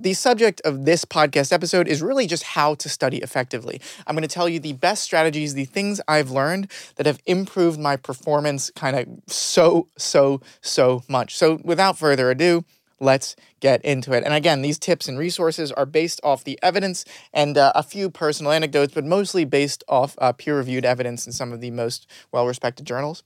The 0.00 0.14
subject 0.14 0.60
of 0.64 0.84
this 0.84 1.04
podcast 1.04 1.52
episode 1.52 1.88
is 1.88 2.02
really 2.02 2.28
just 2.28 2.44
how 2.44 2.76
to 2.76 2.88
study 2.88 3.16
effectively. 3.16 3.80
I'm 4.06 4.14
going 4.14 4.22
to 4.22 4.32
tell 4.32 4.48
you 4.48 4.60
the 4.60 4.74
best 4.74 5.02
strategies, 5.02 5.54
the 5.54 5.64
things 5.64 6.00
I've 6.06 6.30
learned 6.30 6.70
that 6.94 7.06
have 7.06 7.20
improved 7.26 7.80
my 7.80 7.96
performance 7.96 8.70
kind 8.76 8.94
of 8.94 9.08
so, 9.26 9.88
so, 9.98 10.40
so 10.60 11.02
much. 11.08 11.36
So, 11.36 11.60
without 11.64 11.98
further 11.98 12.30
ado, 12.30 12.64
let's 13.00 13.34
get 13.58 13.84
into 13.84 14.12
it. 14.12 14.22
And 14.22 14.32
again, 14.32 14.62
these 14.62 14.78
tips 14.78 15.08
and 15.08 15.18
resources 15.18 15.72
are 15.72 15.86
based 15.86 16.20
off 16.22 16.44
the 16.44 16.60
evidence 16.62 17.04
and 17.32 17.58
uh, 17.58 17.72
a 17.74 17.82
few 17.82 18.08
personal 18.08 18.52
anecdotes, 18.52 18.94
but 18.94 19.04
mostly 19.04 19.44
based 19.44 19.82
off 19.88 20.14
uh, 20.18 20.30
peer 20.30 20.56
reviewed 20.56 20.84
evidence 20.84 21.26
in 21.26 21.32
some 21.32 21.52
of 21.52 21.60
the 21.60 21.72
most 21.72 22.06
well 22.30 22.46
respected 22.46 22.86
journals 22.86 23.24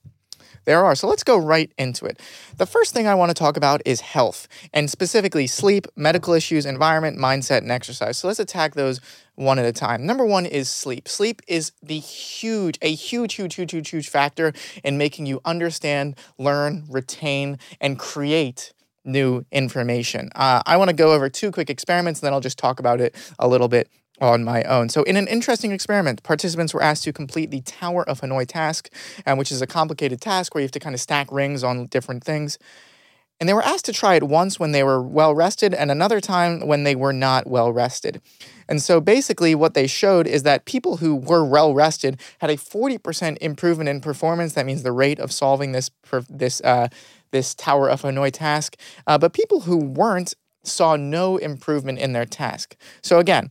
there 0.65 0.85
are. 0.85 0.95
So 0.95 1.09
let's 1.09 1.25
go 1.25 1.37
right 1.37 1.73
into 1.79 2.05
it. 2.05 2.21
The 2.57 2.67
first 2.67 2.95
thing 2.95 3.07
I 3.07 3.15
want 3.15 3.31
to 3.31 3.35
talk 3.35 3.57
about 3.57 3.83
is 3.85 4.01
health, 4.01 4.49
and 4.73 4.91
specifically 4.91 5.47
sleep, 5.47 5.87
medical 5.97 6.35
issues, 6.35 6.67
environment, 6.67 7.19
mindset, 7.19 7.59
and 7.59 7.71
exercise. 7.71 8.19
So 8.19 8.29
let's 8.29 8.41
attack 8.41 8.75
those 8.75 9.01
one 9.35 9.59
at 9.59 9.65
a 9.65 9.73
time. 9.73 10.07
Number 10.07 10.25
one 10.25 10.47
is 10.47 10.69
sleep. 10.69 11.09
Sleep 11.09 11.41
is 11.49 11.73
the 11.83 11.99
huge, 11.99 12.79
a 12.83 12.93
huge, 12.93 13.35
huge, 13.35 13.55
huge, 13.55 13.73
huge, 13.73 13.89
huge 13.89 14.09
factor 14.09 14.53
in 14.85 14.99
making 14.99 15.27
you 15.27 15.41
understand, 15.45 16.17
learn, 16.39 16.85
retain, 16.89 17.59
and 17.81 17.99
create 17.99 18.73
new 19.05 19.45
information. 19.51 20.31
Uh, 20.35 20.63
I 20.65 20.77
want 20.77 20.91
to 20.91 20.97
go 20.97 21.13
over 21.13 21.29
two 21.29 21.51
quick 21.51 21.71
experiments, 21.71 22.21
and 22.21 22.27
then 22.27 22.33
I'll 22.33 22.41
just 22.41 22.59
talk 22.59 22.79
about 22.79 23.01
it 23.01 23.15
a 23.39 23.49
little 23.49 23.69
bit 23.69 23.89
on 24.23 24.45
my 24.45 24.63
own. 24.63 24.89
So, 24.89 25.03
in 25.03 25.17
an 25.17 25.27
interesting 25.27 25.73
experiment, 25.73 26.23
participants 26.23 26.73
were 26.73 26.83
asked 26.83 27.03
to 27.05 27.13
complete 27.13 27.51
the 27.51 27.61
Tower 27.63 28.09
of 28.09 28.21
Hanoi 28.21 28.47
task, 28.47 28.89
um, 29.27 29.37
which 29.37 29.51
is 29.51 29.61
a 29.61 29.67
complicated 29.67 30.21
task 30.21 30.55
where 30.55 30.63
you 30.63 30.65
have 30.65 30.73
to 30.73 30.81
kind 30.81 30.95
of 30.95 31.01
stack 31.01 31.31
rings 31.33 31.65
on 31.65 31.87
different 31.87 32.23
things. 32.23 32.57
And 33.41 33.49
they 33.49 33.55
were 33.55 33.65
asked 33.65 33.87
to 33.87 33.93
try 33.93 34.15
it 34.15 34.23
once 34.23 34.61
when 34.61 34.71
they 34.71 34.85
were 34.85 35.03
well 35.03 35.35
rested 35.35 35.75
and 35.75 35.91
another 35.91 36.21
time 36.21 36.65
when 36.65 36.85
they 36.85 36.95
were 36.95 37.13
not 37.13 37.49
well 37.49 37.73
rested. 37.73 38.23
And 38.69 38.81
so 38.81 39.01
basically, 39.01 39.57
what 39.57 39.75
they 39.75 39.89
showed 39.89 40.29
is 40.29 40.45
that 40.45 40.65
people 40.65 40.99
who 40.99 41.17
were 41.17 41.45
well 41.45 41.75
rested 41.75 42.21
had 42.39 42.51
a 42.51 42.57
40% 42.57 43.39
improvement 43.39 43.89
in 43.89 44.01
performance. 44.01 44.53
That 44.53 44.67
means 44.67 44.85
the 44.85 44.93
rate 44.93 45.19
of 45.19 45.33
solving 45.33 45.73
this, 45.73 45.91
this, 46.31 46.61
uh, 46.61 46.87
this 47.33 47.57
Tower 47.57 47.91
of 47.91 48.03
Hanoi 48.03 48.31
task. 48.31 48.77
Uh, 49.09 49.19
but 49.19 49.33
people 49.33 49.63
who 49.63 49.79
weren't 49.79 50.35
saw 50.63 50.95
no 50.95 51.39
improvement 51.39 51.99
in 51.99 52.13
their 52.13 52.25
task. 52.25 52.77
So 53.03 53.19
again, 53.19 53.51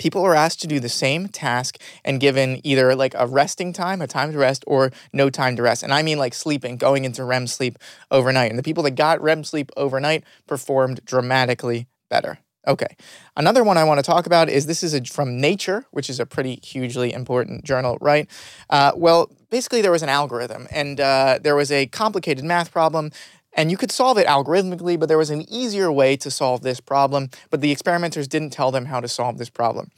people 0.00 0.24
are 0.24 0.34
asked 0.34 0.62
to 0.62 0.66
do 0.66 0.80
the 0.80 0.88
same 0.88 1.28
task 1.28 1.78
and 2.06 2.20
given 2.20 2.58
either 2.64 2.96
like 2.96 3.14
a 3.16 3.26
resting 3.26 3.70
time, 3.72 4.00
a 4.00 4.06
time 4.06 4.32
to 4.32 4.38
rest, 4.38 4.64
or 4.66 4.90
no 5.12 5.28
time 5.28 5.54
to 5.56 5.62
rest. 5.62 5.82
And 5.82 5.92
I 5.92 6.02
mean 6.02 6.18
like 6.18 6.32
sleeping, 6.32 6.78
going 6.78 7.04
into 7.04 7.22
REM 7.22 7.46
sleep 7.46 7.78
overnight. 8.10 8.50
And 8.50 8.58
the 8.58 8.62
people 8.62 8.82
that 8.84 8.92
got 8.92 9.20
REM 9.20 9.44
sleep 9.44 9.70
overnight 9.76 10.24
performed 10.46 11.00
dramatically 11.04 11.86
better. 12.08 12.38
Okay. 12.66 12.96
Another 13.36 13.62
one 13.62 13.76
I 13.76 13.84
want 13.84 13.98
to 13.98 14.02
talk 14.02 14.26
about 14.26 14.48
is 14.48 14.66
this 14.66 14.82
is 14.82 14.94
a, 14.94 15.04
from 15.04 15.38
Nature, 15.40 15.84
which 15.90 16.08
is 16.10 16.18
a 16.18 16.26
pretty 16.26 16.60
hugely 16.62 17.12
important 17.12 17.64
journal, 17.64 17.98
right? 18.00 18.28
Uh, 18.68 18.92
well, 18.94 19.30
basically, 19.50 19.82
there 19.82 19.90
was 19.90 20.02
an 20.02 20.08
algorithm 20.08 20.66
and 20.70 21.00
uh, 21.00 21.38
there 21.42 21.56
was 21.56 21.70
a 21.70 21.86
complicated 21.86 22.44
math 22.44 22.70
problem 22.70 23.12
and 23.52 23.70
you 23.70 23.76
could 23.76 23.90
solve 23.90 24.18
it 24.18 24.26
algorithmically, 24.26 24.98
but 24.98 25.08
there 25.08 25.18
was 25.18 25.30
an 25.30 25.50
easier 25.50 25.90
way 25.90 26.16
to 26.16 26.30
solve 26.30 26.62
this 26.62 26.80
problem, 26.80 27.30
but 27.50 27.60
the 27.60 27.72
experimenters 27.72 28.28
didn't 28.28 28.50
tell 28.50 28.70
them 28.70 28.86
how 28.86 29.00
to 29.00 29.08
solve 29.08 29.38
this 29.38 29.50
problem. 29.50 29.90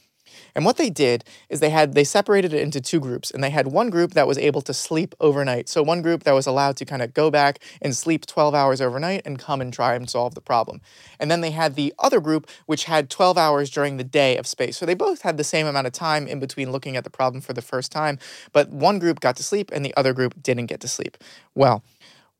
And 0.55 0.65
what 0.65 0.77
they 0.77 0.89
did 0.89 1.23
is 1.49 1.59
they 1.59 1.69
had 1.69 1.93
they 1.93 2.03
separated 2.03 2.53
it 2.53 2.61
into 2.61 2.81
two 2.81 2.99
groups 2.99 3.31
and 3.31 3.43
they 3.43 3.49
had 3.49 3.67
one 3.67 3.89
group 3.89 4.13
that 4.13 4.27
was 4.27 4.37
able 4.37 4.61
to 4.61 4.73
sleep 4.73 5.15
overnight. 5.19 5.69
So 5.69 5.81
one 5.83 6.01
group 6.01 6.23
that 6.23 6.33
was 6.33 6.45
allowed 6.45 6.77
to 6.77 6.85
kind 6.85 7.01
of 7.01 7.13
go 7.13 7.31
back 7.31 7.59
and 7.81 7.95
sleep 7.95 8.25
12 8.25 8.53
hours 8.53 8.81
overnight 8.81 9.23
and 9.25 9.39
come 9.39 9.61
and 9.61 9.73
try 9.73 9.95
and 9.95 10.09
solve 10.09 10.35
the 10.35 10.41
problem. 10.41 10.81
And 11.19 11.31
then 11.31 11.41
they 11.41 11.51
had 11.51 11.75
the 11.75 11.93
other 11.99 12.19
group 12.19 12.47
which 12.65 12.85
had 12.85 13.09
12 13.09 13.37
hours 13.37 13.69
during 13.69 13.97
the 13.97 14.03
day 14.03 14.37
of 14.37 14.47
space. 14.47 14.77
So 14.77 14.85
they 14.85 14.93
both 14.93 15.21
had 15.21 15.37
the 15.37 15.43
same 15.43 15.67
amount 15.67 15.87
of 15.87 15.93
time 15.93 16.27
in 16.27 16.39
between 16.39 16.71
looking 16.71 16.97
at 16.97 17.03
the 17.03 17.09
problem 17.09 17.41
for 17.41 17.53
the 17.53 17.61
first 17.61 17.91
time, 17.91 18.19
but 18.51 18.69
one 18.69 18.99
group 18.99 19.19
got 19.19 19.35
to 19.37 19.43
sleep 19.43 19.71
and 19.73 19.83
the 19.83 19.95
other 19.97 20.13
group 20.13 20.41
didn't 20.41 20.67
get 20.67 20.81
to 20.81 20.87
sleep. 20.87 21.17
Well, 21.55 21.83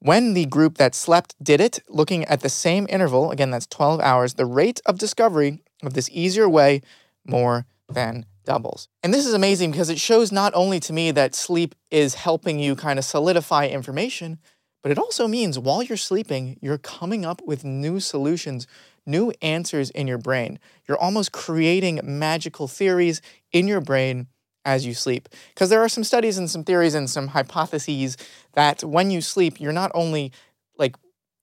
when 0.04 0.34
the 0.34 0.46
group 0.46 0.78
that 0.78 0.94
slept 0.94 1.34
did 1.42 1.62
it, 1.62 1.80
looking 1.88 2.26
at 2.26 2.42
the 2.42 2.50
same 2.50 2.86
interval, 2.90 3.32
again, 3.32 3.52
that's 3.52 3.68
12 3.68 4.02
hours, 4.02 4.34
the 4.34 4.46
rate 4.46 4.82
of 4.86 5.00
discovery 5.00 5.62
of 5.82 5.94
this 5.94 6.10
easier 6.12 6.50
way 6.50 6.82
more 7.26 7.66
than 7.88 8.26
doubles. 8.44 8.90
And 9.02 9.14
this 9.14 9.26
is 9.26 9.34
amazing 9.34 9.72
because 9.72 9.90
it 9.90 10.02
shows 10.02 10.30
not 10.30 10.52
only 10.56 10.82
to 10.82 10.92
me 10.92 11.12
that 11.12 11.34
sleep 11.34 11.74
is 11.90 12.16
helping 12.16 12.60
you 12.60 12.76
kind 12.76 13.00
of 13.00 13.06
solidify 13.06 13.68
information, 13.68 14.40
but 14.82 14.92
it 14.92 14.98
also 14.98 15.26
means 15.26 15.58
while 15.58 15.82
you're 15.82 15.96
sleeping, 15.96 16.60
you're 16.62 16.78
coming 16.78 17.24
up 17.24 17.42
with 17.46 17.64
new 17.64 18.02
solutions, 18.02 18.68
new 19.06 19.32
answers 19.42 19.90
in 19.90 20.08
your 20.08 20.18
brain. 20.18 20.60
You're 20.86 21.00
almost 21.00 21.32
creating 21.32 22.02
magical 22.04 22.68
theories 22.68 23.22
in 23.54 23.70
your 23.70 23.80
brain 23.80 24.28
as 24.66 24.86
you 24.86 24.94
sleep. 24.94 25.30
Because 25.54 25.70
there 25.70 25.82
are 25.82 25.90
some 25.90 26.04
studies 26.04 26.38
and 26.38 26.50
some 26.50 26.64
theories 26.64 26.96
and 26.96 27.10
some 27.10 27.30
hypotheses 27.30 28.18
that 28.54 28.84
when 28.84 29.12
you 29.12 29.22
sleep, 29.22 29.60
you're 29.60 29.74
not 29.74 29.92
only 29.94 30.32
like 30.78 30.96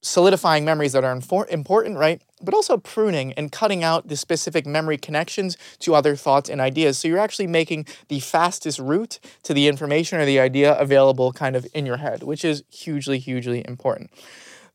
solidifying 0.02 0.64
memories 0.64 0.92
that 0.92 1.04
are 1.04 1.14
infor- 1.14 1.48
important, 1.48 1.98
right? 1.98 2.22
But 2.42 2.54
also 2.54 2.78
pruning 2.78 3.32
and 3.34 3.52
cutting 3.52 3.84
out 3.84 4.08
the 4.08 4.16
specific 4.16 4.66
memory 4.66 4.96
connections 4.96 5.58
to 5.80 5.94
other 5.94 6.16
thoughts 6.16 6.48
and 6.48 6.60
ideas. 6.60 6.98
So 6.98 7.08
you're 7.08 7.18
actually 7.18 7.48
making 7.48 7.86
the 8.08 8.20
fastest 8.20 8.78
route 8.78 9.18
to 9.42 9.52
the 9.52 9.68
information 9.68 10.18
or 10.18 10.24
the 10.24 10.40
idea 10.40 10.74
available 10.78 11.32
kind 11.32 11.54
of 11.54 11.66
in 11.74 11.84
your 11.84 11.98
head, 11.98 12.22
which 12.22 12.44
is 12.44 12.64
hugely, 12.70 13.18
hugely 13.18 13.62
important. 13.68 14.10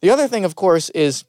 The 0.01 0.11
other 0.11 0.27
thing, 0.27 0.45
of 0.45 0.55
course, 0.55 0.89
is 0.91 1.23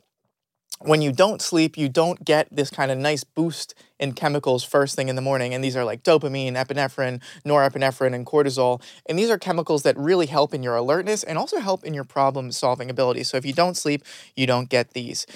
when 0.80 1.00
you 1.00 1.10
don't 1.10 1.40
sleep, 1.40 1.78
you 1.78 1.88
don't 1.88 2.22
get 2.24 2.48
this 2.54 2.68
kind 2.68 2.90
of 2.90 2.98
nice 2.98 3.24
boost 3.24 3.74
in 3.98 4.12
chemicals 4.12 4.62
first 4.62 4.94
thing 4.94 5.08
in 5.08 5.16
the 5.16 5.22
morning. 5.22 5.54
And 5.54 5.64
these 5.64 5.74
are 5.74 5.84
like 5.84 6.02
dopamine, 6.02 6.52
epinephrine, 6.52 7.22
norepinephrine, 7.46 8.14
and 8.14 8.26
cortisol. 8.26 8.82
And 9.08 9.18
these 9.18 9.30
are 9.30 9.38
chemicals 9.38 9.84
that 9.84 9.96
really 9.96 10.26
help 10.26 10.52
in 10.52 10.62
your 10.62 10.76
alertness 10.76 11.24
and 11.24 11.38
also 11.38 11.60
help 11.60 11.84
in 11.84 11.94
your 11.94 12.04
problem 12.04 12.52
solving 12.52 12.90
ability. 12.90 13.24
So 13.24 13.38
if 13.38 13.46
you 13.46 13.54
don't 13.54 13.76
sleep, 13.76 14.04
you 14.36 14.46
don't 14.46 14.68
get 14.68 14.90
these. 14.92 15.26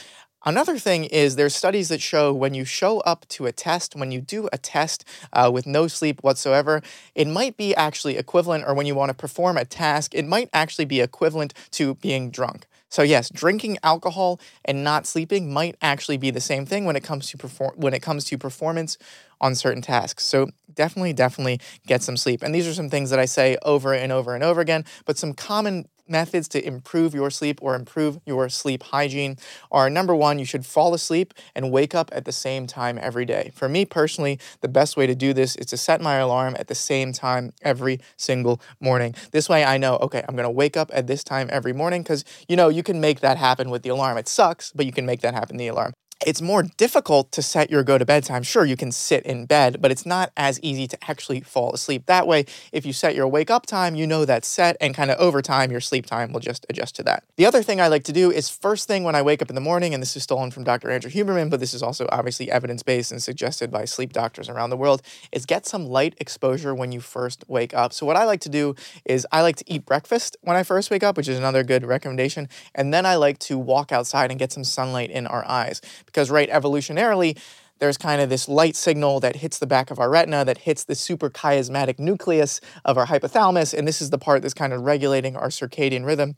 Another 0.44 0.78
thing 0.78 1.04
is 1.04 1.36
there's 1.36 1.54
studies 1.54 1.88
that 1.90 2.00
show 2.00 2.32
when 2.32 2.54
you 2.54 2.64
show 2.64 3.00
up 3.00 3.26
to 3.28 3.44
a 3.46 3.52
test, 3.52 3.94
when 3.94 4.10
you 4.10 4.22
do 4.22 4.48
a 4.52 4.58
test 4.58 5.04
uh, 5.34 5.50
with 5.52 5.66
no 5.66 5.86
sleep 5.86 6.22
whatsoever, 6.22 6.80
it 7.14 7.28
might 7.28 7.58
be 7.58 7.74
actually 7.74 8.16
equivalent, 8.16 8.64
or 8.66 8.72
when 8.74 8.86
you 8.86 8.94
want 8.94 9.10
to 9.10 9.14
perform 9.14 9.58
a 9.58 9.66
task, 9.66 10.14
it 10.14 10.26
might 10.26 10.48
actually 10.54 10.86
be 10.86 11.00
equivalent 11.02 11.52
to 11.72 11.94
being 11.96 12.30
drunk. 12.30 12.66
So 12.90 13.02
yes, 13.02 13.30
drinking 13.30 13.78
alcohol 13.82 14.40
and 14.64 14.84
not 14.84 15.06
sleeping 15.06 15.52
might 15.52 15.76
actually 15.80 16.16
be 16.18 16.30
the 16.30 16.40
same 16.40 16.66
thing 16.66 16.84
when 16.84 16.96
it 16.96 17.04
comes 17.04 17.28
to 17.30 17.38
perform 17.38 17.72
when 17.76 17.94
it 17.94 18.00
comes 18.00 18.24
to 18.26 18.36
performance 18.38 18.98
on 19.40 19.54
certain 19.54 19.80
tasks. 19.82 20.24
So 20.24 20.48
definitely, 20.74 21.12
definitely 21.14 21.60
get 21.86 22.02
some 22.02 22.16
sleep. 22.16 22.42
And 22.42 22.54
these 22.54 22.68
are 22.68 22.74
some 22.74 22.90
things 22.90 23.10
that 23.10 23.18
I 23.18 23.24
say 23.24 23.56
over 23.62 23.94
and 23.94 24.12
over 24.12 24.34
and 24.34 24.44
over 24.44 24.60
again, 24.60 24.84
but 25.06 25.16
some 25.16 25.32
common 25.32 25.86
methods 26.10 26.48
to 26.48 26.66
improve 26.66 27.14
your 27.14 27.30
sleep 27.30 27.60
or 27.62 27.74
improve 27.74 28.18
your 28.26 28.48
sleep 28.48 28.82
hygiene 28.82 29.36
are 29.70 29.88
number 29.88 30.14
one, 30.14 30.38
you 30.38 30.44
should 30.44 30.66
fall 30.66 30.92
asleep 30.94 31.32
and 31.54 31.70
wake 31.70 31.94
up 31.94 32.10
at 32.12 32.24
the 32.24 32.32
same 32.32 32.66
time 32.66 32.98
every 33.00 33.24
day. 33.24 33.50
For 33.54 33.68
me 33.68 33.84
personally, 33.84 34.38
the 34.60 34.68
best 34.68 34.96
way 34.96 35.06
to 35.06 35.14
do 35.14 35.32
this 35.32 35.56
is 35.56 35.66
to 35.66 35.76
set 35.76 36.00
my 36.00 36.16
alarm 36.16 36.56
at 36.58 36.68
the 36.68 36.74
same 36.74 37.12
time 37.12 37.52
every 37.62 38.00
single 38.16 38.60
morning. 38.80 39.14
This 39.30 39.48
way 39.48 39.64
I 39.64 39.78
know, 39.78 39.96
okay, 39.98 40.24
I'm 40.28 40.36
gonna 40.36 40.50
wake 40.50 40.76
up 40.76 40.90
at 40.92 41.06
this 41.06 41.24
time 41.24 41.48
every 41.50 41.72
morning 41.72 42.02
because 42.02 42.24
you 42.48 42.56
know 42.56 42.68
you 42.68 42.82
can 42.82 43.00
make 43.00 43.20
that 43.20 43.36
happen 43.36 43.70
with 43.70 43.82
the 43.82 43.90
alarm. 43.90 44.18
It 44.18 44.28
sucks, 44.28 44.72
but 44.72 44.86
you 44.86 44.92
can 44.92 45.06
make 45.06 45.20
that 45.20 45.34
happen 45.34 45.56
the 45.56 45.68
alarm 45.68 45.92
it's 46.26 46.42
more 46.42 46.62
difficult 46.62 47.32
to 47.32 47.42
set 47.42 47.70
your 47.70 47.82
go 47.82 47.96
to 47.96 48.04
bed 48.04 48.24
time. 48.24 48.42
Sure, 48.42 48.64
you 48.64 48.76
can 48.76 48.92
sit 48.92 49.24
in 49.24 49.46
bed, 49.46 49.80
but 49.80 49.90
it's 49.90 50.04
not 50.04 50.30
as 50.36 50.60
easy 50.60 50.86
to 50.86 50.98
actually 51.08 51.40
fall 51.40 51.72
asleep. 51.72 52.06
That 52.06 52.26
way, 52.26 52.44
if 52.72 52.84
you 52.84 52.92
set 52.92 53.14
your 53.14 53.26
wake 53.26 53.50
up 53.50 53.64
time, 53.64 53.94
you 53.94 54.06
know 54.06 54.24
that's 54.24 54.46
set, 54.46 54.76
and 54.80 54.94
kind 54.94 55.10
of 55.10 55.18
over 55.18 55.40
time, 55.40 55.70
your 55.70 55.80
sleep 55.80 56.06
time 56.06 56.32
will 56.32 56.40
just 56.40 56.66
adjust 56.68 56.94
to 56.96 57.02
that. 57.04 57.24
The 57.36 57.46
other 57.46 57.62
thing 57.62 57.80
I 57.80 57.88
like 57.88 58.04
to 58.04 58.12
do 58.12 58.30
is 58.30 58.50
first 58.50 58.86
thing 58.86 59.02
when 59.02 59.14
I 59.14 59.22
wake 59.22 59.40
up 59.40 59.48
in 59.48 59.54
the 59.54 59.60
morning, 59.60 59.94
and 59.94 60.02
this 60.02 60.14
is 60.14 60.22
stolen 60.22 60.50
from 60.50 60.64
Dr. 60.64 60.90
Andrew 60.90 61.10
Huberman, 61.10 61.48
but 61.48 61.60
this 61.60 61.72
is 61.72 61.82
also 61.82 62.06
obviously 62.12 62.50
evidence 62.50 62.82
based 62.82 63.12
and 63.12 63.22
suggested 63.22 63.70
by 63.70 63.86
sleep 63.86 64.12
doctors 64.12 64.48
around 64.48 64.70
the 64.70 64.76
world, 64.76 65.00
is 65.32 65.46
get 65.46 65.66
some 65.66 65.86
light 65.86 66.14
exposure 66.18 66.74
when 66.74 66.92
you 66.92 67.00
first 67.00 67.44
wake 67.48 67.72
up. 67.72 67.92
So, 67.94 68.04
what 68.04 68.16
I 68.16 68.24
like 68.24 68.40
to 68.42 68.50
do 68.50 68.74
is 69.06 69.26
I 69.32 69.40
like 69.40 69.56
to 69.56 69.64
eat 69.66 69.86
breakfast 69.86 70.36
when 70.42 70.56
I 70.56 70.64
first 70.64 70.90
wake 70.90 71.02
up, 71.02 71.16
which 71.16 71.28
is 71.28 71.38
another 71.38 71.64
good 71.64 71.84
recommendation, 71.84 72.48
and 72.74 72.92
then 72.92 73.06
I 73.06 73.14
like 73.14 73.38
to 73.40 73.58
walk 73.58 73.90
outside 73.90 74.30
and 74.30 74.38
get 74.38 74.52
some 74.52 74.64
sunlight 74.64 75.10
in 75.10 75.26
our 75.26 75.46
eyes 75.48 75.80
because 76.10 76.30
right 76.30 76.50
evolutionarily 76.50 77.38
there's 77.80 77.96
kind 77.96 78.20
of 78.20 78.28
this 78.28 78.48
light 78.48 78.76
signal 78.76 79.20
that 79.20 79.36
hits 79.36 79.58
the 79.58 79.66
back 79.66 79.90
of 79.90 79.98
our 79.98 80.10
retina 80.10 80.44
that 80.44 80.58
hits 80.58 80.84
the 80.84 80.94
suprachiasmatic 80.94 81.98
nucleus 81.98 82.60
of 82.84 82.96
our 82.96 83.06
hypothalamus 83.06 83.76
and 83.76 83.88
this 83.88 84.00
is 84.00 84.10
the 84.10 84.18
part 84.18 84.42
that's 84.42 84.54
kind 84.54 84.72
of 84.72 84.82
regulating 84.82 85.34
our 85.34 85.48
circadian 85.48 86.04
rhythm. 86.04 86.36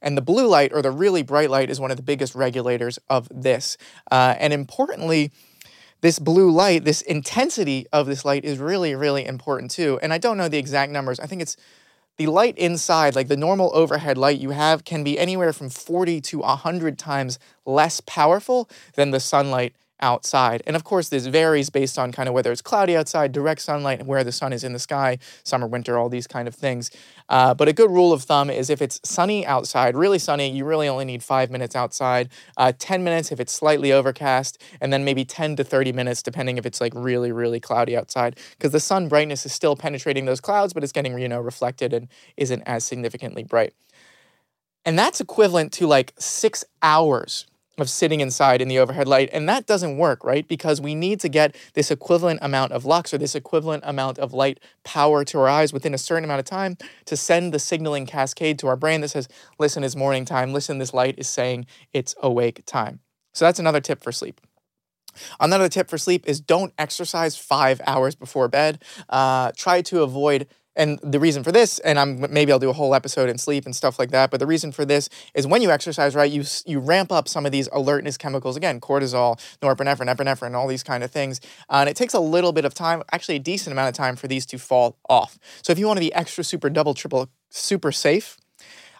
And 0.00 0.16
the 0.16 0.22
blue 0.22 0.46
light 0.46 0.72
or 0.72 0.82
the 0.82 0.90
really 0.90 1.22
bright 1.22 1.50
light 1.50 1.70
is 1.70 1.80
one 1.80 1.90
of 1.90 1.96
the 1.96 2.02
biggest 2.02 2.34
regulators 2.34 2.98
of 3.10 3.28
this. 3.30 3.76
Uh, 4.10 4.34
and 4.38 4.52
importantly 4.52 5.32
this 6.02 6.18
blue 6.18 6.50
light 6.50 6.84
this 6.84 7.00
intensity 7.02 7.86
of 7.92 8.06
this 8.06 8.24
light 8.24 8.44
is 8.44 8.58
really 8.58 8.94
really 8.94 9.26
important 9.26 9.70
too. 9.70 9.98
And 10.02 10.12
i 10.12 10.18
don't 10.18 10.38
know 10.38 10.48
the 10.48 10.58
exact 10.58 10.92
numbers. 10.92 11.18
I 11.20 11.26
think 11.26 11.42
it's 11.42 11.56
the 12.16 12.26
light 12.26 12.56
inside, 12.56 13.14
like 13.14 13.28
the 13.28 13.36
normal 13.36 13.70
overhead 13.74 14.16
light 14.16 14.38
you 14.38 14.50
have, 14.50 14.84
can 14.84 15.04
be 15.04 15.18
anywhere 15.18 15.52
from 15.52 15.68
40 15.68 16.20
to 16.22 16.38
100 16.38 16.98
times 16.98 17.38
less 17.64 18.00
powerful 18.00 18.68
than 18.94 19.10
the 19.10 19.20
sunlight 19.20 19.74
outside. 20.00 20.62
And 20.66 20.76
of 20.76 20.84
course, 20.84 21.08
this 21.08 21.26
varies 21.26 21.70
based 21.70 21.98
on 21.98 22.12
kind 22.12 22.28
of 22.28 22.34
whether 22.34 22.52
it's 22.52 22.62
cloudy 22.62 22.96
outside, 22.96 23.32
direct 23.32 23.60
sunlight, 23.60 24.00
and 24.00 24.08
where 24.08 24.24
the 24.24 24.32
sun 24.32 24.52
is 24.52 24.64
in 24.64 24.72
the 24.72 24.78
sky, 24.78 25.18
summer, 25.44 25.66
winter, 25.66 25.98
all 25.98 26.08
these 26.08 26.26
kind 26.26 26.48
of 26.48 26.54
things. 26.54 26.90
Uh, 27.28 27.54
but 27.54 27.68
a 27.68 27.72
good 27.72 27.90
rule 27.90 28.12
of 28.12 28.22
thumb 28.22 28.50
is 28.50 28.70
if 28.70 28.82
it's 28.82 29.00
sunny 29.04 29.46
outside, 29.46 29.96
really 29.96 30.18
sunny, 30.18 30.50
you 30.50 30.64
really 30.64 30.88
only 30.88 31.04
need 31.04 31.22
five 31.22 31.50
minutes 31.50 31.74
outside, 31.74 32.28
uh, 32.56 32.72
10 32.78 33.02
minutes 33.02 33.32
if 33.32 33.40
it's 33.40 33.52
slightly 33.52 33.92
overcast, 33.92 34.62
and 34.80 34.92
then 34.92 35.04
maybe 35.04 35.24
10 35.24 35.56
to 35.56 35.64
30 35.64 35.92
minutes 35.92 36.22
depending 36.22 36.58
if 36.58 36.66
it's 36.66 36.80
like 36.80 36.92
really, 36.94 37.32
really 37.32 37.60
cloudy 37.60 37.96
outside. 37.96 38.38
Because 38.52 38.72
the 38.72 38.80
sun 38.80 39.08
brightness 39.08 39.46
is 39.46 39.52
still 39.52 39.76
penetrating 39.76 40.26
those 40.26 40.40
clouds, 40.40 40.72
but 40.72 40.82
it's 40.82 40.92
getting, 40.92 41.18
you 41.18 41.28
know, 41.28 41.40
reflected 41.40 41.92
and 41.92 42.08
isn't 42.36 42.62
as 42.66 42.84
significantly 42.84 43.44
bright. 43.44 43.74
And 44.84 44.96
that's 44.96 45.20
equivalent 45.20 45.72
to 45.74 45.86
like 45.88 46.12
six 46.16 46.64
hours 46.80 47.46
of 47.78 47.90
sitting 47.90 48.20
inside 48.20 48.62
in 48.62 48.68
the 48.68 48.78
overhead 48.78 49.06
light. 49.06 49.28
And 49.32 49.48
that 49.48 49.66
doesn't 49.66 49.98
work, 49.98 50.24
right? 50.24 50.46
Because 50.46 50.80
we 50.80 50.94
need 50.94 51.20
to 51.20 51.28
get 51.28 51.54
this 51.74 51.90
equivalent 51.90 52.40
amount 52.42 52.72
of 52.72 52.84
lux 52.84 53.12
or 53.12 53.18
this 53.18 53.34
equivalent 53.34 53.82
amount 53.86 54.18
of 54.18 54.32
light 54.32 54.60
power 54.84 55.24
to 55.24 55.38
our 55.38 55.48
eyes 55.48 55.72
within 55.72 55.94
a 55.94 55.98
certain 55.98 56.24
amount 56.24 56.40
of 56.40 56.46
time 56.46 56.76
to 57.04 57.16
send 57.16 57.52
the 57.52 57.58
signaling 57.58 58.06
cascade 58.06 58.58
to 58.60 58.66
our 58.66 58.76
brain 58.76 59.00
that 59.02 59.08
says, 59.08 59.28
listen, 59.58 59.84
it's 59.84 59.96
morning 59.96 60.24
time. 60.24 60.52
Listen, 60.52 60.78
this 60.78 60.94
light 60.94 61.14
is 61.18 61.28
saying 61.28 61.66
it's 61.92 62.14
awake 62.22 62.64
time. 62.66 63.00
So 63.34 63.44
that's 63.44 63.58
another 63.58 63.80
tip 63.80 64.02
for 64.02 64.12
sleep. 64.12 64.40
Another 65.40 65.68
tip 65.68 65.88
for 65.88 65.98
sleep 65.98 66.26
is 66.26 66.40
don't 66.40 66.72
exercise 66.78 67.36
five 67.36 67.80
hours 67.86 68.14
before 68.14 68.48
bed. 68.48 68.82
Uh, 69.08 69.52
try 69.56 69.82
to 69.82 70.02
avoid 70.02 70.46
and 70.76 70.98
the 71.02 71.18
reason 71.18 71.42
for 71.42 71.50
this, 71.50 71.78
and 71.80 71.98
I'm 71.98 72.32
maybe 72.32 72.52
I'll 72.52 72.58
do 72.58 72.70
a 72.70 72.74
whole 72.74 72.94
episode 72.94 73.28
in 73.28 73.38
sleep 73.38 73.64
and 73.64 73.74
stuff 73.74 73.98
like 73.98 74.10
that. 74.10 74.30
But 74.30 74.40
the 74.40 74.46
reason 74.46 74.72
for 74.72 74.84
this 74.84 75.08
is 75.34 75.46
when 75.46 75.62
you 75.62 75.70
exercise, 75.70 76.14
right, 76.14 76.30
you 76.30 76.44
you 76.66 76.78
ramp 76.78 77.10
up 77.10 77.28
some 77.28 77.46
of 77.46 77.52
these 77.52 77.68
alertness 77.72 78.16
chemicals 78.16 78.56
again, 78.56 78.80
cortisol, 78.80 79.38
norepinephrine, 79.60 80.14
epinephrine, 80.14 80.54
all 80.54 80.68
these 80.68 80.82
kind 80.82 81.02
of 81.02 81.10
things, 81.10 81.40
uh, 81.70 81.78
and 81.80 81.88
it 81.88 81.96
takes 81.96 82.14
a 82.14 82.20
little 82.20 82.52
bit 82.52 82.64
of 82.64 82.74
time, 82.74 83.02
actually 83.12 83.36
a 83.36 83.40
decent 83.40 83.72
amount 83.72 83.88
of 83.88 83.94
time, 83.94 84.16
for 84.16 84.28
these 84.28 84.46
to 84.46 84.58
fall 84.58 84.96
off. 85.08 85.38
So 85.62 85.72
if 85.72 85.78
you 85.78 85.86
want 85.86 85.96
to 85.96 86.02
be 86.02 86.12
extra, 86.14 86.44
super, 86.44 86.70
double, 86.70 86.94
triple, 86.94 87.28
super 87.50 87.90
safe, 87.90 88.36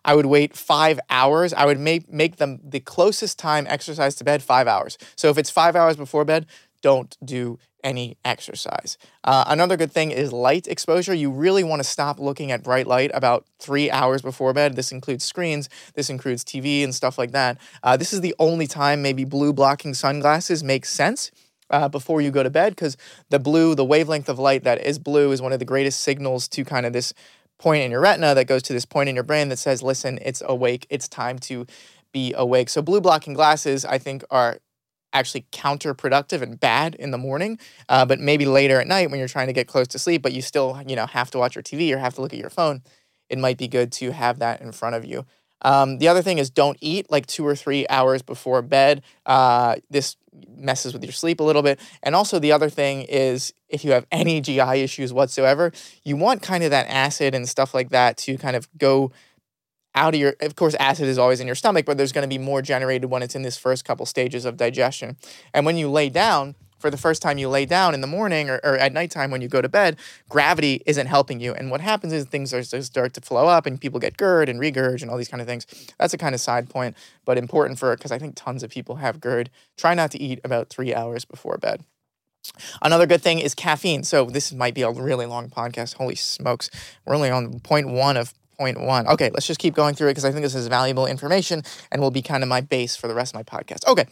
I 0.05 0.14
would 0.14 0.26
wait 0.26 0.56
five 0.56 1.00
hours. 1.11 1.52
I 1.52 1.67
would 1.67 1.81
make 1.81 2.11
make 2.11 2.37
them 2.37 2.61
the 2.64 2.81
closest 2.81 3.38
time 3.38 3.67
exercise 3.69 4.14
to 4.17 4.25
bed 4.25 4.43
five 4.43 4.67
hours. 4.67 4.96
So 5.17 5.28
if 5.28 5.37
it's 5.37 5.50
five 5.50 5.76
hours 5.76 5.96
before 5.96 6.25
bed, 6.25 6.46
don't 6.81 7.17
do 7.25 7.58
any 7.86 8.18
exercise. 8.24 8.98
Uh, 9.22 9.44
another 9.46 9.76
good 9.76 9.92
thing 9.92 10.10
is 10.10 10.32
light 10.32 10.66
exposure. 10.66 11.14
You 11.14 11.30
really 11.30 11.62
want 11.62 11.78
to 11.80 11.88
stop 11.88 12.18
looking 12.18 12.50
at 12.50 12.64
bright 12.64 12.88
light 12.88 13.12
about 13.14 13.46
three 13.60 13.90
hours 13.92 14.22
before 14.22 14.52
bed. 14.52 14.74
This 14.74 14.90
includes 14.90 15.24
screens, 15.24 15.68
this 15.94 16.10
includes 16.10 16.44
TV 16.44 16.82
and 16.82 16.92
stuff 16.92 17.16
like 17.16 17.30
that. 17.30 17.58
Uh, 17.84 17.96
this 17.96 18.12
is 18.12 18.20
the 18.20 18.34
only 18.40 18.66
time 18.66 19.02
maybe 19.02 19.24
blue 19.24 19.52
blocking 19.52 19.94
sunglasses 19.94 20.62
makes 20.62 20.90
sense. 20.90 21.30
Uh, 21.68 21.88
before 21.88 22.20
you 22.20 22.30
go 22.30 22.44
to 22.44 22.50
bed, 22.50 22.76
because 22.76 22.96
the 23.30 23.40
blue, 23.40 23.74
the 23.74 23.84
wavelength 23.84 24.28
of 24.28 24.38
light 24.38 24.62
that 24.62 24.80
is 24.86 25.00
blue, 25.00 25.32
is 25.32 25.42
one 25.42 25.52
of 25.52 25.58
the 25.58 25.64
greatest 25.64 26.00
signals 26.00 26.46
to 26.46 26.64
kind 26.64 26.86
of 26.86 26.92
this 26.92 27.12
point 27.58 27.82
in 27.82 27.90
your 27.90 28.00
retina 28.00 28.36
that 28.36 28.46
goes 28.46 28.62
to 28.62 28.72
this 28.72 28.84
point 28.84 29.08
in 29.08 29.16
your 29.16 29.24
brain 29.24 29.48
that 29.48 29.56
says, 29.56 29.82
listen, 29.82 30.20
it's 30.22 30.40
awake, 30.46 30.86
it's 30.90 31.08
time 31.08 31.40
to 31.40 31.66
be 32.12 32.32
awake. 32.36 32.68
So, 32.68 32.82
blue 32.82 33.00
blocking 33.00 33.34
glasses, 33.34 33.84
I 33.84 33.98
think, 33.98 34.22
are 34.30 34.58
actually 35.18 35.46
counterproductive 35.52 36.42
and 36.42 36.58
bad 36.58 36.94
in 36.94 37.10
the 37.10 37.18
morning, 37.18 37.58
uh, 37.88 38.04
but 38.04 38.20
maybe 38.20 38.46
later 38.46 38.80
at 38.80 38.86
night 38.86 39.10
when 39.10 39.18
you're 39.18 39.28
trying 39.28 39.46
to 39.46 39.52
get 39.52 39.66
close 39.66 39.88
to 39.88 39.98
sleep, 39.98 40.22
but 40.22 40.32
you 40.32 40.42
still, 40.42 40.80
you 40.86 40.96
know, 40.96 41.06
have 41.06 41.30
to 41.30 41.38
watch 41.38 41.54
your 41.54 41.62
TV 41.62 41.92
or 41.92 41.98
have 41.98 42.14
to 42.14 42.20
look 42.20 42.32
at 42.32 42.38
your 42.38 42.50
phone, 42.50 42.82
it 43.28 43.38
might 43.38 43.58
be 43.58 43.68
good 43.68 43.90
to 43.92 44.12
have 44.12 44.38
that 44.38 44.60
in 44.60 44.72
front 44.72 44.94
of 44.94 45.04
you. 45.04 45.24
Um, 45.62 45.98
the 45.98 46.08
other 46.08 46.22
thing 46.22 46.38
is 46.38 46.50
don't 46.50 46.76
eat 46.80 47.10
like 47.10 47.26
two 47.26 47.46
or 47.46 47.56
three 47.56 47.86
hours 47.88 48.22
before 48.22 48.62
bed. 48.62 49.02
Uh, 49.24 49.76
this 49.90 50.16
messes 50.54 50.92
with 50.92 51.02
your 51.02 51.12
sleep 51.12 51.40
a 51.40 51.42
little 51.42 51.62
bit. 51.62 51.80
And 52.02 52.14
also, 52.14 52.38
the 52.38 52.52
other 52.52 52.68
thing 52.68 53.02
is 53.02 53.54
if 53.68 53.84
you 53.84 53.92
have 53.92 54.06
any 54.12 54.40
GI 54.40 54.82
issues 54.82 55.12
whatsoever, 55.12 55.72
you 56.04 56.16
want 56.16 56.42
kind 56.42 56.62
of 56.62 56.70
that 56.70 56.86
acid 56.88 57.34
and 57.34 57.48
stuff 57.48 57.74
like 57.74 57.90
that 57.90 58.16
to 58.18 58.36
kind 58.36 58.56
of 58.56 58.68
go 58.78 59.12
out 59.96 60.14
of 60.14 60.20
your 60.20 60.34
of 60.40 60.54
course 60.54 60.75
acid 60.78 61.08
is 61.08 61.19
always 61.19 61.40
in 61.40 61.46
your 61.46 61.56
stomach 61.56 61.87
but 61.87 61.96
there's 61.96 62.12
going 62.12 62.28
to 62.28 62.28
be 62.28 62.38
more 62.38 62.62
generated 62.62 63.10
when 63.10 63.22
it's 63.22 63.34
in 63.34 63.43
this 63.43 63.56
first 63.56 63.84
couple 63.84 64.06
stages 64.06 64.44
of 64.44 64.56
digestion 64.56 65.16
and 65.52 65.66
when 65.66 65.76
you 65.76 65.88
lay 65.88 66.08
down 66.08 66.54
for 66.78 66.90
the 66.90 66.96
first 66.98 67.22
time 67.22 67.38
you 67.38 67.48
lay 67.48 67.64
down 67.64 67.94
in 67.94 68.02
the 68.02 68.06
morning 68.06 68.50
or, 68.50 68.60
or 68.62 68.76
at 68.76 68.93
nighttime 68.93 69.31
when 69.31 69.40
you 69.40 69.48
go 69.48 69.62
to 69.62 69.69
bed 69.69 69.96
gravity 70.28 70.82
isn't 70.87 71.06
helping 71.06 71.40
you 71.40 71.54
and 71.54 71.70
what 71.70 71.81
happens 71.81 72.12
is 72.12 72.26
things 72.26 72.52
are, 72.52 72.62
start 72.62 73.14
to 73.14 73.20
flow 73.20 73.46
up 73.48 73.66
and 73.66 73.81
people 73.81 73.98
get 73.98 74.16
GERD 74.16 74.48
and 74.48 74.60
regurg 74.60 75.02
and 75.02 75.10
all 75.10 75.16
these 75.16 75.28
kind 75.28 75.40
of 75.40 75.46
things 75.46 75.66
that's 75.99 76.14
a 76.14 76.19
kind 76.19 76.34
of 76.34 76.40
side 76.40 76.69
point 76.69 76.96
but 77.25 77.38
important 77.38 77.78
for 77.78 77.96
because 77.96 78.12
i 78.12 78.19
think 78.19 78.34
tons 78.37 78.62
of 78.62 78.70
people 78.70 78.96
have 78.96 79.20
GERD 79.20 79.50
try 79.76 79.94
not 79.94 80.10
to 80.10 80.20
eat 80.20 80.40
about 80.44 80.69
three 80.69 80.94
hours 80.94 81.25
before 81.25 81.56
bed 81.56 81.82
Another 82.81 83.06
good 83.06 83.22
thing 83.22 83.40
is 83.40 83.54
caffeine. 83.56 84.04
So 84.04 84.26
this 84.26 84.52
might 84.52 84.75
be 84.75 84.82
a 84.82 84.90
really 84.90 85.26
long 85.26 85.49
podcast. 85.49 85.94
Holy 85.94 86.14
smokes. 86.14 86.70
We're 87.04 87.16
only 87.16 87.31
on 87.31 87.58
point 87.60 87.88
one 87.88 88.16
of 88.16 88.32
Point 88.58 88.80
one. 88.80 89.06
Okay, 89.06 89.30
let's 89.34 89.46
just 89.46 89.60
keep 89.60 89.74
going 89.74 89.94
through 89.94 90.08
it 90.08 90.12
because 90.12 90.24
I 90.24 90.30
think 90.30 90.42
this 90.42 90.54
is 90.54 90.66
valuable 90.68 91.06
information 91.06 91.62
and 91.92 92.00
will 92.00 92.10
be 92.10 92.22
kind 92.22 92.42
of 92.42 92.48
my 92.48 92.62
base 92.62 92.96
for 92.96 93.06
the 93.06 93.14
rest 93.14 93.34
of 93.34 93.38
my 93.38 93.42
podcast. 93.42 93.86
Okay. 93.86 94.06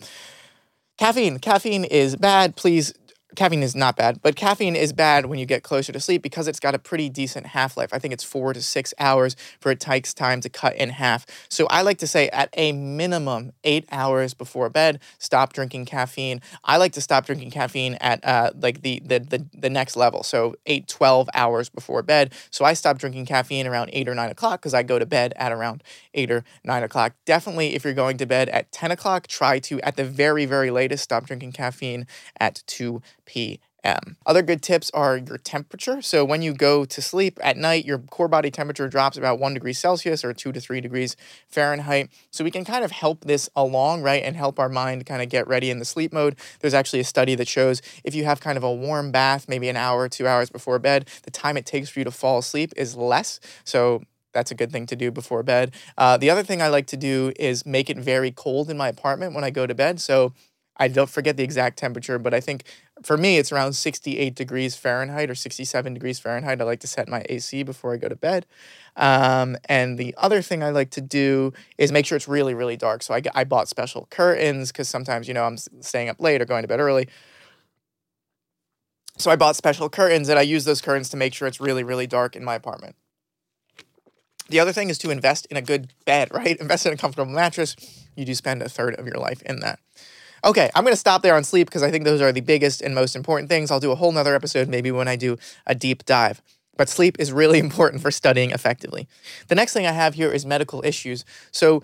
Caffeine. 0.98 1.38
Caffeine 1.38 1.84
is 1.84 2.14
bad. 2.16 2.54
Please 2.54 2.92
caffeine 3.36 3.62
is 3.62 3.74
not 3.74 3.96
bad, 3.96 4.20
but 4.22 4.36
caffeine 4.36 4.76
is 4.76 4.92
bad 4.92 5.26
when 5.26 5.38
you 5.38 5.46
get 5.46 5.62
closer 5.62 5.92
to 5.92 6.00
sleep 6.00 6.22
because 6.22 6.48
it's 6.48 6.60
got 6.60 6.74
a 6.74 6.78
pretty 6.78 7.08
decent 7.08 7.46
half 7.46 7.76
life. 7.76 7.90
I 7.92 7.98
think 7.98 8.14
it's 8.14 8.24
four 8.24 8.52
to 8.52 8.62
six 8.62 8.94
hours 8.98 9.36
for 9.60 9.70
it 9.70 9.80
takes 9.80 10.14
time 10.14 10.40
to 10.42 10.48
cut 10.48 10.76
in 10.76 10.90
half. 10.90 11.26
So 11.48 11.66
I 11.68 11.82
like 11.82 11.98
to 11.98 12.06
say 12.06 12.28
at 12.28 12.48
a 12.54 12.72
minimum 12.72 13.52
eight 13.64 13.86
hours 13.90 14.34
before 14.34 14.68
bed, 14.70 15.00
stop 15.18 15.52
drinking 15.52 15.86
caffeine. 15.86 16.40
I 16.64 16.76
like 16.76 16.92
to 16.92 17.00
stop 17.00 17.26
drinking 17.26 17.50
caffeine 17.50 17.94
at 17.94 18.24
uh, 18.24 18.50
like 18.60 18.82
the, 18.82 19.00
the 19.04 19.18
the 19.18 19.44
the 19.52 19.70
next 19.70 19.96
level. 19.96 20.22
So 20.22 20.56
eight 20.66 20.88
twelve 20.88 21.28
hours 21.34 21.68
before 21.68 22.02
bed. 22.02 22.32
So 22.50 22.64
I 22.64 22.74
stop 22.74 22.98
drinking 22.98 23.26
caffeine 23.26 23.66
around 23.66 23.90
eight 23.92 24.08
or 24.08 24.14
nine 24.14 24.30
o'clock 24.30 24.60
because 24.60 24.74
I 24.74 24.82
go 24.82 24.98
to 24.98 25.06
bed 25.06 25.32
at 25.36 25.52
around 25.52 25.82
eight 26.14 26.30
or 26.30 26.44
nine 26.64 26.82
o'clock. 26.82 27.14
Definitely, 27.24 27.74
if 27.74 27.84
you're 27.84 27.94
going 27.94 28.16
to 28.18 28.26
bed 28.26 28.48
at 28.48 28.70
10 28.72 28.90
o'clock, 28.90 29.26
try 29.26 29.58
to 29.60 29.80
at 29.80 29.96
the 29.96 30.04
very, 30.04 30.46
very 30.46 30.70
latest 30.70 31.04
stop 31.04 31.26
drinking 31.26 31.52
caffeine 31.52 32.06
at 32.38 32.62
2 32.66 33.02
p.m. 33.24 34.16
Other 34.26 34.42
good 34.42 34.62
tips 34.62 34.90
are 34.92 35.16
your 35.16 35.38
temperature. 35.38 36.00
So 36.02 36.24
when 36.24 36.42
you 36.42 36.54
go 36.54 36.84
to 36.84 37.02
sleep 37.02 37.38
at 37.42 37.56
night, 37.56 37.84
your 37.84 37.98
core 37.98 38.28
body 38.28 38.50
temperature 38.50 38.88
drops 38.88 39.16
about 39.16 39.38
one 39.38 39.54
degree 39.54 39.72
Celsius 39.72 40.24
or 40.24 40.32
two 40.32 40.52
to 40.52 40.60
three 40.60 40.80
degrees 40.80 41.16
Fahrenheit. 41.48 42.10
So 42.30 42.44
we 42.44 42.50
can 42.50 42.64
kind 42.64 42.84
of 42.84 42.90
help 42.90 43.24
this 43.24 43.48
along, 43.54 44.02
right, 44.02 44.22
and 44.22 44.36
help 44.36 44.58
our 44.58 44.68
mind 44.68 45.06
kind 45.06 45.22
of 45.22 45.28
get 45.28 45.46
ready 45.46 45.70
in 45.70 45.78
the 45.78 45.84
sleep 45.84 46.12
mode. 46.12 46.36
There's 46.60 46.74
actually 46.74 47.00
a 47.00 47.04
study 47.04 47.34
that 47.34 47.48
shows 47.48 47.82
if 48.04 48.14
you 48.14 48.24
have 48.24 48.40
kind 48.40 48.56
of 48.56 48.64
a 48.64 48.72
warm 48.72 49.10
bath, 49.10 49.48
maybe 49.48 49.68
an 49.68 49.76
hour, 49.76 50.08
two 50.08 50.26
hours 50.26 50.50
before 50.50 50.78
bed, 50.78 51.08
the 51.22 51.30
time 51.30 51.56
it 51.56 51.66
takes 51.66 51.90
for 51.90 52.00
you 52.00 52.04
to 52.04 52.10
fall 52.10 52.38
asleep 52.38 52.72
is 52.76 52.96
less. 52.96 53.40
So 53.64 54.02
that's 54.32 54.50
a 54.50 54.54
good 54.54 54.72
thing 54.72 54.86
to 54.86 54.96
do 54.96 55.10
before 55.10 55.42
bed. 55.42 55.72
Uh, 55.96 56.16
the 56.16 56.28
other 56.28 56.42
thing 56.42 56.60
I 56.60 56.68
like 56.68 56.86
to 56.88 56.96
do 56.96 57.32
is 57.38 57.64
make 57.64 57.88
it 57.88 57.96
very 57.96 58.32
cold 58.32 58.68
in 58.68 58.76
my 58.76 58.88
apartment 58.88 59.32
when 59.32 59.44
I 59.44 59.50
go 59.50 59.66
to 59.66 59.74
bed. 59.74 60.00
So 60.00 60.32
I 60.76 60.88
don't 60.88 61.08
forget 61.08 61.36
the 61.36 61.44
exact 61.44 61.78
temperature, 61.78 62.18
but 62.18 62.34
I 62.34 62.40
think 62.40 62.64
for 63.02 63.16
me 63.16 63.38
it's 63.38 63.52
around 63.52 63.74
68 63.74 64.34
degrees 64.34 64.74
Fahrenheit 64.76 65.30
or 65.30 65.34
67 65.34 65.94
degrees 65.94 66.18
Fahrenheit. 66.18 66.60
I 66.60 66.64
like 66.64 66.80
to 66.80 66.86
set 66.86 67.08
my 67.08 67.24
AC 67.28 67.62
before 67.62 67.94
I 67.94 67.96
go 67.96 68.08
to 68.08 68.16
bed. 68.16 68.46
Um, 68.96 69.56
and 69.68 69.98
the 69.98 70.14
other 70.18 70.42
thing 70.42 70.62
I 70.62 70.70
like 70.70 70.90
to 70.90 71.00
do 71.00 71.52
is 71.78 71.92
make 71.92 72.06
sure 72.06 72.16
it's 72.16 72.28
really, 72.28 72.54
really 72.54 72.76
dark. 72.76 73.02
So 73.02 73.14
I, 73.14 73.22
I 73.34 73.44
bought 73.44 73.68
special 73.68 74.06
curtains 74.10 74.72
because 74.72 74.88
sometimes, 74.88 75.28
you 75.28 75.34
know, 75.34 75.44
I'm 75.44 75.56
staying 75.56 76.08
up 76.08 76.20
late 76.20 76.42
or 76.42 76.44
going 76.44 76.62
to 76.62 76.68
bed 76.68 76.80
early. 76.80 77.08
So 79.16 79.30
I 79.30 79.36
bought 79.36 79.54
special 79.54 79.88
curtains 79.88 80.28
and 80.28 80.38
I 80.38 80.42
use 80.42 80.64
those 80.64 80.80
curtains 80.80 81.08
to 81.10 81.16
make 81.16 81.34
sure 81.34 81.46
it's 81.46 81.60
really, 81.60 81.84
really 81.84 82.08
dark 82.08 82.34
in 82.34 82.44
my 82.44 82.54
apartment. 82.54 82.96
The 84.48 84.60
other 84.60 84.72
thing 84.72 84.90
is 84.90 84.98
to 84.98 85.10
invest 85.10 85.46
in 85.46 85.56
a 85.56 85.62
good 85.62 85.92
bed, 86.04 86.30
right? 86.34 86.56
Invest 86.56 86.86
in 86.86 86.92
a 86.92 86.96
comfortable 86.96 87.32
mattress. 87.32 87.76
You 88.16 88.24
do 88.24 88.34
spend 88.34 88.62
a 88.62 88.68
third 88.68 88.94
of 88.96 89.06
your 89.06 89.18
life 89.18 89.40
in 89.42 89.60
that. 89.60 89.78
Okay, 90.44 90.70
I'm 90.74 90.84
going 90.84 90.92
to 90.92 91.00
stop 91.00 91.22
there 91.22 91.34
on 91.34 91.42
sleep 91.42 91.68
because 91.68 91.82
I 91.82 91.90
think 91.90 92.04
those 92.04 92.20
are 92.20 92.30
the 92.30 92.42
biggest 92.42 92.82
and 92.82 92.94
most 92.94 93.16
important 93.16 93.48
things. 93.48 93.70
I'll 93.70 93.80
do 93.80 93.92
a 93.92 93.94
whole 93.94 94.12
nother 94.12 94.34
episode 94.34 94.68
maybe 94.68 94.90
when 94.90 95.08
I 95.08 95.16
do 95.16 95.38
a 95.66 95.74
deep 95.74 96.04
dive. 96.04 96.42
But 96.76 96.90
sleep 96.90 97.16
is 97.18 97.32
really 97.32 97.58
important 97.68 98.02
for 98.02 98.10
studying 98.10 98.50
effectively. 98.50 99.08
The 99.48 99.54
next 99.54 99.72
thing 99.72 99.86
I 99.86 99.92
have 99.92 100.14
here 100.14 100.30
is 100.30 100.44
medical 100.44 100.84
issues. 100.84 101.24
So, 101.50 101.82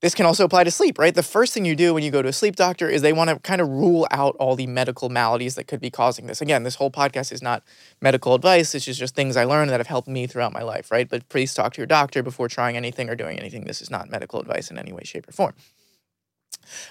this 0.00 0.14
can 0.14 0.24
also 0.24 0.46
apply 0.46 0.64
to 0.64 0.70
sleep, 0.70 0.98
right? 0.98 1.14
The 1.14 1.22
first 1.22 1.52
thing 1.52 1.66
you 1.66 1.76
do 1.76 1.92
when 1.92 2.02
you 2.02 2.10
go 2.10 2.22
to 2.22 2.28
a 2.30 2.32
sleep 2.32 2.56
doctor 2.56 2.88
is 2.88 3.02
they 3.02 3.12
want 3.12 3.28
to 3.28 3.38
kind 3.40 3.60
of 3.60 3.68
rule 3.68 4.08
out 4.10 4.34
all 4.40 4.56
the 4.56 4.66
medical 4.66 5.10
maladies 5.10 5.56
that 5.56 5.66
could 5.66 5.78
be 5.78 5.90
causing 5.90 6.26
this. 6.26 6.40
Again, 6.40 6.62
this 6.62 6.76
whole 6.76 6.90
podcast 6.90 7.30
is 7.32 7.42
not 7.42 7.62
medical 8.00 8.34
advice, 8.34 8.74
it's 8.74 8.86
just 8.86 9.14
things 9.14 9.36
I 9.36 9.44
learned 9.44 9.70
that 9.70 9.78
have 9.78 9.88
helped 9.88 10.08
me 10.08 10.26
throughout 10.26 10.54
my 10.54 10.62
life, 10.62 10.90
right? 10.90 11.06
But 11.06 11.28
please 11.28 11.52
talk 11.52 11.74
to 11.74 11.82
your 11.82 11.86
doctor 11.86 12.22
before 12.22 12.48
trying 12.48 12.78
anything 12.78 13.10
or 13.10 13.14
doing 13.14 13.38
anything. 13.38 13.64
This 13.64 13.82
is 13.82 13.90
not 13.90 14.10
medical 14.10 14.40
advice 14.40 14.70
in 14.70 14.78
any 14.78 14.90
way, 14.90 15.02
shape, 15.04 15.28
or 15.28 15.32
form. 15.32 15.52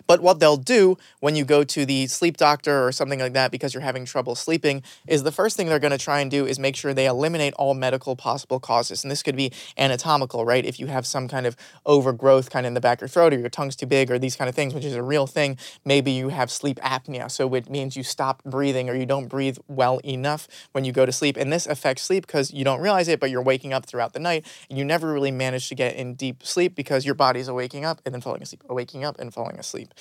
But 0.07 0.21
what 0.21 0.39
they'll 0.39 0.57
do 0.57 0.97
when 1.19 1.35
you 1.35 1.45
go 1.45 1.63
to 1.63 1.85
the 1.85 2.07
sleep 2.07 2.37
doctor 2.37 2.85
or 2.85 2.91
something 2.91 3.19
like 3.19 3.33
that 3.33 3.51
because 3.51 3.73
you're 3.73 3.81
having 3.81 4.05
trouble 4.05 4.35
sleeping 4.35 4.83
is 5.07 5.23
the 5.23 5.31
first 5.31 5.57
thing 5.57 5.67
they're 5.67 5.79
going 5.79 5.91
to 5.91 5.97
try 5.97 6.19
and 6.19 6.29
do 6.29 6.45
is 6.45 6.59
make 6.59 6.75
sure 6.75 6.93
they 6.93 7.05
eliminate 7.05 7.53
all 7.55 7.73
medical 7.73 8.15
possible 8.15 8.59
causes. 8.59 9.03
And 9.03 9.11
this 9.11 9.23
could 9.23 9.35
be 9.35 9.51
anatomical, 9.77 10.45
right? 10.45 10.65
If 10.65 10.79
you 10.79 10.87
have 10.87 11.05
some 11.05 11.27
kind 11.27 11.45
of 11.45 11.55
overgrowth 11.85 12.49
kind 12.49 12.65
of 12.65 12.69
in 12.69 12.73
the 12.73 12.81
back 12.81 12.99
of 12.99 13.01
your 13.03 13.07
throat 13.09 13.33
or 13.33 13.39
your 13.39 13.49
tongue's 13.49 13.75
too 13.75 13.85
big 13.85 14.11
or 14.11 14.19
these 14.19 14.35
kind 14.35 14.49
of 14.49 14.55
things, 14.55 14.73
which 14.73 14.85
is 14.85 14.95
a 14.95 15.03
real 15.03 15.27
thing, 15.27 15.57
maybe 15.85 16.11
you 16.11 16.29
have 16.29 16.51
sleep 16.51 16.79
apnea. 16.81 17.29
So 17.29 17.53
it 17.55 17.69
means 17.69 17.95
you 17.95 18.03
stop 18.03 18.43
breathing 18.43 18.89
or 18.89 18.95
you 18.95 19.05
don't 19.05 19.27
breathe 19.27 19.57
well 19.67 19.99
enough 20.03 20.47
when 20.71 20.85
you 20.85 20.91
go 20.91 21.05
to 21.05 21.11
sleep. 21.11 21.37
And 21.37 21.51
this 21.51 21.67
affects 21.67 22.03
sleep 22.03 22.25
because 22.25 22.53
you 22.53 22.63
don't 22.63 22.81
realize 22.81 23.07
it, 23.07 23.19
but 23.19 23.29
you're 23.29 23.41
waking 23.41 23.73
up 23.73 23.85
throughout 23.85 24.13
the 24.13 24.19
night 24.19 24.45
and 24.69 24.77
you 24.77 24.85
never 24.85 25.11
really 25.11 25.31
manage 25.31 25.69
to 25.69 25.75
get 25.75 25.95
in 25.95 26.15
deep 26.15 26.45
sleep 26.45 26.75
because 26.75 27.05
your 27.05 27.15
body's 27.15 27.49
waking 27.49 27.85
up 27.85 28.01
and 28.05 28.13
then 28.13 28.21
falling 28.21 28.41
asleep, 28.41 28.63
waking 28.69 29.03
up 29.03 29.19
and 29.19 29.33
falling 29.33 29.58
asleep. 29.59 29.93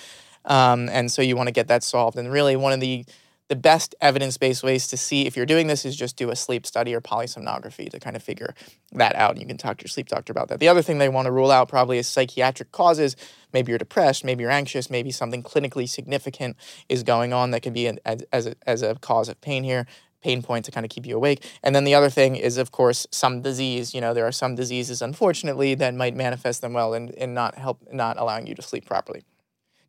Um, 0.45 0.89
and 0.89 1.11
so 1.11 1.23
you 1.23 1.37
want 1.37 1.49
to 1.49 1.53
get 1.53 1.69
that 1.69 1.83
solved. 1.83 2.17
And 2.17 2.31
really, 2.33 2.57
one 2.57 2.73
of 2.73 2.81
the 2.81 3.05
the 3.49 3.57
best 3.57 3.95
evidence-based 4.03 4.63
ways 4.63 4.87
to 4.89 4.97
see 4.97 5.27
if 5.27 5.35
you're 5.35 5.47
doing 5.47 5.69
this 5.69 5.87
is 5.87 5.97
just 5.97 6.17
do 6.17 6.31
a 6.31 6.37
sleep 6.37 6.67
study 6.67 6.95
or 6.95 7.01
polysomnography 7.01 7.89
to 7.91 7.99
kind 7.99 8.15
of 8.15 8.23
figure 8.23 8.55
that 8.93 9.15
out. 9.17 9.31
And 9.31 9.41
you 9.41 9.47
can 9.47 9.57
talk 9.57 9.79
to 9.79 9.85
your 9.85 9.89
sleep 9.89 10.09
doctor 10.09 10.31
about 10.31 10.49
that. 10.49 10.61
The 10.61 10.69
other 10.69 10.83
thing 10.83 10.99
they 10.99 11.09
want 11.09 11.27
to 11.27 11.33
rule 11.33 11.51
out 11.51 11.69
probably 11.69 11.97
is 11.97 12.07
psychiatric 12.07 12.73
causes. 12.73 13.17
Maybe 13.55 13.73
you're 13.73 13.79
depressed, 13.79 14.23
maybe 14.23 14.43
you're 14.43 14.51
anxious, 14.51 14.91
maybe 14.91 15.11
something 15.11 15.43
clinically 15.43 15.89
significant 15.89 16.57
is 16.91 17.03
going 17.03 17.33
on 17.33 17.51
that 17.53 17.63
can 17.63 17.73
be 17.73 17.87
an, 17.87 17.99
as, 18.05 18.23
as, 18.33 18.47
a, 18.49 18.55
as 18.67 18.83
a 18.83 18.95
cause 18.97 19.31
of 19.31 19.41
pain 19.41 19.65
here 19.65 19.87
pain 20.21 20.43
point 20.43 20.65
to 20.65 20.73
kind 20.73 20.85
of 20.85 20.91
keep 20.91 21.07
you 21.07 21.15
awake. 21.15 21.49
And 21.63 21.77
then 21.77 21.85
the 21.85 21.95
other 21.95 22.11
thing 22.11 22.35
is, 22.35 22.59
of 22.59 22.73
course, 22.73 23.07
some 23.13 23.41
disease. 23.41 23.95
You 23.95 24.01
know, 24.01 24.13
there 24.13 24.27
are 24.27 24.33
some 24.33 24.57
diseases, 24.57 25.01
unfortunately, 25.01 25.77
that 25.77 25.95
might 25.95 26.17
manifest 26.17 26.61
them 26.61 26.73
well 26.73 26.93
and, 26.93 27.15
and 27.15 27.35
not 27.35 27.55
help, 27.55 27.87
not 27.93 28.19
allowing 28.19 28.49
you 28.49 28.57
to 28.57 28.63
sleep 28.63 28.85
properly. 28.85 29.23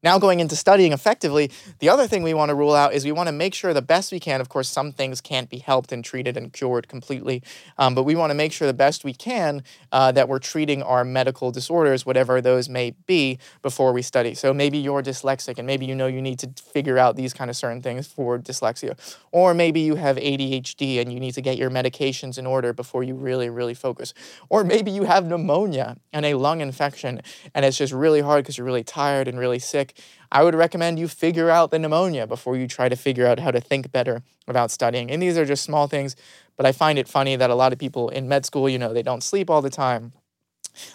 Now, 0.01 0.17
going 0.17 0.39
into 0.39 0.55
studying 0.55 0.93
effectively, 0.93 1.51
the 1.79 1.89
other 1.89 2.07
thing 2.07 2.23
we 2.23 2.33
want 2.33 2.49
to 2.49 2.55
rule 2.55 2.73
out 2.73 2.93
is 2.93 3.03
we 3.03 3.11
want 3.11 3.27
to 3.27 3.33
make 3.33 3.53
sure 3.53 3.73
the 3.73 3.81
best 3.81 4.13
we 4.13 4.19
can. 4.19 4.39
Of 4.39 4.47
course, 4.47 4.69
some 4.69 4.93
things 4.93 5.19
can't 5.19 5.49
be 5.49 5.57
helped 5.57 5.91
and 5.91 6.05
treated 6.05 6.37
and 6.37 6.53
cured 6.53 6.87
completely, 6.87 7.43
um, 7.77 7.95
but 7.95 8.03
we 8.03 8.15
want 8.15 8.29
to 8.29 8.33
make 8.33 8.53
sure 8.53 8.65
the 8.65 8.73
best 8.73 9.03
we 9.03 9.13
can 9.13 9.61
uh, 9.91 10.13
that 10.13 10.29
we're 10.29 10.39
treating 10.39 10.81
our 10.81 11.03
medical 11.03 11.51
disorders, 11.51 12.05
whatever 12.05 12.39
those 12.39 12.69
may 12.69 12.91
be, 13.07 13.39
before 13.61 13.91
we 13.91 14.01
study. 14.01 14.33
So 14.33 14.53
maybe 14.53 14.77
you're 14.77 15.03
dyslexic 15.03 15.57
and 15.57 15.67
maybe 15.67 15.85
you 15.85 15.95
know 15.95 16.07
you 16.07 16.21
need 16.21 16.39
to 16.39 16.49
figure 16.61 16.97
out 16.97 17.17
these 17.17 17.33
kind 17.33 17.49
of 17.49 17.57
certain 17.57 17.81
things 17.81 18.07
for 18.07 18.39
dyslexia. 18.39 18.97
Or 19.31 19.53
maybe 19.53 19.81
you 19.81 19.95
have 19.95 20.15
ADHD 20.15 21.01
and 21.01 21.11
you 21.11 21.19
need 21.19 21.33
to 21.33 21.41
get 21.41 21.57
your 21.57 21.69
medications 21.69 22.37
in 22.37 22.45
order 22.47 22.71
before 22.71 23.03
you 23.03 23.15
really, 23.15 23.49
really 23.49 23.73
focus. 23.73 24.13
Or 24.47 24.63
maybe 24.63 24.91
you 24.91 25.03
have 25.03 25.25
pneumonia 25.25 25.97
and 26.13 26.25
a 26.25 26.35
lung 26.35 26.61
infection 26.61 27.21
and 27.53 27.65
it's 27.65 27.77
just 27.77 27.91
really 27.91 28.21
hard 28.21 28.43
because 28.43 28.57
you're 28.57 28.65
really 28.65 28.83
tired 28.83 29.27
and 29.27 29.37
really 29.37 29.59
sick 29.59 29.88
I 30.31 30.43
would 30.43 30.55
recommend 30.55 30.99
you 30.99 31.07
figure 31.07 31.49
out 31.49 31.71
the 31.71 31.79
pneumonia 31.79 32.27
before 32.27 32.55
you 32.55 32.67
try 32.67 32.89
to 32.89 32.95
figure 32.95 33.25
out 33.25 33.39
how 33.39 33.51
to 33.51 33.59
think 33.59 33.91
better 33.91 34.21
about 34.47 34.71
studying. 34.71 35.09
And 35.11 35.21
these 35.21 35.37
are 35.37 35.45
just 35.45 35.63
small 35.63 35.87
things, 35.87 36.15
but 36.57 36.65
I 36.65 36.71
find 36.71 36.99
it 36.99 37.07
funny 37.07 37.35
that 37.35 37.49
a 37.49 37.55
lot 37.55 37.73
of 37.73 37.79
people 37.79 38.09
in 38.09 38.27
med 38.27 38.45
school, 38.45 38.69
you 38.69 38.77
know, 38.77 38.93
they 38.93 39.03
don't 39.03 39.23
sleep 39.23 39.49
all 39.49 39.61
the 39.61 39.69
time. 39.69 40.13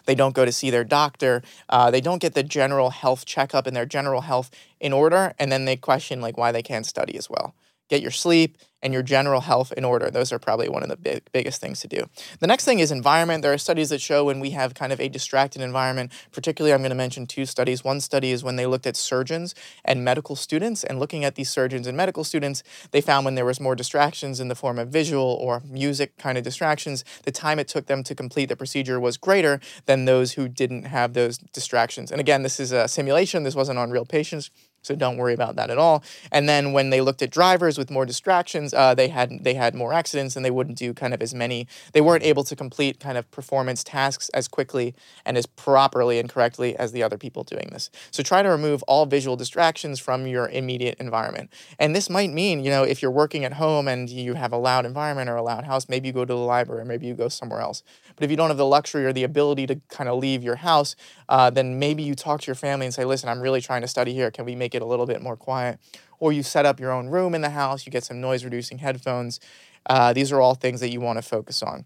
They 0.06 0.14
don't 0.14 0.34
go 0.34 0.44
to 0.44 0.52
see 0.52 0.70
their 0.70 0.84
doctor. 0.84 1.42
Uh, 1.68 1.90
they 1.90 2.00
don't 2.00 2.20
get 2.20 2.34
the 2.34 2.42
general 2.42 2.90
health 2.90 3.26
checkup 3.26 3.66
and 3.66 3.76
their 3.76 3.86
general 3.86 4.22
health 4.22 4.50
in 4.80 4.92
order. 4.92 5.34
And 5.38 5.50
then 5.50 5.64
they 5.64 5.76
question 5.76 6.20
like 6.20 6.36
why 6.36 6.52
they 6.52 6.62
can't 6.62 6.86
study 6.86 7.16
as 7.16 7.28
well. 7.28 7.54
Get 7.88 8.02
your 8.02 8.10
sleep, 8.10 8.58
and 8.84 8.92
your 8.92 9.02
general 9.02 9.40
health 9.40 9.72
in 9.72 9.84
order. 9.84 10.10
Those 10.10 10.30
are 10.30 10.38
probably 10.38 10.68
one 10.68 10.82
of 10.82 10.90
the 10.90 10.96
big, 10.96 11.22
biggest 11.32 11.60
things 11.60 11.80
to 11.80 11.88
do. 11.88 12.06
The 12.38 12.46
next 12.46 12.66
thing 12.66 12.80
is 12.80 12.92
environment. 12.92 13.42
There 13.42 13.52
are 13.52 13.58
studies 13.58 13.88
that 13.88 14.00
show 14.00 14.26
when 14.26 14.40
we 14.40 14.50
have 14.50 14.74
kind 14.74 14.92
of 14.92 15.00
a 15.00 15.08
distracted 15.08 15.62
environment, 15.62 16.12
particularly 16.32 16.74
I'm 16.74 16.80
going 16.80 16.90
to 16.90 16.94
mention 16.94 17.26
two 17.26 17.46
studies. 17.46 17.82
One 17.82 18.00
study 18.00 18.30
is 18.30 18.44
when 18.44 18.56
they 18.56 18.66
looked 18.66 18.86
at 18.86 18.94
surgeons 18.94 19.54
and 19.84 20.04
medical 20.04 20.36
students, 20.36 20.84
and 20.84 21.00
looking 21.00 21.24
at 21.24 21.34
these 21.34 21.48
surgeons 21.48 21.86
and 21.86 21.96
medical 21.96 22.24
students, 22.24 22.62
they 22.90 23.00
found 23.00 23.24
when 23.24 23.36
there 23.36 23.46
was 23.46 23.58
more 23.58 23.74
distractions 23.74 24.38
in 24.38 24.48
the 24.48 24.54
form 24.54 24.78
of 24.78 24.88
visual 24.88 25.38
or 25.40 25.62
music 25.64 26.18
kind 26.18 26.36
of 26.36 26.44
distractions, 26.44 27.04
the 27.24 27.32
time 27.32 27.58
it 27.58 27.68
took 27.68 27.86
them 27.86 28.02
to 28.02 28.14
complete 28.14 28.50
the 28.50 28.56
procedure 28.56 29.00
was 29.00 29.16
greater 29.16 29.60
than 29.86 30.04
those 30.04 30.32
who 30.32 30.46
didn't 30.46 30.84
have 30.84 31.14
those 31.14 31.38
distractions. 31.38 32.12
And 32.12 32.20
again, 32.20 32.42
this 32.42 32.60
is 32.60 32.70
a 32.70 32.86
simulation. 32.86 33.44
This 33.44 33.54
wasn't 33.54 33.78
on 33.78 33.90
real 33.90 34.04
patients. 34.04 34.50
So 34.84 34.94
don't 34.94 35.16
worry 35.16 35.34
about 35.34 35.56
that 35.56 35.70
at 35.70 35.78
all. 35.78 36.04
And 36.30 36.48
then 36.48 36.72
when 36.72 36.90
they 36.90 37.00
looked 37.00 37.22
at 37.22 37.30
drivers 37.30 37.76
with 37.76 37.90
more 37.90 38.06
distractions, 38.06 38.72
uh, 38.72 38.94
they 38.94 39.08
had 39.08 39.42
they 39.42 39.54
had 39.54 39.74
more 39.74 39.92
accidents 39.92 40.36
and 40.36 40.44
they 40.44 40.50
wouldn't 40.50 40.78
do 40.78 40.94
kind 40.94 41.12
of 41.12 41.20
as 41.20 41.34
many. 41.34 41.66
They 41.92 42.00
weren't 42.00 42.22
able 42.22 42.44
to 42.44 42.54
complete 42.54 43.00
kind 43.00 43.18
of 43.18 43.28
performance 43.30 43.82
tasks 43.82 44.28
as 44.30 44.46
quickly 44.46 44.94
and 45.24 45.36
as 45.36 45.46
properly 45.46 46.18
and 46.18 46.28
correctly 46.28 46.76
as 46.76 46.92
the 46.92 47.02
other 47.02 47.18
people 47.18 47.42
doing 47.42 47.70
this. 47.72 47.90
So 48.10 48.22
try 48.22 48.42
to 48.42 48.48
remove 48.48 48.82
all 48.84 49.06
visual 49.06 49.36
distractions 49.36 49.98
from 49.98 50.26
your 50.26 50.48
immediate 50.48 50.98
environment. 51.00 51.50
And 51.78 51.96
this 51.96 52.08
might 52.08 52.30
mean, 52.30 52.62
you 52.62 52.70
know, 52.70 52.84
if 52.84 53.02
you're 53.02 53.10
working 53.10 53.44
at 53.44 53.54
home 53.54 53.88
and 53.88 54.08
you 54.08 54.34
have 54.34 54.52
a 54.52 54.56
loud 54.56 54.86
environment 54.86 55.28
or 55.28 55.36
a 55.36 55.42
loud 55.42 55.64
house, 55.64 55.88
maybe 55.88 56.08
you 56.08 56.12
go 56.12 56.24
to 56.24 56.32
the 56.32 56.38
library 56.38 56.84
maybe 56.84 57.06
you 57.06 57.14
go 57.14 57.28
somewhere 57.28 57.60
else. 57.60 57.82
But 58.16 58.24
if 58.24 58.30
you 58.30 58.36
don't 58.36 58.48
have 58.48 58.56
the 58.56 58.66
luxury 58.66 59.04
or 59.04 59.12
the 59.12 59.24
ability 59.24 59.66
to 59.66 59.80
kind 59.88 60.08
of 60.08 60.18
leave 60.18 60.42
your 60.42 60.56
house, 60.56 60.96
uh, 61.28 61.50
then 61.50 61.78
maybe 61.78 62.02
you 62.02 62.14
talk 62.14 62.40
to 62.42 62.46
your 62.46 62.54
family 62.54 62.86
and 62.86 62.94
say, 62.94 63.04
listen, 63.04 63.28
I'm 63.28 63.40
really 63.40 63.60
trying 63.60 63.82
to 63.82 63.88
study 63.88 64.14
here. 64.14 64.30
Can 64.30 64.44
we 64.44 64.54
make 64.54 64.74
it 64.74 64.82
a 64.82 64.86
little 64.86 65.06
bit 65.06 65.22
more 65.22 65.36
quiet? 65.36 65.78
Or 66.18 66.32
you 66.32 66.42
set 66.42 66.66
up 66.66 66.80
your 66.80 66.92
own 66.92 67.08
room 67.08 67.34
in 67.34 67.40
the 67.40 67.50
house, 67.50 67.86
you 67.86 67.92
get 67.92 68.04
some 68.04 68.20
noise 68.20 68.44
reducing 68.44 68.78
headphones. 68.78 69.40
Uh, 69.86 70.12
these 70.12 70.32
are 70.32 70.40
all 70.40 70.54
things 70.54 70.80
that 70.80 70.90
you 70.90 71.00
want 71.00 71.18
to 71.18 71.22
focus 71.22 71.62
on. 71.62 71.84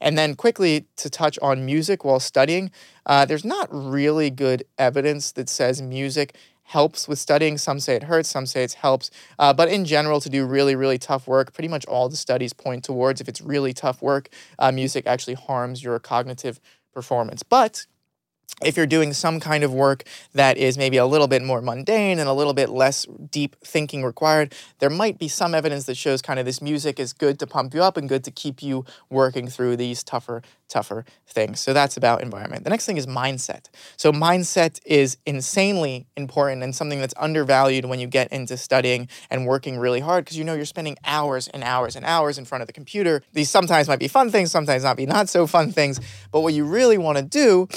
And 0.00 0.16
then 0.16 0.34
quickly 0.34 0.86
to 0.96 1.10
touch 1.10 1.38
on 1.40 1.66
music 1.66 2.04
while 2.04 2.20
studying, 2.20 2.70
uh, 3.06 3.24
there's 3.24 3.44
not 3.44 3.68
really 3.72 4.30
good 4.30 4.64
evidence 4.78 5.32
that 5.32 5.48
says 5.48 5.82
music 5.82 6.36
helps 6.68 7.08
with 7.08 7.18
studying. 7.18 7.56
Some 7.58 7.80
say 7.80 7.96
it 7.96 8.04
hurts, 8.04 8.28
some 8.28 8.46
say 8.46 8.62
it 8.62 8.74
helps. 8.74 9.10
Uh, 9.38 9.52
but 9.52 9.68
in 9.68 9.84
general, 9.84 10.20
to 10.20 10.28
do 10.28 10.44
really, 10.44 10.76
really 10.76 10.98
tough 10.98 11.26
work, 11.26 11.52
pretty 11.52 11.68
much 11.68 11.84
all 11.86 12.08
the 12.08 12.16
studies 12.16 12.52
point 12.52 12.84
towards 12.84 13.20
if 13.20 13.28
it's 13.28 13.40
really 13.40 13.72
tough 13.72 14.02
work, 14.02 14.28
uh, 14.58 14.70
music 14.70 15.06
actually 15.06 15.34
harms 15.34 15.82
your 15.82 15.98
cognitive 15.98 16.60
performance. 16.92 17.42
But 17.42 17.86
if 18.62 18.76
you're 18.76 18.86
doing 18.86 19.12
some 19.12 19.40
kind 19.40 19.62
of 19.62 19.72
work 19.72 20.04
that 20.34 20.56
is 20.56 20.76
maybe 20.76 20.96
a 20.96 21.06
little 21.06 21.28
bit 21.28 21.42
more 21.42 21.60
mundane 21.60 22.18
and 22.18 22.28
a 22.28 22.32
little 22.32 22.54
bit 22.54 22.68
less 22.68 23.06
deep 23.30 23.56
thinking 23.64 24.02
required, 24.02 24.54
there 24.80 24.90
might 24.90 25.18
be 25.18 25.28
some 25.28 25.54
evidence 25.54 25.84
that 25.84 25.96
shows 25.96 26.20
kind 26.22 26.40
of 26.40 26.46
this 26.46 26.60
music 26.60 26.98
is 26.98 27.12
good 27.12 27.38
to 27.38 27.46
pump 27.46 27.74
you 27.74 27.82
up 27.82 27.96
and 27.96 28.08
good 28.08 28.24
to 28.24 28.30
keep 28.30 28.62
you 28.62 28.84
working 29.10 29.48
through 29.48 29.76
these 29.76 30.02
tougher, 30.02 30.42
tougher 30.68 31.04
things. 31.26 31.60
So 31.60 31.72
that's 31.72 31.96
about 31.96 32.20
environment. 32.20 32.64
The 32.64 32.70
next 32.70 32.86
thing 32.86 32.96
is 32.96 33.06
mindset. 33.06 33.66
So 33.96 34.12
mindset 34.12 34.80
is 34.84 35.18
insanely 35.24 36.06
important 36.16 36.62
and 36.62 36.74
something 36.74 37.00
that's 37.00 37.14
undervalued 37.16 37.84
when 37.84 38.00
you 38.00 38.06
get 38.06 38.32
into 38.32 38.56
studying 38.56 39.08
and 39.30 39.46
working 39.46 39.78
really 39.78 40.00
hard 40.00 40.24
because 40.24 40.36
you 40.36 40.44
know 40.44 40.54
you're 40.54 40.64
spending 40.64 40.96
hours 41.04 41.48
and 41.48 41.62
hours 41.62 41.94
and 41.94 42.04
hours 42.04 42.38
in 42.38 42.44
front 42.44 42.62
of 42.62 42.66
the 42.66 42.72
computer. 42.72 43.22
These 43.32 43.50
sometimes 43.50 43.88
might 43.88 44.00
be 44.00 44.08
fun 44.08 44.30
things, 44.30 44.50
sometimes 44.50 44.82
not 44.82 44.96
be 44.96 45.06
not 45.06 45.28
so 45.28 45.46
fun 45.46 45.70
things, 45.70 46.00
but 46.32 46.40
what 46.40 46.54
you 46.54 46.64
really 46.64 46.98
want 46.98 47.18
to 47.18 47.24
do 47.24 47.68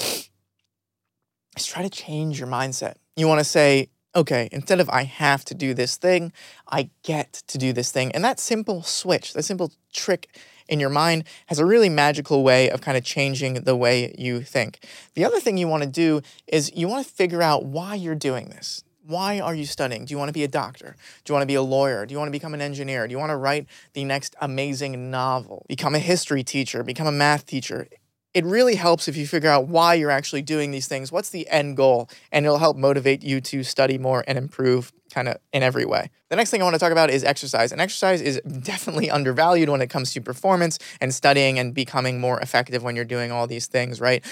is 1.56 1.66
try 1.66 1.82
to 1.82 1.90
change 1.90 2.38
your 2.38 2.48
mindset. 2.48 2.94
You 3.16 3.28
want 3.28 3.40
to 3.40 3.44
say, 3.44 3.88
okay, 4.14 4.48
instead 4.52 4.80
of 4.80 4.88
I 4.90 5.04
have 5.04 5.44
to 5.46 5.54
do 5.54 5.74
this 5.74 5.96
thing, 5.96 6.32
I 6.68 6.90
get 7.02 7.42
to 7.48 7.58
do 7.58 7.72
this 7.72 7.90
thing. 7.90 8.12
And 8.12 8.24
that 8.24 8.40
simple 8.40 8.82
switch, 8.82 9.32
that 9.32 9.42
simple 9.42 9.72
trick 9.92 10.28
in 10.68 10.80
your 10.80 10.90
mind 10.90 11.24
has 11.46 11.58
a 11.58 11.66
really 11.66 11.88
magical 11.88 12.42
way 12.42 12.70
of 12.70 12.80
kind 12.80 12.96
of 12.96 13.04
changing 13.04 13.54
the 13.54 13.76
way 13.76 14.14
you 14.18 14.42
think. 14.42 14.86
The 15.14 15.24
other 15.24 15.40
thing 15.40 15.56
you 15.56 15.68
want 15.68 15.82
to 15.82 15.88
do 15.88 16.22
is 16.46 16.72
you 16.74 16.88
want 16.88 17.06
to 17.06 17.12
figure 17.12 17.42
out 17.42 17.64
why 17.64 17.94
you're 17.94 18.14
doing 18.14 18.48
this. 18.48 18.84
Why 19.04 19.40
are 19.40 19.54
you 19.54 19.66
studying? 19.66 20.04
Do 20.04 20.12
you 20.12 20.18
want 20.18 20.28
to 20.28 20.32
be 20.32 20.44
a 20.44 20.48
doctor? 20.48 20.94
Do 21.24 21.32
you 21.32 21.34
want 21.34 21.42
to 21.42 21.46
be 21.46 21.56
a 21.56 21.62
lawyer? 21.62 22.06
Do 22.06 22.12
you 22.12 22.18
want 22.18 22.28
to 22.28 22.32
become 22.32 22.54
an 22.54 22.60
engineer? 22.60 23.08
Do 23.08 23.12
you 23.12 23.18
want 23.18 23.30
to 23.30 23.36
write 23.36 23.66
the 23.94 24.04
next 24.04 24.36
amazing 24.40 25.10
novel? 25.10 25.66
Become 25.68 25.96
a 25.96 25.98
history 25.98 26.44
teacher? 26.44 26.84
Become 26.84 27.08
a 27.08 27.12
math 27.12 27.44
teacher? 27.44 27.88
It 28.34 28.44
really 28.46 28.76
helps 28.76 29.08
if 29.08 29.16
you 29.16 29.26
figure 29.26 29.50
out 29.50 29.68
why 29.68 29.94
you're 29.94 30.10
actually 30.10 30.42
doing 30.42 30.70
these 30.70 30.86
things. 30.86 31.12
What's 31.12 31.28
the 31.28 31.46
end 31.48 31.76
goal? 31.76 32.08
And 32.30 32.46
it'll 32.46 32.58
help 32.58 32.76
motivate 32.76 33.22
you 33.22 33.40
to 33.42 33.62
study 33.62 33.98
more 33.98 34.24
and 34.26 34.38
improve 34.38 34.92
kind 35.12 35.28
of 35.28 35.36
in 35.52 35.62
every 35.62 35.84
way. 35.84 36.10
The 36.30 36.36
next 36.36 36.50
thing 36.50 36.62
I 36.62 36.64
want 36.64 36.74
to 36.74 36.78
talk 36.78 36.92
about 36.92 37.10
is 37.10 37.24
exercise. 37.24 37.72
And 37.72 37.80
exercise 37.80 38.22
is 38.22 38.40
definitely 38.62 39.10
undervalued 39.10 39.68
when 39.68 39.82
it 39.82 39.90
comes 39.90 40.14
to 40.14 40.20
performance 40.22 40.78
and 41.00 41.14
studying 41.14 41.58
and 41.58 41.74
becoming 41.74 42.20
more 42.20 42.40
effective 42.40 42.82
when 42.82 42.96
you're 42.96 43.04
doing 43.04 43.30
all 43.30 43.46
these 43.46 43.66
things, 43.66 44.00
right? 44.00 44.24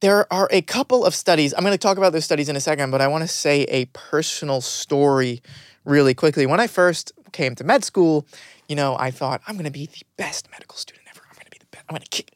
There 0.00 0.32
are 0.32 0.48
a 0.52 0.62
couple 0.62 1.04
of 1.04 1.14
studies. 1.14 1.54
I'm 1.54 1.64
going 1.64 1.72
to 1.72 1.78
talk 1.78 1.96
about 1.96 2.12
those 2.12 2.24
studies 2.24 2.48
in 2.48 2.54
a 2.54 2.60
second, 2.60 2.92
but 2.92 3.00
I 3.00 3.08
want 3.08 3.22
to 3.22 3.28
say 3.28 3.62
a 3.62 3.86
personal 3.86 4.60
story 4.60 5.42
really 5.84 6.14
quickly. 6.14 6.46
When 6.46 6.60
I 6.60 6.68
first 6.68 7.12
came 7.32 7.56
to 7.56 7.64
med 7.64 7.84
school, 7.84 8.26
you 8.68 8.76
know, 8.76 8.96
I 8.98 9.10
thought 9.10 9.40
I'm 9.48 9.56
going 9.56 9.64
to 9.64 9.72
be 9.72 9.86
the 9.86 10.02
best 10.16 10.50
medical 10.52 10.76
student 10.76 11.06
ever. 11.10 11.20
I'm 11.28 11.34
going 11.34 11.46
to 11.46 11.50
be 11.50 11.58
the 11.58 11.66
best. 11.72 11.84
I'm 11.88 11.94
going 11.94 12.02
to 12.02 12.08
kick 12.10 12.30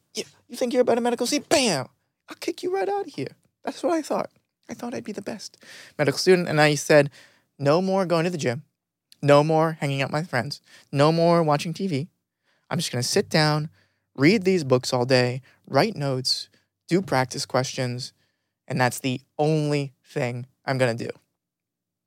you 0.49 0.57
think 0.57 0.73
you're 0.73 0.83
a 0.83 1.01
medical 1.01 1.27
student? 1.27 1.49
Bam! 1.49 1.89
I'll 2.29 2.37
kick 2.37 2.63
you 2.63 2.75
right 2.75 2.89
out 2.89 3.07
of 3.07 3.15
here. 3.15 3.37
That's 3.65 3.83
what 3.83 3.95
I 3.95 4.03
thought. 4.03 4.31
I 4.69 4.75
thought 4.75 4.95
I'd 4.95 5.05
be 5.05 5.13
the 5.13 5.23
best 5.23 5.57
medical 5.99 6.19
student. 6.19 6.49
And 6.49 6.61
I 6.61 6.75
said, 6.75 7.11
no 7.59 7.81
more 7.81 8.07
going 8.07 8.25
to 8.25 8.31
the 8.31 8.39
gym. 8.39 8.63
No 9.23 9.43
more 9.43 9.79
hanging 9.81 10.03
out 10.03 10.09
with 10.09 10.21
my 10.21 10.23
friends. 10.23 10.61
No 10.93 11.11
more 11.11 11.43
watching 11.43 11.75
TV. 11.75 12.09
I'm 12.71 12.79
just 12.79 12.93
going 12.93 13.03
to 13.03 13.09
sit 13.09 13.29
down, 13.29 13.71
read 14.15 14.45
these 14.45 14.63
books 14.63 14.93
all 14.93 15.05
day, 15.05 15.43
write 15.67 15.97
notes, 15.97 16.49
do 16.87 17.03
practice 17.03 17.47
questions, 17.47 18.13
and 18.67 18.81
that's 18.81 19.01
the 19.01 19.21
only 19.39 19.93
thing 20.05 20.47
I'm 20.65 20.79
going 20.79 20.97
to 20.97 21.05
do. 21.05 21.11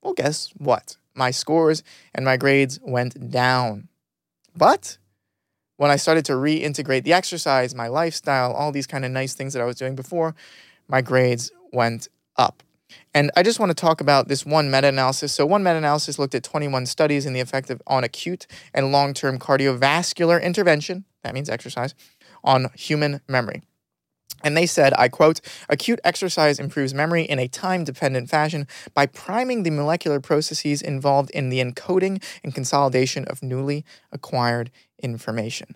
Well, 0.02 0.14
guess 0.14 0.52
what? 0.58 0.98
My 1.16 1.32
scores 1.32 1.84
and 2.14 2.24
my 2.24 2.38
grades 2.38 2.80
went 2.82 3.32
down. 3.32 3.90
But 4.56 4.98
when 5.82 5.90
I 5.90 5.96
started 5.96 6.26
to 6.26 6.34
reintegrate 6.34 7.06
the 7.06 7.14
exercise, 7.14 7.74
my 7.74 7.88
lifestyle, 7.88 8.54
all 8.54 8.72
these 8.72 8.86
kind 8.86 9.04
of 9.04 9.10
nice 9.10 9.34
things 9.34 9.54
that 9.54 9.64
I 9.64 9.66
was 9.66 9.78
doing 9.78 9.96
before, 9.96 10.36
my 10.88 11.02
grades 11.02 11.52
went 11.74 12.08
up. 12.38 12.62
And 13.16 13.32
I 13.36 13.42
just 13.42 13.60
want 13.60 13.72
to 13.72 13.74
talk 13.74 14.00
about 14.00 14.28
this 14.28 14.46
one 14.46 14.70
meta 14.70 14.90
analysis. 14.90 15.34
So, 15.34 15.44
one 15.44 15.64
meta 15.64 15.78
analysis 15.78 16.20
looked 16.20 16.36
at 16.36 16.44
21 16.44 16.86
studies 16.86 17.26
in 17.26 17.34
the 17.34 17.40
effect 17.40 17.72
of, 17.72 17.82
on 17.88 18.04
acute 18.04 18.46
and 18.76 18.92
long 18.92 19.16
term 19.16 19.40
cardiovascular 19.40 20.40
intervention, 20.40 21.06
that 21.24 21.34
means 21.34 21.50
exercise, 21.50 21.96
on 22.44 22.68
human 22.76 23.22
memory. 23.28 23.64
And 24.44 24.56
they 24.56 24.66
said, 24.66 24.94
I 24.98 25.08
quote, 25.08 25.42
acute 25.70 26.00
exercise 26.04 26.60
improves 26.60 26.94
memory 26.94 27.24
in 27.24 27.40
a 27.40 27.48
time 27.48 27.84
dependent 27.84 28.30
fashion 28.30 28.68
by 28.94 29.06
priming 29.06 29.64
the 29.64 29.72
molecular 29.72 30.20
processes 30.20 30.82
involved 30.82 31.32
in 31.32 31.50
the 31.50 31.60
encoding 31.60 32.24
and 32.44 32.54
consolidation 32.54 33.26
of 33.26 33.44
newly 33.44 33.86
acquired 34.12 34.72
information. 35.02 35.76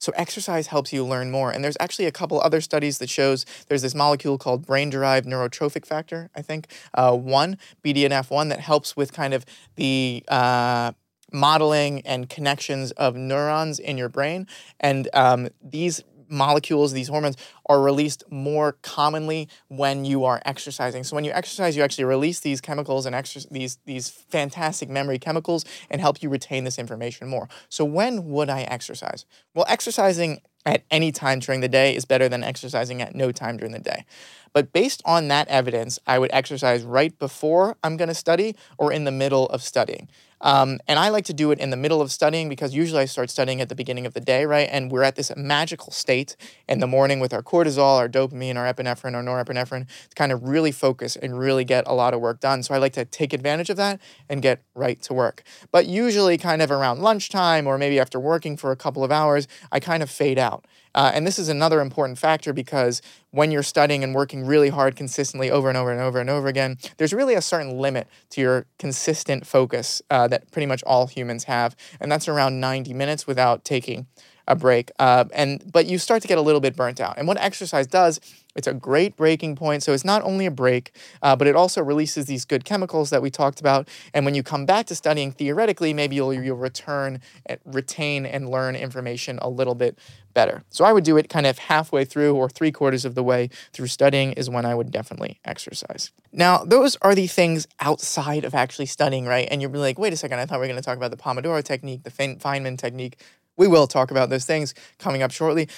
So 0.00 0.12
exercise 0.16 0.66
helps 0.66 0.92
you 0.92 1.04
learn 1.04 1.30
more. 1.30 1.50
And 1.50 1.64
there's 1.64 1.78
actually 1.80 2.04
a 2.04 2.12
couple 2.12 2.38
other 2.40 2.60
studies 2.60 2.98
that 2.98 3.08
shows 3.08 3.46
there's 3.68 3.80
this 3.80 3.94
molecule 3.94 4.36
called 4.36 4.66
brain-derived 4.66 5.26
neurotrophic 5.26 5.86
factor, 5.86 6.30
I 6.34 6.42
think, 6.42 6.66
uh, 6.92 7.16
one, 7.16 7.56
BDNF1, 7.82 8.50
that 8.50 8.60
helps 8.60 8.96
with 8.96 9.14
kind 9.14 9.32
of 9.32 9.46
the 9.76 10.22
uh, 10.28 10.92
modeling 11.32 12.02
and 12.02 12.28
connections 12.28 12.90
of 12.92 13.16
neurons 13.16 13.78
in 13.78 13.96
your 13.96 14.10
brain. 14.10 14.46
And 14.78 15.08
um, 15.14 15.48
these 15.62 16.04
molecules, 16.34 16.92
these 16.92 17.08
hormones, 17.08 17.36
are 17.66 17.80
released 17.80 18.24
more 18.30 18.72
commonly 18.82 19.48
when 19.68 20.04
you 20.04 20.24
are 20.24 20.42
exercising. 20.44 21.04
So 21.04 21.14
when 21.14 21.24
you 21.24 21.32
exercise, 21.32 21.76
you 21.76 21.82
actually 21.82 22.04
release 22.04 22.40
these 22.40 22.60
chemicals 22.60 23.06
and 23.06 23.14
exer- 23.14 23.48
these 23.50 23.78
these 23.86 24.08
fantastic 24.08 24.88
memory 24.88 25.18
chemicals 25.18 25.64
and 25.90 26.00
help 26.00 26.22
you 26.22 26.28
retain 26.28 26.64
this 26.64 26.78
information 26.78 27.28
more. 27.28 27.48
So 27.68 27.84
when 27.84 28.28
would 28.30 28.50
I 28.50 28.62
exercise? 28.62 29.24
Well, 29.54 29.64
exercising 29.68 30.40
at 30.66 30.84
any 30.90 31.12
time 31.12 31.38
during 31.40 31.60
the 31.60 31.68
day 31.68 31.94
is 31.94 32.04
better 32.04 32.28
than 32.28 32.42
exercising 32.42 33.02
at 33.02 33.14
no 33.14 33.30
time 33.32 33.56
during 33.56 33.72
the 33.72 33.78
day. 33.78 34.04
But 34.52 34.72
based 34.72 35.02
on 35.04 35.28
that 35.28 35.48
evidence, 35.48 35.98
I 36.06 36.18
would 36.18 36.30
exercise 36.32 36.82
right 36.84 37.16
before 37.18 37.76
I'm 37.82 37.96
going 37.96 38.08
to 38.08 38.14
study 38.14 38.56
or 38.78 38.92
in 38.92 39.04
the 39.04 39.10
middle 39.10 39.46
of 39.46 39.62
studying. 39.62 40.08
Um, 40.40 40.78
and 40.86 40.98
I 40.98 41.08
like 41.08 41.24
to 41.26 41.32
do 41.32 41.50
it 41.50 41.58
in 41.58 41.70
the 41.70 41.76
middle 41.76 42.00
of 42.02 42.12
studying 42.12 42.48
because 42.48 42.74
usually 42.74 43.00
I 43.00 43.04
start 43.06 43.30
studying 43.30 43.60
at 43.60 43.68
the 43.68 43.74
beginning 43.74 44.06
of 44.06 44.14
the 44.14 44.20
day, 44.20 44.44
right? 44.44 44.68
And 44.70 44.90
we're 44.90 45.02
at 45.02 45.16
this 45.16 45.32
magical 45.36 45.92
state 45.92 46.36
in 46.68 46.80
the 46.80 46.86
morning 46.86 47.20
with 47.20 47.32
our 47.32 47.42
cortisol, 47.42 47.98
our 47.98 48.08
dopamine, 48.08 48.56
our 48.56 48.72
epinephrine, 48.72 49.14
our 49.14 49.22
norepinephrine 49.22 49.86
to 49.86 50.14
kind 50.14 50.32
of 50.32 50.42
really 50.42 50.72
focus 50.72 51.16
and 51.16 51.38
really 51.38 51.64
get 51.64 51.84
a 51.86 51.94
lot 51.94 52.14
of 52.14 52.20
work 52.20 52.40
done. 52.40 52.62
So 52.62 52.74
I 52.74 52.78
like 52.78 52.92
to 52.94 53.04
take 53.04 53.32
advantage 53.32 53.70
of 53.70 53.76
that 53.78 54.00
and 54.28 54.42
get 54.42 54.62
right 54.74 55.00
to 55.02 55.14
work. 55.14 55.42
But 55.70 55.86
usually, 55.86 56.38
kind 56.38 56.62
of 56.62 56.70
around 56.70 57.00
lunchtime 57.00 57.66
or 57.66 57.78
maybe 57.78 57.98
after 57.98 58.20
working 58.20 58.56
for 58.56 58.70
a 58.70 58.76
couple 58.76 59.04
of 59.04 59.10
hours, 59.12 59.48
I 59.72 59.80
kind 59.80 60.02
of 60.02 60.10
fade 60.10 60.38
out. 60.38 60.64
Uh, 60.94 61.10
and 61.14 61.26
this 61.26 61.38
is 61.38 61.48
another 61.48 61.80
important 61.80 62.18
factor 62.18 62.52
because 62.52 63.02
when 63.30 63.50
you're 63.50 63.62
studying 63.62 64.04
and 64.04 64.14
working 64.14 64.46
really 64.46 64.68
hard 64.68 64.96
consistently 64.96 65.50
over 65.50 65.68
and 65.68 65.76
over 65.76 65.90
and 65.90 66.00
over 66.00 66.20
and 66.20 66.30
over 66.30 66.46
again, 66.46 66.78
there's 66.96 67.12
really 67.12 67.34
a 67.34 67.42
certain 67.42 67.78
limit 67.78 68.06
to 68.30 68.40
your 68.40 68.66
consistent 68.78 69.46
focus 69.46 70.02
uh, 70.10 70.28
that 70.28 70.50
pretty 70.50 70.66
much 70.66 70.82
all 70.84 71.06
humans 71.06 71.44
have. 71.44 71.74
And 72.00 72.10
that's 72.10 72.28
around 72.28 72.60
90 72.60 72.94
minutes 72.94 73.26
without 73.26 73.64
taking 73.64 74.06
a 74.46 74.56
break. 74.56 74.90
Uh, 74.98 75.24
and 75.32 75.62
but 75.70 75.86
you 75.86 75.98
start 75.98 76.22
to 76.22 76.28
get 76.28 76.38
a 76.38 76.42
little 76.42 76.60
bit 76.60 76.76
burnt 76.76 77.00
out. 77.00 77.18
And 77.18 77.26
what 77.26 77.38
exercise 77.40 77.86
does 77.86 78.20
it's 78.54 78.68
a 78.68 78.74
great 78.74 79.16
breaking 79.16 79.56
point. 79.56 79.82
So 79.82 79.92
it's 79.92 80.04
not 80.04 80.22
only 80.22 80.46
a 80.46 80.50
break, 80.50 80.92
uh, 81.22 81.34
but 81.34 81.46
it 81.46 81.56
also 81.56 81.82
releases 81.82 82.26
these 82.26 82.44
good 82.44 82.64
chemicals 82.64 83.10
that 83.10 83.20
we 83.20 83.30
talked 83.30 83.60
about. 83.60 83.88
And 84.12 84.24
when 84.24 84.34
you 84.34 84.42
come 84.42 84.64
back 84.64 84.86
to 84.86 84.94
studying 84.94 85.32
theoretically, 85.32 85.92
maybe 85.92 86.16
you'll, 86.16 86.32
you'll 86.32 86.56
return, 86.56 87.20
eh, 87.48 87.56
retain, 87.64 88.26
and 88.26 88.48
learn 88.48 88.76
information 88.76 89.38
a 89.42 89.48
little 89.48 89.74
bit 89.74 89.98
better. 90.34 90.62
So 90.70 90.84
I 90.84 90.92
would 90.92 91.04
do 91.04 91.16
it 91.16 91.28
kind 91.28 91.46
of 91.46 91.58
halfway 91.58 92.04
through 92.04 92.34
or 92.34 92.48
three 92.48 92.72
quarters 92.72 93.04
of 93.04 93.14
the 93.14 93.22
way 93.22 93.50
through 93.72 93.86
studying 93.86 94.32
is 94.32 94.50
when 94.50 94.64
I 94.64 94.74
would 94.74 94.90
definitely 94.90 95.40
exercise. 95.44 96.10
Now, 96.32 96.64
those 96.64 96.96
are 97.02 97.14
the 97.14 97.28
things 97.28 97.66
outside 97.80 98.44
of 98.44 98.54
actually 98.54 98.86
studying, 98.86 99.26
right? 99.26 99.48
And 99.50 99.62
you're 99.62 99.70
like, 99.70 99.98
wait 99.98 100.12
a 100.12 100.16
second, 100.16 100.38
I 100.38 100.46
thought 100.46 100.56
we 100.56 100.66
were 100.66 100.72
going 100.72 100.80
to 100.80 100.82
talk 100.82 100.96
about 100.96 101.12
the 101.12 101.16
Pomodoro 101.16 101.62
technique, 101.62 102.02
the 102.02 102.10
Feynman 102.10 102.78
technique. 102.78 103.18
We 103.56 103.68
will 103.68 103.86
talk 103.86 104.10
about 104.10 104.30
those 104.30 104.44
things 104.44 104.74
coming 104.98 105.22
up 105.22 105.30
shortly. 105.30 105.68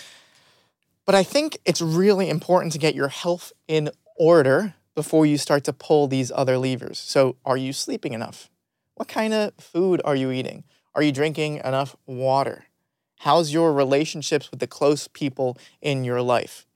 But 1.05 1.15
I 1.15 1.23
think 1.23 1.59
it's 1.65 1.81
really 1.81 2.29
important 2.29 2.73
to 2.73 2.79
get 2.79 2.95
your 2.95 3.09
health 3.09 3.53
in 3.69 3.91
order 4.17 4.75
before 4.95 5.27
you 5.27 5.39
start 5.39 5.63
to 5.65 5.73
pull 5.73 6.09
these 6.09 6.33
other 6.35 6.59
levers. 6.59 6.99
So, 6.99 7.37
are 7.45 7.57
you 7.57 7.73
sleeping 7.73 8.13
enough? 8.13 8.51
What 8.95 9.09
kind 9.09 9.35
of 9.35 9.55
food 9.57 10.01
are 10.05 10.17
you 10.17 10.31
eating? 10.31 10.65
Are 10.95 11.03
you 11.03 11.13
drinking 11.13 11.57
enough 11.57 11.95
water? 12.07 12.65
How's 13.21 13.53
your 13.53 13.73
relationships 13.73 14.51
with 14.51 14.61
the 14.61 14.67
close 14.67 15.09
people 15.09 15.59
in 15.83 16.05
your 16.05 16.23
life? 16.23 16.67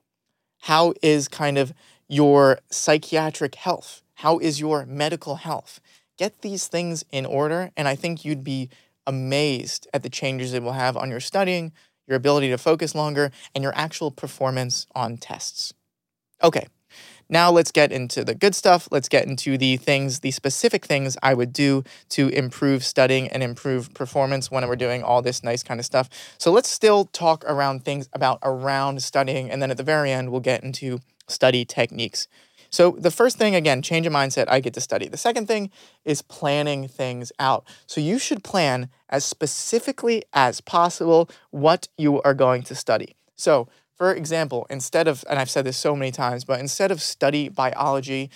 How 0.61 0.93
is 1.03 1.29
kind 1.29 1.57
of 1.57 1.73
your 2.09 2.61
psychiatric 2.71 3.55
health? 3.55 4.03
How 4.17 4.39
is 4.39 4.61
your 4.61 4.85
medical 4.85 5.37
health? 5.37 5.81
Get 6.19 6.43
these 6.43 6.67
things 6.67 7.05
in 7.11 7.25
order, 7.25 7.71
and 7.77 7.89
I 7.89 7.95
think 7.95 8.25
you'd 8.25 8.45
be 8.45 8.69
amazed 9.07 9.89
at 9.93 10.03
the 10.03 10.11
changes 10.11 10.55
it 10.55 10.63
will 10.63 10.73
have 10.73 10.97
on 10.97 11.11
your 11.11 11.21
studying, 11.21 11.73
your 12.07 12.17
ability 12.17 12.49
to 12.51 12.59
focus 12.59 12.95
longer, 12.95 13.31
and 13.55 13.63
your 13.63 13.75
actual 13.75 14.11
performance 14.11 14.87
on 14.95 15.17
tests. 15.17 15.73
Okay, 16.43 16.67
now 17.29 17.51
let's 17.51 17.71
get 17.71 17.93
into 17.93 18.25
the 18.25 18.35
good 18.35 18.55
stuff. 18.55 18.89
Let's 18.91 19.09
get 19.09 19.27
into 19.27 19.57
the 19.57 19.77
things, 19.77 20.21
the 20.21 20.33
specific 20.33 20.85
things 20.85 21.17
I 21.23 21.35
would 21.35 21.53
do 21.53 21.85
to 22.11 22.29
improve 22.29 22.85
studying 22.85 23.29
and 23.29 23.43
improve 23.43 23.95
performance 23.95 24.51
when 24.51 24.67
we're 24.67 24.77
doing 24.77 25.05
all 25.05 25.23
this 25.23 25.45
nice 25.45 25.63
kind 25.63 25.79
of 25.79 25.87
stuff. 25.87 26.09
So 26.39 26.51
let's 26.51 26.69
still 26.69 27.05
talk 27.07 27.45
around 27.47 27.85
things 27.85 28.09
about 28.13 28.41
around 28.43 29.03
studying, 29.03 29.51
and 29.51 29.63
then 29.63 29.71
at 29.71 29.77
the 29.77 29.85
very 29.85 30.11
end, 30.11 30.31
we'll 30.31 30.41
get 30.41 30.65
into 30.65 30.99
study 31.29 31.65
techniques. 31.65 32.27
So 32.71 32.93
the 32.93 33.11
first 33.11 33.37
thing, 33.37 33.55
again, 33.55 33.83
change 33.83 34.07
of 34.07 34.13
mindset, 34.13 34.47
I 34.49 34.61
get 34.61 34.75
to 34.75 34.81
study. 34.81 35.09
The 35.09 35.17
second 35.17 35.47
thing 35.47 35.71
is 36.05 36.23
planning 36.23 36.87
things 36.87 37.33
out. 37.39 37.65
So 37.87 38.01
you 38.01 38.19
should 38.19 38.45
plan 38.45 38.89
as 39.09 39.25
specifically 39.25 40.23
as 40.33 40.61
possible 40.61 41.29
what 41.51 41.89
you 41.99 42.23
are 42.23 42.35
going 42.35 42.63
to 42.65 42.75
study. 42.75 43.17
So, 43.35 43.69
for 43.97 44.15
example, 44.15 44.67
instead 44.71 45.09
of, 45.09 45.25
and 45.29 45.39
I've 45.39 45.51
said 45.51 45.65
this 45.65 45.77
so 45.77 45.97
many 45.97 46.13
times, 46.13 46.45
but 46.45 46.61
instead 46.61 46.91
of 46.91 47.03
study 47.03 47.49
biology, 47.49 48.31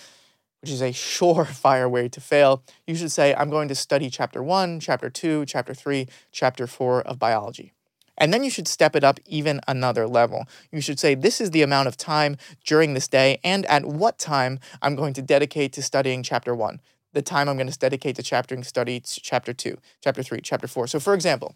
which 0.61 0.71
is 0.71 0.81
a 0.81 0.93
surefire 0.93 1.91
way 1.91 2.09
to 2.09 2.21
fail, 2.23 2.65
you 2.87 2.95
should 2.95 3.13
say, 3.13 3.35
I'm 3.35 3.51
going 3.51 3.69
to 3.69 3.75
study 3.75 4.09
chapter 4.09 4.43
one, 4.43 4.81
chapter 4.81 5.11
two, 5.11 5.45
chapter 5.45 5.75
three, 5.75 6.09
chapter 6.33 6.67
four 6.67 7.03
of 7.03 7.19
biology. 7.19 7.74
And 8.17 8.33
then 8.33 8.45
you 8.45 8.51
should 8.51 8.69
step 8.69 8.95
it 8.95 9.05
up 9.05 9.19
even 9.27 9.61
another 9.67 10.07
level. 10.07 10.47
You 10.71 10.81
should 10.81 10.99
say, 10.99 11.15
This 11.15 11.41
is 11.41 11.51
the 11.51 11.63
amount 11.63 11.89
of 11.89 11.97
time 11.97 12.37
during 12.65 12.95
this 12.95 13.09
day, 13.09 13.41
and 13.45 13.67
at 13.67 13.85
what 13.85 14.19
time 14.19 14.61
I'm 14.83 14.95
going 14.95 15.15
to 15.15 15.23
dedicate 15.23 15.73
to 15.75 15.83
studying 15.83 16.23
chapter 16.23 16.55
one, 16.55 16.81
the 17.13 17.23
time 17.23 17.49
I'm 17.49 17.57
going 17.57 17.71
to 17.71 17.79
dedicate 17.79 18.17
to 18.17 18.23
chapter 18.23 18.61
study 18.63 19.01
chapter 19.05 19.53
two, 19.53 19.79
chapter 20.03 20.23
three, 20.23 20.41
chapter 20.41 20.67
four. 20.67 20.87
So, 20.87 21.01
for 21.01 21.15
example, 21.15 21.55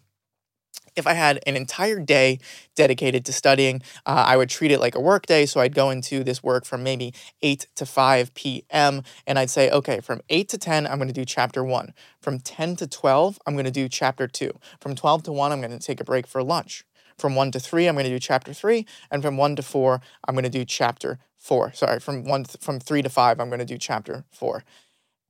if 0.95 1.07
I 1.07 1.13
had 1.13 1.39
an 1.45 1.55
entire 1.55 1.99
day 1.99 2.39
dedicated 2.75 3.25
to 3.25 3.33
studying, 3.33 3.81
uh, 4.05 4.23
I 4.27 4.37
would 4.37 4.49
treat 4.49 4.71
it 4.71 4.79
like 4.79 4.95
a 4.95 4.99
work 4.99 5.25
day. 5.25 5.45
So 5.45 5.59
I'd 5.59 5.75
go 5.75 5.89
into 5.89 6.23
this 6.23 6.43
work 6.43 6.65
from 6.65 6.83
maybe 6.83 7.13
8 7.41 7.67
to 7.75 7.85
5 7.85 8.33
p.m. 8.33 9.03
And 9.27 9.39
I'd 9.39 9.49
say, 9.49 9.69
okay, 9.69 9.99
from 9.99 10.21
8 10.29 10.49
to 10.49 10.57
10, 10.57 10.87
I'm 10.87 10.97
going 10.97 11.07
to 11.07 11.13
do 11.13 11.25
chapter 11.25 11.63
one. 11.63 11.93
From 12.21 12.39
10 12.39 12.75
to 12.77 12.87
12, 12.87 13.39
I'm 13.45 13.53
going 13.53 13.65
to 13.65 13.71
do 13.71 13.87
chapter 13.87 14.27
two. 14.27 14.51
From 14.79 14.95
12 14.95 15.23
to 15.23 15.31
1, 15.31 15.51
I'm 15.51 15.61
going 15.61 15.77
to 15.77 15.85
take 15.85 16.01
a 16.01 16.03
break 16.03 16.27
for 16.27 16.43
lunch. 16.43 16.83
From 17.17 17.35
1 17.35 17.51
to 17.51 17.59
3, 17.59 17.87
I'm 17.87 17.95
going 17.95 18.05
to 18.05 18.11
do 18.11 18.19
chapter 18.19 18.53
3. 18.53 18.85
And 19.11 19.21
from 19.21 19.37
1 19.37 19.55
to 19.57 19.61
4, 19.61 20.01
I'm 20.27 20.35
going 20.35 20.43
to 20.43 20.49
do 20.49 20.65
chapter 20.65 21.19
4. 21.37 21.73
Sorry, 21.73 21.99
from, 21.99 22.23
one 22.23 22.43
th- 22.45 22.57
from 22.61 22.79
3 22.79 23.01
to 23.01 23.09
5, 23.09 23.39
I'm 23.39 23.49
going 23.49 23.59
to 23.59 23.65
do 23.65 23.77
chapter 23.77 24.25
4. 24.31 24.63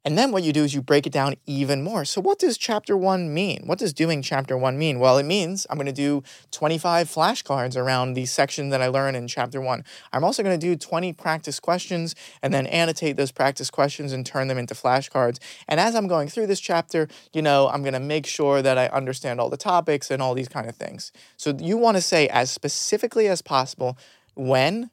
And 0.10 0.18
then 0.18 0.32
what 0.32 0.42
you 0.42 0.52
do 0.52 0.64
is 0.64 0.74
you 0.74 0.82
break 0.82 1.06
it 1.06 1.14
down 1.14 1.36
even 1.46 1.84
more. 1.84 2.04
So, 2.04 2.20
what 2.20 2.40
does 2.40 2.58
chapter 2.58 2.98
one 2.98 3.32
mean? 3.32 3.62
What 3.68 3.78
does 3.78 3.94
doing 3.94 4.24
chapter 4.24 4.58
one 4.58 4.76
mean? 4.76 4.98
Well, 5.00 5.20
it 5.20 5.24
means 5.24 5.68
I'm 5.70 5.78
going 5.78 5.86
to 5.86 5.92
do 5.92 6.24
25 6.50 7.08
flashcards 7.08 7.78
around 7.78 8.16
the 8.16 8.26
section 8.26 8.70
that 8.70 8.82
I 8.82 8.88
learn 8.88 9.14
in 9.14 9.28
chapter 9.28 9.62
one. 9.62 9.84
I'm 10.12 10.24
also 10.24 10.42
going 10.42 10.60
to 10.60 10.68
do 10.68 10.76
20 10.76 11.14
practice 11.14 11.60
questions 11.60 12.16
and 12.42 12.52
then 12.52 12.66
annotate 12.66 13.18
those 13.18 13.32
practice 13.32 13.70
questions 13.70 14.12
and 14.12 14.26
turn 14.26 14.48
them 14.48 14.58
into 14.58 14.74
flashcards. 14.74 15.38
And 15.68 15.80
as 15.80 15.94
I'm 15.94 16.08
going 16.08 16.28
through 16.28 16.48
this 16.48 16.60
chapter, 16.60 17.08
you 17.32 17.44
know, 17.44 17.68
I'm 17.68 17.84
going 17.84 17.94
to 17.94 18.00
make 18.00 18.26
sure 18.26 18.64
that 18.64 18.80
I 18.80 18.88
understand 18.88 19.40
all 19.40 19.52
the 19.52 19.58
topics 19.58 20.10
and 20.10 20.24
all 20.24 20.34
these 20.34 20.50
kind 20.50 20.68
of 20.68 20.76
things. 20.76 21.12
So, 21.38 21.56
you 21.56 21.78
want 21.78 21.98
to 21.98 22.02
say 22.02 22.28
as 22.30 22.50
specifically 22.50 23.28
as 23.28 23.44
possible 23.44 23.96
when, 24.34 24.90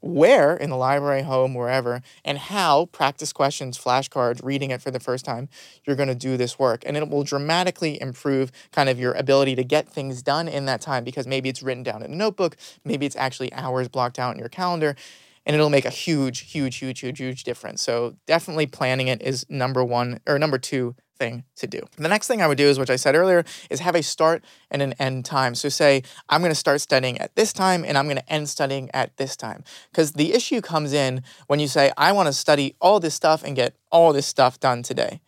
where 0.00 0.56
in 0.56 0.70
the 0.70 0.76
library, 0.76 1.22
home, 1.22 1.54
wherever, 1.54 2.02
and 2.24 2.38
how 2.38 2.86
practice 2.86 3.32
questions, 3.32 3.78
flashcards, 3.78 4.42
reading 4.42 4.70
it 4.70 4.82
for 4.82 4.90
the 4.90 5.00
first 5.00 5.24
time, 5.24 5.48
you're 5.84 5.96
going 5.96 6.08
to 6.08 6.14
do 6.14 6.36
this 6.36 6.58
work. 6.58 6.82
And 6.86 6.96
it 6.96 7.08
will 7.08 7.24
dramatically 7.24 8.00
improve 8.00 8.50
kind 8.72 8.88
of 8.88 8.98
your 8.98 9.12
ability 9.12 9.54
to 9.56 9.64
get 9.64 9.88
things 9.88 10.22
done 10.22 10.48
in 10.48 10.64
that 10.66 10.80
time 10.80 11.04
because 11.04 11.26
maybe 11.26 11.48
it's 11.48 11.62
written 11.62 11.82
down 11.82 12.02
in 12.02 12.12
a 12.12 12.16
notebook, 12.16 12.56
maybe 12.84 13.06
it's 13.06 13.16
actually 13.16 13.52
hours 13.52 13.88
blocked 13.88 14.18
out 14.18 14.32
in 14.34 14.38
your 14.38 14.48
calendar. 14.48 14.96
and 15.46 15.54
it'll 15.54 15.70
make 15.70 15.86
a 15.86 15.90
huge, 15.90 16.50
huge, 16.52 16.76
huge, 16.76 17.00
huge, 17.00 17.18
huge 17.18 17.44
difference. 17.44 17.82
So 17.82 18.14
definitely 18.26 18.66
planning 18.66 19.08
it 19.08 19.22
is 19.22 19.46
number 19.48 19.82
one 19.82 20.20
or 20.26 20.38
number 20.38 20.58
two 20.58 20.94
thing 21.20 21.44
to 21.56 21.66
do. 21.68 21.80
The 21.98 22.08
next 22.08 22.26
thing 22.26 22.42
I 22.42 22.48
would 22.48 22.58
do 22.58 22.66
is, 22.66 22.78
which 22.78 22.90
I 22.90 22.96
said 22.96 23.14
earlier, 23.14 23.44
is 23.68 23.78
have 23.80 23.94
a 23.94 24.02
start 24.02 24.42
and 24.70 24.80
an 24.82 24.94
end 24.98 25.26
time. 25.26 25.54
So 25.54 25.68
say, 25.68 26.02
I'm 26.28 26.40
going 26.40 26.50
to 26.50 26.56
start 26.56 26.80
studying 26.80 27.18
at 27.18 27.36
this 27.36 27.52
time 27.52 27.84
and 27.84 27.96
I'm 27.96 28.06
going 28.06 28.16
to 28.16 28.32
end 28.32 28.48
studying 28.48 28.90
at 28.92 29.16
this 29.18 29.36
time. 29.36 29.62
Because 29.92 30.12
the 30.12 30.32
issue 30.32 30.60
comes 30.62 30.92
in 30.92 31.22
when 31.46 31.60
you 31.60 31.68
say, 31.68 31.92
I 31.96 32.10
want 32.12 32.26
to 32.26 32.32
study 32.32 32.74
all 32.80 32.98
this 32.98 33.14
stuff 33.14 33.44
and 33.44 33.54
get 33.54 33.76
all 33.92 34.12
this 34.12 34.26
stuff 34.26 34.58
done 34.58 34.82
today. 34.82 35.20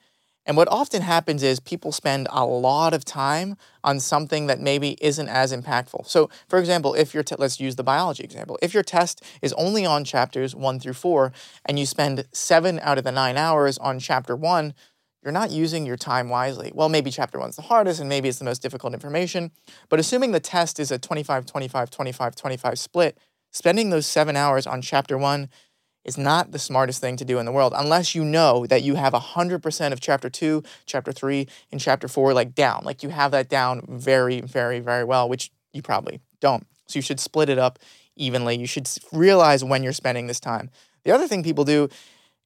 And 0.45 0.57
what 0.57 0.69
often 0.69 1.03
happens 1.03 1.43
is 1.43 1.61
people 1.61 1.93
spend 1.93 2.27
a 2.31 2.45
lot 2.45 2.95
of 2.95 3.05
time 3.05 3.57
on 3.85 4.01
something 4.01 4.49
that 4.49 4.61
maybe 4.61 4.97
isn't 5.01 5.29
as 5.29 5.53
impactful. 5.53 6.07
So, 6.09 6.31
for 6.49 6.59
example, 6.59 6.95
if 6.95 7.15
your 7.15 7.23
te- 7.23 7.37
let's 7.39 7.61
use 7.61 7.77
the 7.77 7.85
biology 7.85 8.25
example. 8.25 8.59
If 8.61 8.75
your 8.75 8.83
test 8.83 9.23
is 9.41 9.53
only 9.53 9.87
on 9.87 10.05
chapters 10.05 10.55
1 10.55 10.81
through 10.81 10.95
4 10.95 11.33
and 11.67 11.79
you 11.79 11.87
spend 11.87 12.27
7 12.33 12.81
out 12.81 12.99
of 12.99 13.05
the 13.05 13.13
9 13.13 13.37
hours 13.37 13.79
on 13.79 14.01
chapter 14.01 14.35
1, 14.35 14.75
you're 15.23 15.33
not 15.33 15.51
using 15.51 15.87
your 15.87 15.97
time 15.97 16.29
wisely. 16.29 16.73
Well, 16.75 16.89
maybe 16.89 17.11
chapter 17.11 17.39
1's 17.39 17.57
the 17.57 17.63
hardest 17.63 18.01
and 18.01 18.09
maybe 18.09 18.29
it's 18.29 18.39
the 18.39 18.45
most 18.45 18.63
difficult 18.63 18.93
information, 18.93 19.53
but 19.89 20.01
assuming 20.01 20.33
the 20.33 20.41
test 20.41 20.81
is 20.81 20.91
a 20.91 20.99
25 20.99 21.47
25 21.47 21.91
25 21.91 22.35
25 22.35 22.79
split, 22.79 23.19
spending 23.51 23.91
those 23.91 24.07
7 24.07 24.37
hours 24.37 24.67
on 24.67 24.83
chapter 24.83 25.17
1 25.17 25.49
is 26.05 26.19
not 26.19 26.51
the 26.51 26.59
smartest 26.59 27.01
thing 27.01 27.17
to 27.17 27.25
do 27.25 27.39
in 27.39 27.47
the 27.47 27.53
world 27.53 27.73
unless 27.77 28.15
you 28.15 28.25
know 28.25 28.67
that 28.67 28.83
you 28.83 28.97
have 28.97 29.13
100% 29.13 29.93
of 29.93 30.01
chapter 30.01 30.29
2, 30.29 30.63
chapter 30.85 31.13
3, 31.13 31.47
and 31.71 31.81
chapter 31.81 32.09
4 32.09 32.35
like 32.35 32.55
down. 32.55 32.83
Like 32.85 33.03
you 33.03 33.11
have 33.11 33.31
that 33.31 33.49
down 33.49 33.83
very, 33.89 34.41
very, 34.41 34.81
very 34.81 35.05
well, 35.05 35.29
which 35.29 35.53
you 35.73 35.83
probably 35.83 36.21
don't. 36.41 36.67
So 36.89 36.99
you 36.99 37.03
should 37.03 37.21
split 37.21 37.49
it 37.49 37.59
up 37.59 37.79
evenly. 38.17 38.59
You 38.59 38.67
should 38.67 38.89
realize 39.13 39.63
when 39.63 39.83
you're 39.83 39.93
spending 39.93 40.27
this 40.27 40.41
time. 40.41 40.71
The 41.05 41.13
other 41.13 41.29
thing 41.29 41.43
people 41.43 41.65
do 41.65 41.89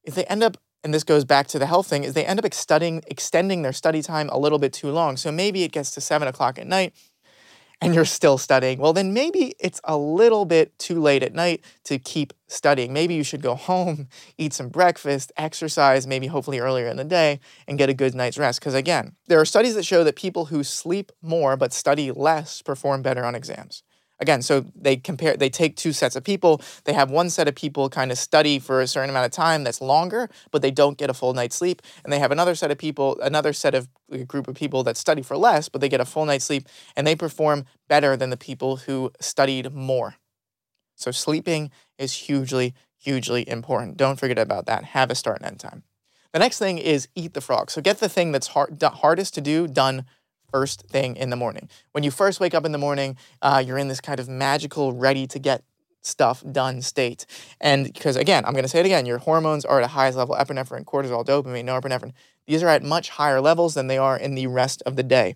is 0.05 0.15
they 0.15 0.25
end 0.25 0.43
up 0.43 0.59
and 0.87 0.95
this 0.95 1.03
goes 1.03 1.25
back 1.25 1.49
to 1.49 1.59
the 1.59 1.67
health 1.67 1.89
thing, 1.89 2.05
is 2.05 2.15
they 2.15 2.25
end 2.25 2.39
up 2.39 2.55
studying, 2.55 3.03
extending 3.09 3.63
their 3.63 3.73
study 3.73 4.03
time 4.03 4.29
a 4.29 4.39
little 4.39 4.61
bit 4.61 4.73
too 4.73 4.93
long. 4.93 5.17
So 5.17 5.33
maybe 5.33 5.65
it 5.65 5.73
gets 5.73 5.91
to 5.91 6.01
seven 6.01 6.29
o'clock 6.29 6.61
at 6.61 6.67
night 6.69 6.95
and 7.81 7.93
you're 7.93 8.05
still 8.05 8.39
studying, 8.39 8.79
well, 8.79 8.93
then 8.93 9.13
maybe 9.13 9.57
it's 9.59 9.81
a 9.83 9.97
little 9.97 10.45
bit 10.45 10.79
too 10.79 11.01
late 11.01 11.25
at 11.25 11.35
night 11.35 11.65
to 11.85 11.99
keep 11.99 12.33
studying. 12.47 12.93
Maybe 12.93 13.15
you 13.15 13.25
should 13.25 13.43
go 13.43 13.55
home, 13.73 14.07
eat 14.39 14.53
some 14.53 14.69
breakfast, 14.69 15.33
exercise, 15.37 16.07
maybe 16.07 16.29
hopefully 16.29 16.61
earlier 16.61 16.87
in 16.87 16.97
the 16.97 17.05
day, 17.05 17.41
and 17.67 17.77
get 17.77 17.91
a 17.91 17.95
good 17.95 18.15
night's 18.15 18.39
rest. 18.39 18.61
Because 18.61 18.75
again, 18.75 19.17
there 19.27 19.41
are 19.41 19.45
studies 19.45 19.75
that 19.75 19.85
show 19.85 20.05
that 20.05 20.15
people 20.15 20.47
who 20.47 20.63
sleep 20.63 21.11
more 21.21 21.57
but 21.57 21.73
study 21.73 22.13
less 22.13 22.63
perform 22.63 23.03
better 23.03 23.25
on 23.25 23.35
exams. 23.35 23.83
Again, 24.19 24.41
so 24.41 24.65
they 24.75 24.97
compare, 24.97 25.37
they 25.37 25.51
take 25.51 25.77
two 25.77 25.93
sets 25.93 26.17
of 26.17 26.25
people. 26.25 26.63
They 26.85 26.95
have 26.95 27.11
one 27.11 27.29
set 27.29 27.49
of 27.49 27.55
people 27.55 27.91
kind 27.91 28.11
of 28.11 28.17
study 28.17 28.59
for 28.59 28.81
a 28.81 28.87
certain 28.87 29.11
amount 29.11 29.27
of 29.27 29.33
time 29.33 29.63
that's 29.63 29.81
longer, 29.83 30.31
but 30.51 30.63
they 30.63 30.71
don't 30.71 30.97
get 30.97 31.11
a 31.11 31.15
full 31.15 31.35
night's 31.35 31.57
sleep. 31.57 31.83
And 32.03 32.13
they 32.13 32.19
have 32.19 32.33
another 32.33 32.55
set 32.55 32.71
of 32.71 32.79
people, 32.79 33.21
another 33.21 33.53
set 33.53 33.75
of 33.75 33.89
a 34.11 34.25
group 34.25 34.49
of 34.49 34.55
people 34.55 34.83
that 34.85 34.97
study 34.97 35.21
for 35.23 35.37
less, 35.37 35.69
but 35.69 35.81
they 35.81 35.89
get 35.89 36.01
a 36.01 36.07
full 36.07 36.25
night's 36.25 36.47
sleep 36.47 36.69
and 36.97 37.07
they 37.07 37.15
perform 37.15 37.67
better 37.89 38.17
than 38.17 38.31
the 38.31 38.37
people 38.37 38.77
who 38.77 39.13
studied 39.21 39.73
more. 39.75 40.15
So 40.95 41.11
sleeping 41.11 41.71
is 41.99 42.15
hugely, 42.15 42.75
hugely 42.99 43.47
important. 43.47 43.99
Don't 43.99 44.19
forget 44.19 44.39
about 44.39 44.65
that. 44.67 44.85
Have 44.85 45.11
a 45.11 45.15
start 45.15 45.39
and 45.39 45.47
end 45.47 45.61
time. 45.61 45.83
The 46.33 46.39
next 46.39 46.59
thing 46.59 46.79
is 46.79 47.09
eat 47.15 47.35
the 47.35 47.41
frog. 47.41 47.71
So 47.71 47.83
get 47.83 47.99
the 47.99 48.09
thing 48.09 48.33
that's 48.33 48.49
hard, 48.49 48.83
hardest 48.83 49.35
to 49.35 49.41
do 49.43 49.67
done 49.67 50.07
first 50.57 50.89
thing 50.89 51.17
in 51.17 51.29
the 51.29 51.37
morning. 51.37 51.69
When 51.93 52.03
you 52.03 52.11
first 52.11 52.41
wake 52.41 52.55
up 52.55 52.65
in 52.65 52.73
the 52.73 52.79
morning, 52.79 53.19
uh, 53.43 53.63
you're 53.65 53.77
in 53.77 53.89
this 53.89 54.01
kind 54.01 54.19
of 54.19 54.27
magical, 54.27 54.95
ready 54.95 55.27
to 55.27 55.39
get 55.39 55.63
stuff 56.01 56.43
done 56.51 56.81
state. 56.81 57.27
And 57.61 57.85
because 57.93 58.17
again, 58.17 58.43
I'm 58.47 58.55
going 58.55 58.65
to 58.65 58.69
say 58.69 58.81
it 58.81 58.87
again, 58.87 59.05
your 59.05 59.19
hormones 59.19 59.67
are 59.67 59.79
at 59.81 59.85
a 59.85 59.89
highest 59.89 60.17
level 60.17 60.35
epinephrine, 60.35 60.85
cortisol, 60.85 61.27
dopamine, 61.27 61.67
norepinephrine. 61.67 62.15
These 62.47 62.63
are 62.63 62.69
at 62.69 62.83
much 62.83 63.11
higher 63.11 63.43
levels 63.43 63.75
than 63.75 63.87
they 63.87 63.99
are 63.99 64.17
in 64.17 64.35
the 64.35 64.47
rest 64.47 64.83
of 64.87 64.97
the 64.97 65.03
day. 65.03 65.35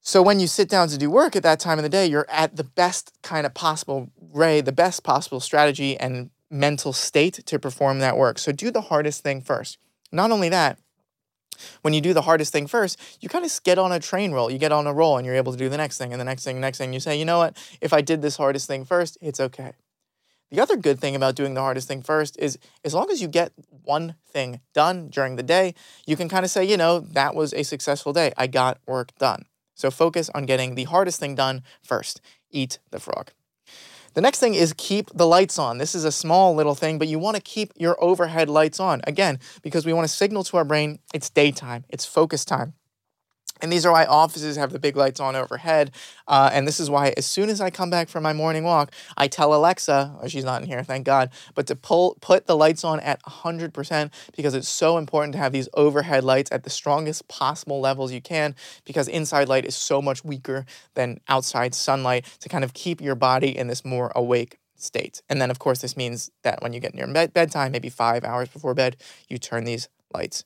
So 0.00 0.22
when 0.22 0.40
you 0.40 0.46
sit 0.46 0.70
down 0.70 0.88
to 0.88 0.96
do 0.96 1.10
work 1.10 1.36
at 1.36 1.42
that 1.42 1.60
time 1.60 1.78
of 1.78 1.82
the 1.82 1.90
day, 1.90 2.06
you're 2.06 2.30
at 2.30 2.56
the 2.56 2.64
best 2.64 3.12
kind 3.22 3.44
of 3.44 3.52
possible 3.52 4.10
way, 4.18 4.62
the 4.62 4.72
best 4.72 5.02
possible 5.02 5.40
strategy 5.40 5.98
and 5.98 6.30
mental 6.48 6.94
state 6.94 7.44
to 7.44 7.58
perform 7.58 7.98
that 7.98 8.16
work. 8.16 8.38
So 8.38 8.52
do 8.52 8.70
the 8.70 8.88
hardest 8.92 9.22
thing 9.22 9.42
first. 9.42 9.76
Not 10.12 10.30
only 10.30 10.48
that, 10.48 10.78
when 11.82 11.94
you 11.94 12.00
do 12.00 12.12
the 12.12 12.22
hardest 12.22 12.52
thing 12.52 12.66
first, 12.66 13.00
you 13.20 13.28
kind 13.28 13.44
of 13.44 13.60
get 13.64 13.78
on 13.78 13.92
a 13.92 14.00
train 14.00 14.32
roll. 14.32 14.50
You 14.50 14.58
get 14.58 14.72
on 14.72 14.86
a 14.86 14.92
roll 14.92 15.16
and 15.16 15.26
you're 15.26 15.34
able 15.34 15.52
to 15.52 15.58
do 15.58 15.68
the 15.68 15.76
next 15.76 15.98
thing 15.98 16.12
and 16.12 16.20
the 16.20 16.24
next 16.24 16.44
thing, 16.44 16.60
next 16.60 16.78
thing. 16.78 16.92
You 16.92 17.00
say, 17.00 17.18
you 17.18 17.24
know 17.24 17.38
what? 17.38 17.56
If 17.80 17.92
I 17.92 18.00
did 18.00 18.22
this 18.22 18.36
hardest 18.36 18.66
thing 18.66 18.84
first, 18.84 19.18
it's 19.20 19.40
okay. 19.40 19.72
The 20.50 20.60
other 20.60 20.76
good 20.76 21.00
thing 21.00 21.16
about 21.16 21.34
doing 21.34 21.54
the 21.54 21.60
hardest 21.60 21.88
thing 21.88 22.02
first 22.02 22.38
is 22.38 22.58
as 22.84 22.94
long 22.94 23.10
as 23.10 23.20
you 23.20 23.26
get 23.26 23.52
one 23.82 24.14
thing 24.28 24.60
done 24.74 25.08
during 25.08 25.36
the 25.36 25.42
day, 25.42 25.74
you 26.06 26.16
can 26.16 26.28
kind 26.28 26.44
of 26.44 26.50
say, 26.50 26.64
you 26.64 26.76
know, 26.76 27.00
that 27.00 27.34
was 27.34 27.52
a 27.52 27.64
successful 27.64 28.12
day. 28.12 28.32
I 28.36 28.46
got 28.46 28.78
work 28.86 29.12
done. 29.18 29.46
So 29.74 29.90
focus 29.90 30.30
on 30.34 30.46
getting 30.46 30.74
the 30.74 30.84
hardest 30.84 31.18
thing 31.20 31.34
done 31.34 31.62
first. 31.82 32.20
Eat 32.50 32.78
the 32.90 33.00
frog. 33.00 33.32
The 34.16 34.22
next 34.22 34.38
thing 34.38 34.54
is 34.54 34.72
keep 34.78 35.10
the 35.14 35.26
lights 35.26 35.58
on. 35.58 35.76
This 35.76 35.94
is 35.94 36.04
a 36.04 36.10
small 36.10 36.54
little 36.54 36.74
thing, 36.74 36.98
but 36.98 37.06
you 37.06 37.18
want 37.18 37.36
to 37.36 37.42
keep 37.42 37.74
your 37.76 38.02
overhead 38.02 38.48
lights 38.48 38.80
on. 38.80 39.02
Again, 39.06 39.38
because 39.60 39.84
we 39.84 39.92
want 39.92 40.08
to 40.08 40.14
signal 40.14 40.42
to 40.44 40.56
our 40.56 40.64
brain 40.64 41.00
it's 41.12 41.28
daytime, 41.28 41.84
it's 41.90 42.06
focus 42.06 42.42
time. 42.46 42.72
And 43.60 43.72
these 43.72 43.86
are 43.86 43.92
why 43.92 44.04
offices 44.04 44.56
have 44.56 44.72
the 44.72 44.78
big 44.78 44.96
lights 44.96 45.20
on 45.20 45.36
overhead. 45.36 45.92
Uh, 46.28 46.50
and 46.52 46.66
this 46.66 46.80
is 46.80 46.90
why, 46.90 47.14
as 47.16 47.26
soon 47.26 47.48
as 47.48 47.60
I 47.60 47.70
come 47.70 47.90
back 47.90 48.08
from 48.08 48.22
my 48.22 48.32
morning 48.32 48.64
walk, 48.64 48.92
I 49.16 49.28
tell 49.28 49.54
Alexa, 49.54 50.16
oh, 50.20 50.28
she's 50.28 50.44
not 50.44 50.62
in 50.62 50.68
here, 50.68 50.82
thank 50.82 51.06
God, 51.06 51.30
but 51.54 51.66
to 51.68 51.76
pull 51.76 52.16
put 52.20 52.46
the 52.46 52.56
lights 52.56 52.84
on 52.84 53.00
at 53.00 53.22
100% 53.22 54.10
because 54.36 54.54
it's 54.54 54.68
so 54.68 54.98
important 54.98 55.32
to 55.34 55.38
have 55.38 55.52
these 55.52 55.68
overhead 55.74 56.24
lights 56.24 56.50
at 56.52 56.64
the 56.64 56.70
strongest 56.70 57.28
possible 57.28 57.80
levels 57.80 58.12
you 58.12 58.20
can 58.20 58.54
because 58.84 59.08
inside 59.08 59.48
light 59.48 59.64
is 59.64 59.76
so 59.76 60.02
much 60.02 60.24
weaker 60.24 60.66
than 60.94 61.20
outside 61.28 61.74
sunlight 61.74 62.24
to 62.40 62.48
kind 62.48 62.64
of 62.64 62.74
keep 62.74 63.00
your 63.00 63.14
body 63.14 63.56
in 63.56 63.66
this 63.66 63.84
more 63.84 64.12
awake 64.14 64.58
state. 64.76 65.22
And 65.28 65.40
then, 65.40 65.50
of 65.50 65.58
course, 65.58 65.80
this 65.80 65.96
means 65.96 66.30
that 66.42 66.62
when 66.62 66.72
you 66.72 66.80
get 66.80 66.94
near 66.94 67.06
bed- 67.06 67.32
bedtime, 67.32 67.72
maybe 67.72 67.88
five 67.88 68.24
hours 68.24 68.48
before 68.48 68.74
bed, 68.74 68.96
you 69.28 69.38
turn 69.38 69.64
these 69.64 69.88
lights 70.12 70.44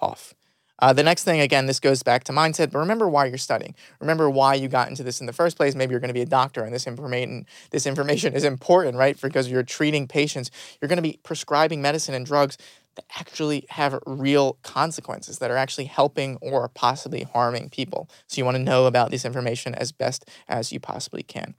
off. 0.00 0.34
Uh, 0.82 0.92
the 0.92 1.02
next 1.04 1.22
thing, 1.22 1.40
again, 1.40 1.66
this 1.66 1.78
goes 1.78 2.02
back 2.02 2.24
to 2.24 2.32
mindset, 2.32 2.72
but 2.72 2.80
remember 2.80 3.08
why 3.08 3.24
you're 3.24 3.38
studying. 3.38 3.72
Remember 4.00 4.28
why 4.28 4.54
you 4.54 4.66
got 4.66 4.88
into 4.88 5.04
this 5.04 5.20
in 5.20 5.26
the 5.26 5.32
first 5.32 5.56
place. 5.56 5.76
Maybe 5.76 5.92
you're 5.92 6.00
going 6.00 6.08
to 6.08 6.14
be 6.14 6.22
a 6.22 6.26
doctor, 6.26 6.64
and 6.64 6.74
this 6.74 6.88
information 6.88 7.46
this 7.70 7.86
information 7.86 8.34
is 8.34 8.42
important, 8.42 8.96
right? 8.96 9.18
Because 9.20 9.48
you're 9.48 9.62
treating 9.62 10.08
patients. 10.08 10.50
You're 10.80 10.88
going 10.88 10.96
to 10.96 11.02
be 11.02 11.20
prescribing 11.22 11.80
medicine 11.80 12.14
and 12.16 12.26
drugs 12.26 12.58
that 12.96 13.04
actually 13.18 13.64
have 13.70 13.96
real 14.06 14.58
consequences 14.64 15.38
that 15.38 15.52
are 15.52 15.56
actually 15.56 15.84
helping 15.84 16.36
or 16.42 16.68
possibly 16.68 17.22
harming 17.22 17.70
people. 17.70 18.10
So 18.26 18.38
you 18.38 18.44
want 18.44 18.56
to 18.56 18.62
know 18.62 18.86
about 18.86 19.12
this 19.12 19.24
information 19.24 19.76
as 19.76 19.92
best 19.92 20.28
as 20.48 20.72
you 20.72 20.80
possibly 20.80 21.22
can. 21.22 21.54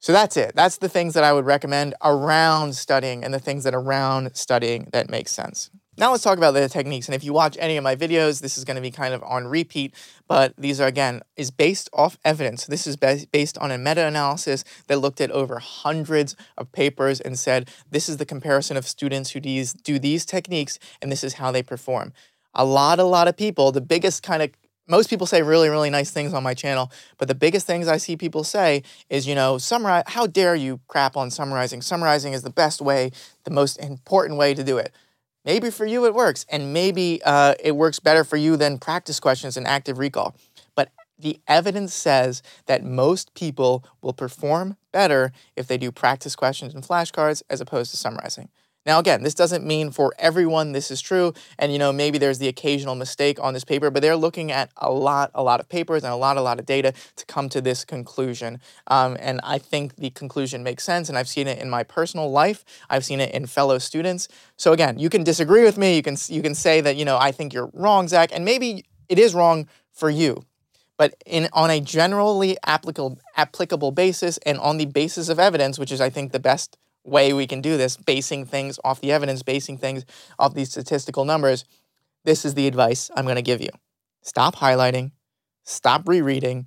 So 0.00 0.12
that's 0.12 0.38
it. 0.38 0.52
That's 0.54 0.78
the 0.78 0.88
things 0.88 1.12
that 1.12 1.24
I 1.24 1.34
would 1.34 1.44
recommend 1.44 1.94
around 2.02 2.74
studying 2.74 3.22
and 3.22 3.34
the 3.34 3.38
things 3.38 3.64
that 3.64 3.74
around 3.74 4.34
studying 4.34 4.88
that 4.94 5.10
make 5.10 5.28
sense. 5.28 5.70
Now 6.00 6.12
let's 6.12 6.24
talk 6.24 6.38
about 6.38 6.52
the 6.52 6.66
techniques. 6.66 7.08
And 7.08 7.14
if 7.14 7.22
you 7.22 7.34
watch 7.34 7.58
any 7.60 7.76
of 7.76 7.84
my 7.84 7.94
videos, 7.94 8.40
this 8.40 8.56
is 8.56 8.64
going 8.64 8.76
to 8.76 8.80
be 8.80 8.90
kind 8.90 9.12
of 9.12 9.22
on 9.22 9.46
repeat, 9.46 9.94
but 10.26 10.54
these 10.56 10.80
are 10.80 10.86
again 10.86 11.20
is 11.36 11.50
based 11.50 11.90
off 11.92 12.16
evidence. 12.24 12.64
This 12.64 12.86
is 12.86 12.96
based 12.96 13.58
on 13.58 13.70
a 13.70 13.76
meta-analysis 13.76 14.64
that 14.86 14.96
looked 14.96 15.20
at 15.20 15.30
over 15.30 15.58
hundreds 15.58 16.36
of 16.56 16.72
papers 16.72 17.20
and 17.20 17.38
said 17.38 17.68
this 17.90 18.08
is 18.08 18.16
the 18.16 18.24
comparison 18.24 18.78
of 18.78 18.88
students 18.88 19.32
who 19.32 19.40
these, 19.40 19.74
do 19.74 19.98
these 19.98 20.24
techniques 20.24 20.78
and 21.02 21.12
this 21.12 21.22
is 21.22 21.34
how 21.34 21.52
they 21.52 21.62
perform. 21.62 22.14
A 22.54 22.64
lot, 22.64 22.98
a 22.98 23.04
lot 23.04 23.28
of 23.28 23.36
people, 23.36 23.70
the 23.70 23.82
biggest 23.82 24.22
kind 24.22 24.42
of 24.42 24.50
most 24.88 25.10
people 25.10 25.26
say 25.26 25.42
really, 25.42 25.68
really 25.68 25.90
nice 25.90 26.10
things 26.10 26.32
on 26.32 26.42
my 26.42 26.54
channel, 26.54 26.90
but 27.18 27.28
the 27.28 27.34
biggest 27.34 27.66
things 27.66 27.88
I 27.88 27.98
see 27.98 28.16
people 28.16 28.42
say 28.42 28.84
is, 29.10 29.26
you 29.26 29.34
know, 29.34 29.58
summarize, 29.58 30.04
how 30.06 30.26
dare 30.26 30.54
you 30.54 30.80
crap 30.88 31.14
on 31.14 31.30
summarizing? 31.30 31.82
Summarizing 31.82 32.32
is 32.32 32.42
the 32.42 32.50
best 32.50 32.80
way, 32.80 33.12
the 33.44 33.50
most 33.50 33.76
important 33.76 34.38
way 34.38 34.54
to 34.54 34.64
do 34.64 34.78
it. 34.78 34.92
Maybe 35.44 35.70
for 35.70 35.86
you 35.86 36.04
it 36.04 36.14
works, 36.14 36.44
and 36.50 36.72
maybe 36.72 37.20
uh, 37.24 37.54
it 37.62 37.72
works 37.72 37.98
better 37.98 38.24
for 38.24 38.36
you 38.36 38.56
than 38.56 38.78
practice 38.78 39.18
questions 39.20 39.56
and 39.56 39.66
active 39.66 39.98
recall. 39.98 40.34
But 40.74 40.90
the 41.18 41.40
evidence 41.48 41.94
says 41.94 42.42
that 42.66 42.84
most 42.84 43.34
people 43.34 43.84
will 44.02 44.12
perform 44.12 44.76
better 44.92 45.32
if 45.56 45.66
they 45.66 45.78
do 45.78 45.90
practice 45.90 46.36
questions 46.36 46.74
and 46.74 46.84
flashcards 46.84 47.42
as 47.48 47.60
opposed 47.60 47.90
to 47.92 47.96
summarizing. 47.96 48.48
Now, 48.86 48.98
again, 48.98 49.22
this 49.22 49.34
doesn't 49.34 49.64
mean 49.64 49.90
for 49.90 50.14
everyone 50.18 50.72
this 50.72 50.90
is 50.90 51.00
true. 51.02 51.34
And, 51.58 51.72
you 51.72 51.78
know, 51.78 51.92
maybe 51.92 52.16
there's 52.16 52.38
the 52.38 52.48
occasional 52.48 52.94
mistake 52.94 53.38
on 53.40 53.52
this 53.52 53.64
paper, 53.64 53.90
but 53.90 54.00
they're 54.00 54.16
looking 54.16 54.50
at 54.50 54.70
a 54.78 54.90
lot, 54.90 55.30
a 55.34 55.42
lot 55.42 55.60
of 55.60 55.68
papers 55.68 56.02
and 56.02 56.12
a 56.12 56.16
lot, 56.16 56.38
a 56.38 56.40
lot 56.40 56.58
of 56.58 56.66
data 56.66 56.94
to 57.16 57.26
come 57.26 57.48
to 57.50 57.60
this 57.60 57.84
conclusion. 57.84 58.58
Um, 58.86 59.16
and 59.20 59.40
I 59.44 59.58
think 59.58 59.96
the 59.96 60.10
conclusion 60.10 60.62
makes 60.62 60.82
sense. 60.82 61.08
And 61.08 61.18
I've 61.18 61.28
seen 61.28 61.46
it 61.46 61.58
in 61.58 61.68
my 61.68 61.82
personal 61.82 62.30
life. 62.30 62.64
I've 62.88 63.04
seen 63.04 63.20
it 63.20 63.34
in 63.34 63.46
fellow 63.46 63.78
students. 63.78 64.28
So 64.56 64.72
again, 64.72 64.98
you 64.98 65.10
can 65.10 65.24
disagree 65.24 65.62
with 65.62 65.76
me. 65.76 65.96
You 65.96 66.02
can, 66.02 66.16
you 66.28 66.40
can 66.40 66.54
say 66.54 66.80
that, 66.80 66.96
you 66.96 67.04
know, 67.04 67.18
I 67.18 67.32
think 67.32 67.52
you're 67.52 67.70
wrong, 67.74 68.08
Zach. 68.08 68.30
And 68.32 68.44
maybe 68.44 68.84
it 69.10 69.18
is 69.18 69.34
wrong 69.34 69.68
for 69.92 70.08
you. 70.08 70.44
But 70.96 71.14
in 71.24 71.48
on 71.54 71.70
a 71.70 71.80
generally 71.80 72.58
applicable 72.66 73.18
applicable 73.34 73.90
basis 73.90 74.38
and 74.44 74.58
on 74.58 74.76
the 74.76 74.84
basis 74.84 75.30
of 75.30 75.38
evidence, 75.38 75.78
which 75.78 75.90
is 75.92 75.98
I 75.98 76.10
think 76.10 76.32
the 76.32 76.38
best 76.38 76.76
way 77.10 77.32
we 77.32 77.46
can 77.46 77.60
do 77.60 77.76
this, 77.76 77.96
basing 77.96 78.44
things 78.46 78.78
off 78.84 79.00
the 79.00 79.12
evidence, 79.12 79.42
basing 79.42 79.78
things 79.78 80.04
off 80.38 80.54
these 80.54 80.70
statistical 80.70 81.24
numbers, 81.24 81.64
this 82.24 82.44
is 82.44 82.54
the 82.54 82.66
advice 82.66 83.10
I'm 83.16 83.24
going 83.24 83.36
to 83.36 83.42
give 83.42 83.60
you. 83.60 83.70
Stop 84.22 84.56
highlighting, 84.56 85.12
stop 85.64 86.08
rereading, 86.08 86.66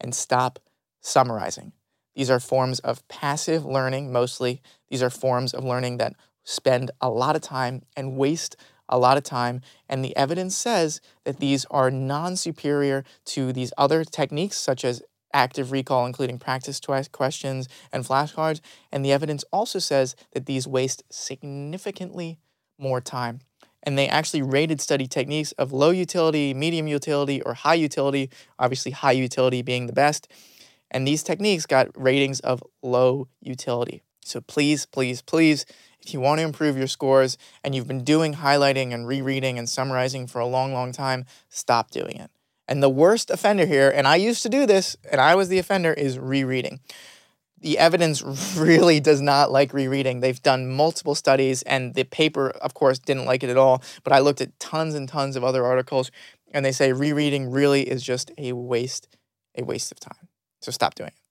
and 0.00 0.14
stop 0.14 0.58
summarizing. 1.00 1.72
These 2.14 2.30
are 2.30 2.40
forms 2.40 2.78
of 2.80 3.06
passive 3.08 3.64
learning 3.64 4.12
mostly. 4.12 4.62
These 4.90 5.02
are 5.02 5.10
forms 5.10 5.54
of 5.54 5.64
learning 5.64 5.96
that 5.98 6.14
spend 6.44 6.90
a 7.00 7.10
lot 7.10 7.36
of 7.36 7.42
time 7.42 7.82
and 7.96 8.16
waste 8.16 8.56
a 8.88 8.98
lot 8.98 9.16
of 9.16 9.22
time. 9.22 9.62
And 9.88 10.04
the 10.04 10.16
evidence 10.16 10.54
says 10.54 11.00
that 11.24 11.38
these 11.38 11.64
are 11.70 11.90
non 11.90 12.36
superior 12.36 13.04
to 13.26 13.52
these 13.52 13.72
other 13.78 14.04
techniques, 14.04 14.58
such 14.58 14.84
as 14.84 15.02
active 15.32 15.72
recall, 15.72 16.06
including 16.06 16.38
practice 16.38 16.80
questions 17.12 17.68
and 17.92 18.04
flashcards. 18.04 18.60
And 18.90 19.04
the 19.04 19.12
evidence 19.12 19.44
also 19.52 19.78
says 19.78 20.16
that 20.32 20.46
these 20.46 20.66
waste 20.66 21.02
significantly 21.10 22.38
more 22.78 23.00
time. 23.00 23.40
And 23.82 23.98
they 23.98 24.08
actually 24.08 24.42
rated 24.42 24.80
study 24.80 25.06
techniques 25.06 25.52
of 25.52 25.72
low 25.72 25.90
utility, 25.90 26.54
medium 26.54 26.86
utility, 26.86 27.42
or 27.42 27.54
high 27.54 27.74
utility, 27.74 28.30
obviously, 28.58 28.92
high 28.92 29.12
utility 29.12 29.62
being 29.62 29.86
the 29.86 29.92
best. 29.92 30.28
And 30.90 31.06
these 31.06 31.22
techniques 31.22 31.66
got 31.66 31.88
ratings 31.96 32.40
of 32.40 32.62
low 32.82 33.28
utility. 33.40 34.02
So 34.24 34.40
please, 34.40 34.86
please, 34.86 35.20
please, 35.20 35.66
if 36.00 36.12
you 36.14 36.20
want 36.20 36.38
to 36.38 36.44
improve 36.44 36.76
your 36.76 36.86
scores 36.86 37.36
and 37.64 37.74
you've 37.74 37.88
been 37.88 38.04
doing 38.04 38.34
highlighting 38.34 38.92
and 38.92 39.06
rereading 39.06 39.58
and 39.58 39.68
summarizing 39.68 40.26
for 40.26 40.40
a 40.40 40.46
long, 40.46 40.72
long 40.72 40.92
time, 40.92 41.24
stop 41.48 41.90
doing 41.90 42.16
it. 42.16 42.30
And 42.72 42.82
the 42.82 42.88
worst 42.88 43.28
offender 43.28 43.66
here, 43.66 43.92
and 43.94 44.08
I 44.08 44.16
used 44.16 44.42
to 44.44 44.48
do 44.48 44.64
this, 44.64 44.96
and 45.10 45.20
I 45.20 45.34
was 45.34 45.50
the 45.50 45.58
offender, 45.58 45.92
is 45.92 46.18
rereading. 46.18 46.80
The 47.60 47.76
evidence 47.76 48.22
really 48.56 48.98
does 48.98 49.20
not 49.20 49.52
like 49.52 49.74
rereading. 49.74 50.20
They've 50.20 50.42
done 50.42 50.72
multiple 50.72 51.14
studies, 51.14 51.60
and 51.64 51.92
the 51.92 52.04
paper, 52.04 52.48
of 52.48 52.72
course, 52.72 52.98
didn't 52.98 53.26
like 53.26 53.42
it 53.42 53.50
at 53.50 53.58
all. 53.58 53.82
But 54.04 54.14
I 54.14 54.20
looked 54.20 54.40
at 54.40 54.58
tons 54.58 54.94
and 54.94 55.06
tons 55.06 55.36
of 55.36 55.44
other 55.44 55.66
articles, 55.66 56.10
and 56.50 56.64
they 56.64 56.72
say 56.72 56.94
rereading 56.94 57.50
really 57.50 57.82
is 57.82 58.02
just 58.02 58.30
a 58.38 58.54
waste, 58.54 59.06
a 59.54 59.64
waste 59.64 59.92
of 59.92 60.00
time. 60.00 60.28
So 60.62 60.72
stop 60.72 60.94
doing 60.94 61.08
it. 61.08 61.21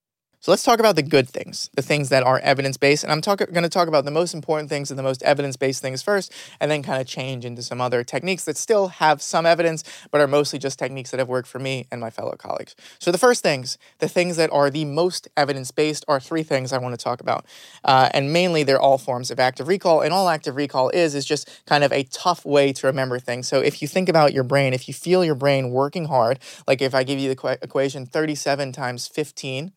So 0.42 0.52
let's 0.52 0.64
talk 0.64 0.80
about 0.80 0.96
the 0.96 1.04
good 1.04 1.30
things, 1.30 1.70
the 1.76 1.84
things 1.84 2.10
that 2.10 2.24
are 2.24 2.40
evidence 2.40 2.76
based. 2.76 3.04
And 3.04 3.12
I'm 3.12 3.22
talk- 3.22 3.38
going 3.38 3.62
to 3.62 3.70
talk 3.70 3.88
about 3.88 4.06
the 4.06 4.12
most 4.12 4.34
important 4.34 4.70
things 4.70 4.90
and 4.90 4.98
the 4.98 5.04
most 5.04 5.22
evidence 5.22 5.56
based 5.56 5.84
things 5.84 6.02
first, 6.02 6.34
and 6.60 6.72
then 6.72 6.82
kind 6.82 7.00
of 7.00 7.06
change 7.06 7.46
into 7.46 7.62
some 7.62 7.80
other 7.80 8.04
techniques 8.04 8.46
that 8.46 8.58
still 8.58 8.88
have 8.88 9.22
some 9.22 9.46
evidence, 9.46 9.84
but 10.10 10.20
are 10.20 10.26
mostly 10.26 10.58
just 10.58 10.80
techniques 10.80 11.12
that 11.12 11.20
have 11.20 11.30
worked 11.30 11.48
for 11.48 11.60
me 11.60 11.86
and 11.92 12.02
my 12.02 12.10
fellow 12.10 12.36
colleagues. 12.36 12.76
So 12.98 13.12
the 13.12 13.20
first 13.20 13.44
things, 13.44 13.78
the 14.00 14.10
things 14.10 14.36
that 14.38 14.52
are 14.52 14.72
the 14.72 14.84
most 14.84 15.28
evidence 15.38 15.70
based, 15.70 16.06
are 16.08 16.20
three 16.20 16.42
things 16.42 16.74
I 16.74 16.80
want 16.80 16.98
to 16.98 17.04
talk 17.04 17.22
about. 17.22 17.46
Uh, 17.84 18.10
and 18.12 18.34
mainly 18.34 18.64
they're 18.64 18.82
all 18.82 18.98
forms 18.98 19.30
of 19.30 19.40
active 19.40 19.68
recall. 19.68 20.02
And 20.02 20.12
all 20.12 20.28
active 20.28 20.56
recall 20.56 20.90
is, 20.90 21.14
is 21.14 21.24
just 21.24 21.52
kind 21.68 21.84
of 21.84 21.92
a 21.92 22.02
tough 22.06 22.46
way 22.46 22.74
to 22.74 22.88
remember 22.88 23.20
things. 23.20 23.48
So 23.48 23.60
if 23.60 23.80
you 23.80 23.88
think 23.88 24.10
about 24.10 24.34
your 24.34 24.44
brain, 24.44 24.74
if 24.74 24.88
you 24.88 24.96
feel 24.96 25.24
your 25.24 25.36
brain 25.36 25.70
working 25.70 26.06
hard, 26.06 26.40
like 26.68 26.82
if 26.82 26.96
I 26.96 27.04
give 27.04 27.20
you 27.20 27.30
the 27.30 27.36
qu- 27.36 27.58
equation 27.62 28.08
37 28.08 28.72
times 28.72 29.08
15, 29.08 29.74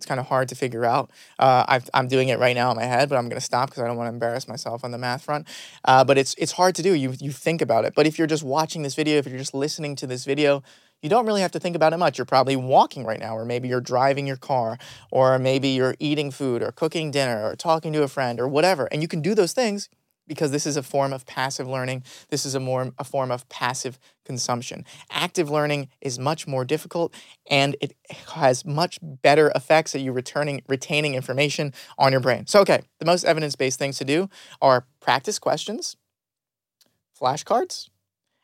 it's 0.00 0.06
kind 0.06 0.18
of 0.18 0.28
hard 0.28 0.48
to 0.48 0.54
figure 0.54 0.86
out. 0.86 1.10
Uh, 1.38 1.62
i 1.68 1.98
am 1.98 2.08
doing 2.08 2.30
it 2.30 2.38
right 2.38 2.56
now 2.56 2.70
in 2.70 2.76
my 2.78 2.84
head, 2.84 3.10
but 3.10 3.16
I'm 3.16 3.28
going 3.28 3.38
to 3.38 3.44
stop 3.44 3.68
because 3.68 3.82
I 3.82 3.86
don't 3.86 3.98
want 3.98 4.08
to 4.08 4.14
embarrass 4.14 4.48
myself 4.48 4.82
on 4.82 4.92
the 4.92 4.98
math 4.98 5.22
front. 5.22 5.46
Uh, 5.84 6.04
but 6.04 6.16
it's 6.16 6.34
it's 6.38 6.52
hard 6.52 6.74
to 6.76 6.82
do. 6.82 6.94
You 6.94 7.12
you 7.20 7.32
think 7.32 7.60
about 7.60 7.84
it. 7.84 7.92
But 7.94 8.06
if 8.06 8.16
you're 8.16 8.26
just 8.26 8.42
watching 8.42 8.80
this 8.82 8.94
video, 8.94 9.18
if 9.18 9.26
you're 9.26 9.36
just 9.36 9.52
listening 9.52 9.96
to 9.96 10.06
this 10.06 10.24
video, 10.24 10.62
you 11.02 11.10
don't 11.10 11.26
really 11.26 11.42
have 11.42 11.52
to 11.52 11.60
think 11.60 11.76
about 11.76 11.92
it 11.92 11.98
much. 11.98 12.16
You're 12.16 12.24
probably 12.24 12.56
walking 12.56 13.04
right 13.04 13.20
now, 13.20 13.36
or 13.36 13.44
maybe 13.44 13.68
you're 13.68 13.82
driving 13.82 14.26
your 14.26 14.38
car, 14.38 14.78
or 15.10 15.38
maybe 15.38 15.68
you're 15.68 15.96
eating 15.98 16.30
food, 16.30 16.62
or 16.62 16.72
cooking 16.72 17.10
dinner, 17.10 17.44
or 17.46 17.56
talking 17.56 17.92
to 17.92 18.02
a 18.02 18.08
friend, 18.08 18.40
or 18.40 18.48
whatever. 18.48 18.86
And 18.86 19.02
you 19.02 19.08
can 19.08 19.20
do 19.20 19.34
those 19.34 19.52
things 19.52 19.90
because 20.30 20.52
this 20.52 20.64
is 20.64 20.76
a 20.76 20.82
form 20.84 21.12
of 21.12 21.26
passive 21.26 21.66
learning. 21.66 22.04
This 22.28 22.46
is 22.46 22.54
a 22.54 22.60
more 22.60 22.92
a 22.98 23.02
form 23.02 23.32
of 23.32 23.48
passive 23.48 23.98
consumption. 24.24 24.84
Active 25.10 25.50
learning 25.50 25.88
is 26.00 26.20
much 26.20 26.46
more 26.46 26.64
difficult 26.64 27.12
and 27.50 27.74
it 27.80 27.96
has 28.36 28.64
much 28.64 29.00
better 29.02 29.50
effects 29.56 29.92
at 29.96 30.02
you 30.02 30.12
returning 30.12 30.62
retaining 30.68 31.16
information 31.16 31.74
on 31.98 32.12
your 32.12 32.20
brain. 32.20 32.46
So 32.46 32.60
okay, 32.60 32.82
the 33.00 33.06
most 33.06 33.24
evidence-based 33.24 33.76
things 33.76 33.98
to 33.98 34.04
do 34.04 34.30
are 34.62 34.86
practice 35.00 35.40
questions, 35.40 35.96
flashcards, 37.20 37.88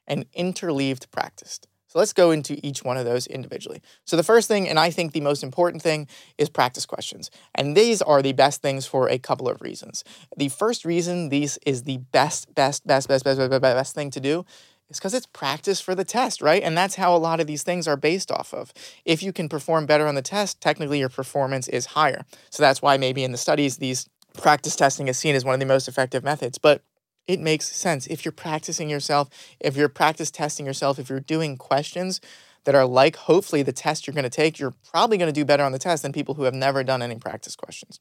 and 0.08 0.26
interleaved 0.32 1.08
practice. 1.12 1.60
So 1.96 2.00
let's 2.00 2.12
go 2.12 2.30
into 2.30 2.60
each 2.62 2.84
one 2.84 2.98
of 2.98 3.06
those 3.06 3.26
individually. 3.26 3.80
So 4.04 4.18
the 4.18 4.22
first 4.22 4.48
thing, 4.48 4.68
and 4.68 4.78
I 4.78 4.90
think 4.90 5.12
the 5.12 5.22
most 5.22 5.42
important 5.42 5.82
thing, 5.82 6.08
is 6.36 6.50
practice 6.50 6.84
questions. 6.84 7.30
And 7.54 7.74
these 7.74 8.02
are 8.02 8.20
the 8.20 8.34
best 8.34 8.60
things 8.60 8.84
for 8.84 9.08
a 9.08 9.16
couple 9.16 9.48
of 9.48 9.62
reasons. 9.62 10.04
The 10.36 10.50
first 10.50 10.84
reason 10.84 11.30
these 11.30 11.58
is 11.64 11.84
the 11.84 11.96
best, 11.96 12.54
best, 12.54 12.86
best, 12.86 13.08
best, 13.08 13.24
best, 13.24 13.38
best, 13.38 13.62
best, 13.62 13.94
thing 13.94 14.10
to 14.10 14.20
do 14.20 14.44
is 14.90 14.98
because 14.98 15.14
it's 15.14 15.24
practice 15.24 15.80
for 15.80 15.94
the 15.94 16.04
test, 16.04 16.42
right? 16.42 16.62
And 16.62 16.76
that's 16.76 16.96
how 16.96 17.16
a 17.16 17.16
lot 17.16 17.40
of 17.40 17.46
these 17.46 17.62
things 17.62 17.88
are 17.88 17.96
based 17.96 18.30
off 18.30 18.52
of. 18.52 18.74
If 19.06 19.22
you 19.22 19.32
can 19.32 19.48
perform 19.48 19.86
better 19.86 20.06
on 20.06 20.16
the 20.16 20.20
test, 20.20 20.60
technically 20.60 20.98
your 20.98 21.08
performance 21.08 21.66
is 21.66 21.86
higher. 21.86 22.26
So 22.50 22.62
that's 22.62 22.82
why 22.82 22.98
maybe 22.98 23.24
in 23.24 23.32
the 23.32 23.38
studies, 23.38 23.78
these 23.78 24.06
practice 24.34 24.76
testing 24.76 25.08
is 25.08 25.16
seen 25.16 25.34
as 25.34 25.46
one 25.46 25.54
of 25.54 25.60
the 25.60 25.66
most 25.66 25.88
effective 25.88 26.22
methods. 26.22 26.58
But 26.58 26.82
it 27.26 27.40
makes 27.40 27.66
sense. 27.66 28.06
If 28.06 28.24
you're 28.24 28.32
practicing 28.32 28.88
yourself, 28.88 29.28
if 29.60 29.76
you're 29.76 29.88
practice 29.88 30.30
testing 30.30 30.66
yourself, 30.66 30.98
if 30.98 31.08
you're 31.08 31.20
doing 31.20 31.56
questions 31.56 32.20
that 32.64 32.74
are 32.74 32.86
like 32.86 33.16
hopefully 33.16 33.62
the 33.62 33.72
test 33.72 34.06
you're 34.06 34.14
going 34.14 34.24
to 34.24 34.30
take, 34.30 34.58
you're 34.58 34.74
probably 34.90 35.18
going 35.18 35.32
to 35.32 35.40
do 35.40 35.44
better 35.44 35.62
on 35.62 35.72
the 35.72 35.78
test 35.78 36.02
than 36.02 36.12
people 36.12 36.34
who 36.34 36.44
have 36.44 36.54
never 36.54 36.84
done 36.84 37.02
any 37.02 37.16
practice 37.16 37.56
questions. 37.56 38.00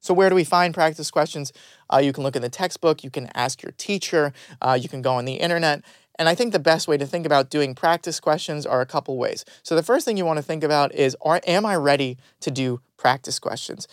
So, 0.00 0.14
where 0.14 0.28
do 0.28 0.34
we 0.34 0.44
find 0.44 0.72
practice 0.72 1.10
questions? 1.10 1.52
Uh, 1.92 1.98
you 1.98 2.12
can 2.12 2.22
look 2.22 2.36
in 2.36 2.42
the 2.42 2.48
textbook, 2.48 3.02
you 3.02 3.10
can 3.10 3.30
ask 3.34 3.62
your 3.62 3.72
teacher, 3.72 4.32
uh, 4.62 4.78
you 4.80 4.88
can 4.88 5.02
go 5.02 5.14
on 5.14 5.24
the 5.24 5.34
internet. 5.34 5.82
And 6.18 6.28
I 6.28 6.34
think 6.34 6.52
the 6.52 6.58
best 6.58 6.88
way 6.88 6.96
to 6.96 7.06
think 7.06 7.26
about 7.26 7.48
doing 7.48 7.74
practice 7.76 8.18
questions 8.18 8.66
are 8.66 8.80
a 8.80 8.86
couple 8.86 9.16
ways. 9.18 9.44
So, 9.62 9.74
the 9.74 9.82
first 9.82 10.04
thing 10.04 10.16
you 10.16 10.24
want 10.24 10.38
to 10.38 10.42
think 10.42 10.62
about 10.62 10.94
is 10.94 11.16
are, 11.20 11.40
Am 11.46 11.66
I 11.66 11.76
ready 11.76 12.16
to 12.40 12.50
do 12.50 12.80
practice 12.96 13.38
questions? 13.38 13.88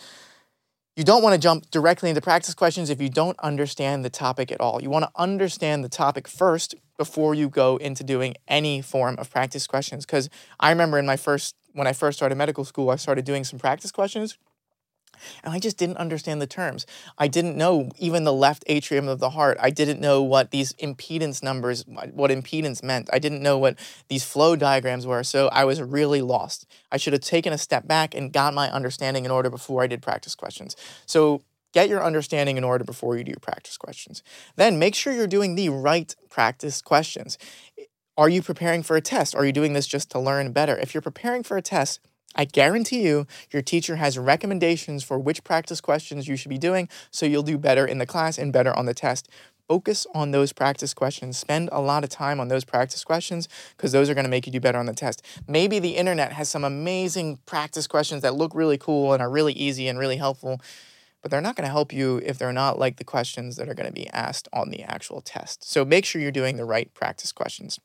You 0.96 1.04
don't 1.04 1.22
want 1.22 1.34
to 1.34 1.38
jump 1.38 1.70
directly 1.70 2.08
into 2.08 2.22
practice 2.22 2.54
questions 2.54 2.88
if 2.88 3.02
you 3.02 3.10
don't 3.10 3.38
understand 3.40 4.02
the 4.02 4.08
topic 4.08 4.50
at 4.50 4.62
all. 4.62 4.82
You 4.82 4.88
want 4.88 5.02
to 5.02 5.10
understand 5.14 5.84
the 5.84 5.90
topic 5.90 6.26
first 6.26 6.74
before 6.96 7.34
you 7.34 7.50
go 7.50 7.76
into 7.76 8.02
doing 8.02 8.34
any 8.48 8.80
form 8.80 9.16
of 9.18 9.30
practice 9.30 9.66
questions. 9.66 10.06
Because 10.06 10.30
I 10.58 10.70
remember 10.70 10.98
in 10.98 11.04
my 11.04 11.18
first, 11.18 11.54
when 11.74 11.86
I 11.86 11.92
first 11.92 12.16
started 12.16 12.36
medical 12.36 12.64
school, 12.64 12.88
I 12.88 12.96
started 12.96 13.26
doing 13.26 13.44
some 13.44 13.58
practice 13.58 13.92
questions 13.92 14.38
and 15.42 15.52
I 15.52 15.58
just 15.58 15.76
didn't 15.76 15.96
understand 15.96 16.40
the 16.40 16.46
terms. 16.46 16.86
I 17.18 17.28
didn't 17.28 17.56
know 17.56 17.90
even 17.98 18.24
the 18.24 18.32
left 18.32 18.64
atrium 18.66 19.08
of 19.08 19.18
the 19.18 19.30
heart. 19.30 19.56
I 19.60 19.70
didn't 19.70 20.00
know 20.00 20.22
what 20.22 20.50
these 20.50 20.72
impedance 20.74 21.42
numbers, 21.42 21.84
what 21.86 22.30
impedance 22.30 22.82
meant. 22.82 23.08
I 23.12 23.18
didn't 23.18 23.42
know 23.42 23.58
what 23.58 23.78
these 24.08 24.24
flow 24.24 24.56
diagrams 24.56 25.06
were. 25.06 25.22
So 25.22 25.48
I 25.48 25.64
was 25.64 25.80
really 25.80 26.22
lost. 26.22 26.66
I 26.90 26.96
should 26.96 27.12
have 27.12 27.22
taken 27.22 27.52
a 27.52 27.58
step 27.58 27.86
back 27.86 28.14
and 28.14 28.32
got 28.32 28.54
my 28.54 28.70
understanding 28.70 29.24
in 29.24 29.30
order 29.30 29.50
before 29.50 29.82
I 29.82 29.86
did 29.86 30.02
practice 30.02 30.34
questions. 30.34 30.76
So 31.06 31.42
get 31.72 31.88
your 31.88 32.02
understanding 32.02 32.56
in 32.56 32.64
order 32.64 32.84
before 32.84 33.16
you 33.16 33.24
do 33.24 33.30
your 33.30 33.40
practice 33.40 33.76
questions. 33.76 34.22
Then 34.56 34.78
make 34.78 34.94
sure 34.94 35.12
you're 35.12 35.26
doing 35.26 35.54
the 35.54 35.68
right 35.68 36.14
practice 36.30 36.80
questions. 36.80 37.36
Are 38.16 38.30
you 38.30 38.40
preparing 38.40 38.82
for 38.82 38.96
a 38.96 39.02
test? 39.02 39.34
Are 39.34 39.44
you 39.44 39.52
doing 39.52 39.74
this 39.74 39.86
just 39.86 40.10
to 40.12 40.18
learn 40.18 40.52
better? 40.52 40.76
If 40.78 40.94
you're 40.94 41.02
preparing 41.02 41.42
for 41.42 41.58
a 41.58 41.62
test, 41.62 42.00
I 42.36 42.44
guarantee 42.44 43.02
you, 43.02 43.26
your 43.50 43.62
teacher 43.62 43.96
has 43.96 44.18
recommendations 44.18 45.02
for 45.02 45.18
which 45.18 45.42
practice 45.42 45.80
questions 45.80 46.28
you 46.28 46.36
should 46.36 46.50
be 46.50 46.58
doing 46.58 46.88
so 47.10 47.26
you'll 47.26 47.42
do 47.42 47.58
better 47.58 47.86
in 47.86 47.98
the 47.98 48.06
class 48.06 48.38
and 48.38 48.52
better 48.52 48.76
on 48.76 48.86
the 48.86 48.94
test. 48.94 49.28
Focus 49.66 50.06
on 50.14 50.30
those 50.30 50.52
practice 50.52 50.94
questions. 50.94 51.36
Spend 51.36 51.68
a 51.72 51.80
lot 51.80 52.04
of 52.04 52.10
time 52.10 52.38
on 52.38 52.48
those 52.48 52.64
practice 52.64 53.02
questions 53.02 53.48
because 53.76 53.90
those 53.90 54.08
are 54.08 54.14
going 54.14 54.24
to 54.24 54.30
make 54.30 54.46
you 54.46 54.52
do 54.52 54.60
better 54.60 54.78
on 54.78 54.86
the 54.86 54.92
test. 54.92 55.24
Maybe 55.48 55.80
the 55.80 55.96
internet 55.96 56.32
has 56.32 56.48
some 56.48 56.62
amazing 56.62 57.38
practice 57.46 57.88
questions 57.88 58.22
that 58.22 58.36
look 58.36 58.54
really 58.54 58.78
cool 58.78 59.12
and 59.12 59.20
are 59.20 59.30
really 59.30 59.54
easy 59.54 59.88
and 59.88 59.98
really 59.98 60.18
helpful, 60.18 60.60
but 61.20 61.30
they're 61.32 61.40
not 61.40 61.56
going 61.56 61.66
to 61.66 61.72
help 61.72 61.92
you 61.92 62.20
if 62.24 62.38
they're 62.38 62.52
not 62.52 62.78
like 62.78 62.98
the 62.98 63.04
questions 63.04 63.56
that 63.56 63.68
are 63.68 63.74
going 63.74 63.88
to 63.88 63.92
be 63.92 64.08
asked 64.10 64.46
on 64.52 64.70
the 64.70 64.82
actual 64.82 65.20
test. 65.20 65.68
So 65.68 65.84
make 65.84 66.04
sure 66.04 66.20
you're 66.20 66.30
doing 66.30 66.56
the 66.56 66.64
right 66.64 66.92
practice 66.94 67.32
questions. 67.32 67.80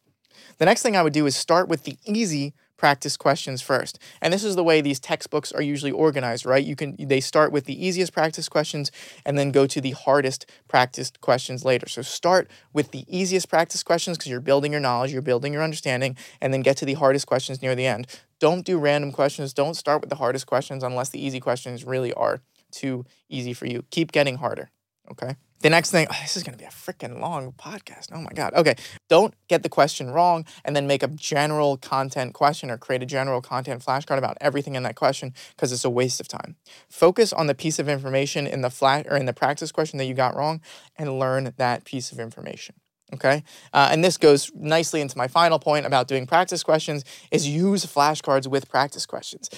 The 0.59 0.65
next 0.65 0.83
thing 0.83 0.95
I 0.95 1.01
would 1.01 1.13
do 1.13 1.25
is 1.25 1.35
start 1.35 1.67
with 1.67 1.83
the 1.83 1.97
easy 2.05 2.53
practice 2.81 3.15
questions 3.15 3.61
first. 3.61 3.99
And 4.23 4.33
this 4.33 4.43
is 4.43 4.55
the 4.55 4.63
way 4.63 4.81
these 4.81 4.99
textbooks 4.99 5.51
are 5.51 5.61
usually 5.61 5.91
organized, 5.91 6.47
right? 6.47 6.65
You 6.65 6.75
can 6.75 6.95
they 6.97 7.19
start 7.19 7.51
with 7.51 7.65
the 7.65 7.85
easiest 7.85 8.11
practice 8.11 8.49
questions 8.49 8.91
and 9.23 9.37
then 9.37 9.51
go 9.51 9.67
to 9.67 9.79
the 9.79 9.91
hardest 9.91 10.47
practice 10.67 11.11
questions 11.21 11.63
later. 11.63 11.87
So 11.87 12.01
start 12.01 12.49
with 12.73 12.89
the 12.89 13.05
easiest 13.07 13.49
practice 13.49 13.83
questions 13.83 14.17
because 14.17 14.31
you're 14.31 14.39
building 14.39 14.71
your 14.71 14.81
knowledge, 14.81 15.13
you're 15.13 15.21
building 15.21 15.53
your 15.53 15.61
understanding, 15.61 16.17
and 16.41 16.51
then 16.51 16.63
get 16.63 16.75
to 16.77 16.85
the 16.85 16.95
hardest 16.95 17.27
questions 17.27 17.61
near 17.61 17.75
the 17.75 17.85
end. 17.85 18.07
Don't 18.39 18.65
do 18.65 18.79
random 18.79 19.11
questions. 19.11 19.53
Don't 19.53 19.75
start 19.75 20.01
with 20.01 20.09
the 20.09 20.15
hardest 20.15 20.47
questions 20.47 20.83
unless 20.83 21.09
the 21.09 21.23
easy 21.23 21.39
questions 21.39 21.85
really 21.85 22.11
are 22.13 22.41
too 22.71 23.05
easy 23.29 23.53
for 23.53 23.67
you. 23.67 23.83
Keep 23.91 24.11
getting 24.11 24.37
harder. 24.37 24.71
Okay. 25.11 25.35
The 25.59 25.69
next 25.69 25.91
thing, 25.91 26.07
oh, 26.09 26.17
this 26.21 26.35
is 26.35 26.43
going 26.43 26.53
to 26.53 26.57
be 26.57 26.65
a 26.65 26.69
freaking 26.69 27.19
long 27.19 27.51
podcast. 27.51 28.07
Oh 28.11 28.21
my 28.21 28.31
God. 28.33 28.53
Okay. 28.55 28.75
Don't 29.09 29.35
get 29.47 29.61
the 29.61 29.69
question 29.69 30.09
wrong 30.09 30.45
and 30.65 30.75
then 30.75 30.87
make 30.87 31.03
a 31.03 31.07
general 31.07 31.77
content 31.77 32.33
question 32.33 32.71
or 32.71 32.77
create 32.77 33.03
a 33.03 33.05
general 33.05 33.41
content 33.41 33.83
flashcard 33.85 34.17
about 34.17 34.37
everything 34.41 34.73
in 34.73 34.83
that 34.83 34.95
question 34.95 35.33
because 35.55 35.71
it's 35.71 35.85
a 35.85 35.89
waste 35.89 36.19
of 36.19 36.27
time. 36.27 36.55
Focus 36.89 37.31
on 37.31 37.45
the 37.45 37.53
piece 37.53 37.77
of 37.77 37.87
information 37.87 38.47
in 38.47 38.61
the 38.61 38.71
flat 38.71 39.05
or 39.07 39.17
in 39.17 39.25
the 39.25 39.33
practice 39.33 39.71
question 39.71 39.99
that 39.99 40.05
you 40.05 40.15
got 40.15 40.35
wrong 40.35 40.61
and 40.95 41.19
learn 41.19 41.53
that 41.57 41.83
piece 41.85 42.11
of 42.11 42.19
information. 42.19 42.75
Okay. 43.13 43.43
Uh, 43.73 43.89
and 43.91 44.03
this 44.03 44.17
goes 44.17 44.51
nicely 44.55 45.01
into 45.01 45.17
my 45.17 45.27
final 45.27 45.59
point 45.59 45.85
about 45.85 46.07
doing 46.07 46.25
practice 46.25 46.63
questions 46.63 47.03
is 47.29 47.47
use 47.47 47.85
flashcards 47.85 48.47
with 48.47 48.69
practice 48.69 49.05
questions. 49.05 49.49